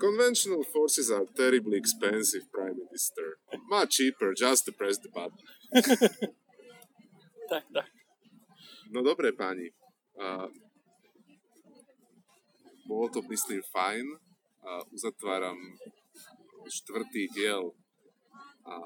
Conventional 0.01 0.64
forces 0.64 1.12
are 1.12 1.28
terribly 1.36 1.76
expensive, 1.76 2.48
Prime 2.48 2.74
Minister. 2.74 3.36
Much 3.68 4.01
cheaper 4.01 4.32
just 4.32 4.64
to 4.64 4.72
press 4.72 4.97
the 4.98 5.12
button. 5.12 5.44
Tak, 7.51 7.66
tak. 7.74 7.90
No 8.94 9.02
dobre, 9.02 9.34
páni. 9.34 9.74
A 10.20 10.47
bolo 12.84 13.09
to, 13.09 13.24
myslím, 13.24 13.64
fajn. 13.72 14.06
A 14.60 14.84
uzatváram 14.92 15.56
štvrtý 16.68 17.32
diel 17.32 17.72
a 18.68 18.76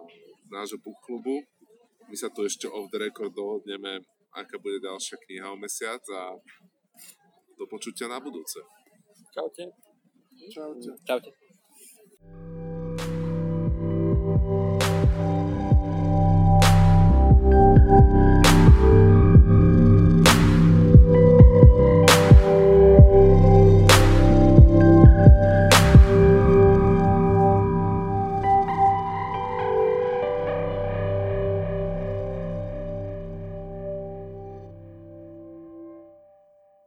nášho 0.47 0.79
book 0.79 0.97
klubu. 1.03 1.43
My 2.07 2.15
sa 2.15 2.31
tu 2.31 2.47
ešte 2.47 2.71
off 2.71 2.93
the 2.95 3.01
record 3.01 3.35
dohodneme, 3.35 4.07
aká 4.31 4.61
bude 4.61 4.79
ďalšia 4.79 5.19
kniha 5.19 5.51
o 5.51 5.59
mesiac 5.59 6.05
a 6.15 6.39
do 7.59 7.65
počutia 7.67 8.07
na 8.07 8.23
budúce. 8.23 8.61
Čaute. 9.35 9.73
Čaute. 10.53 10.91
Čaute. 11.03 11.31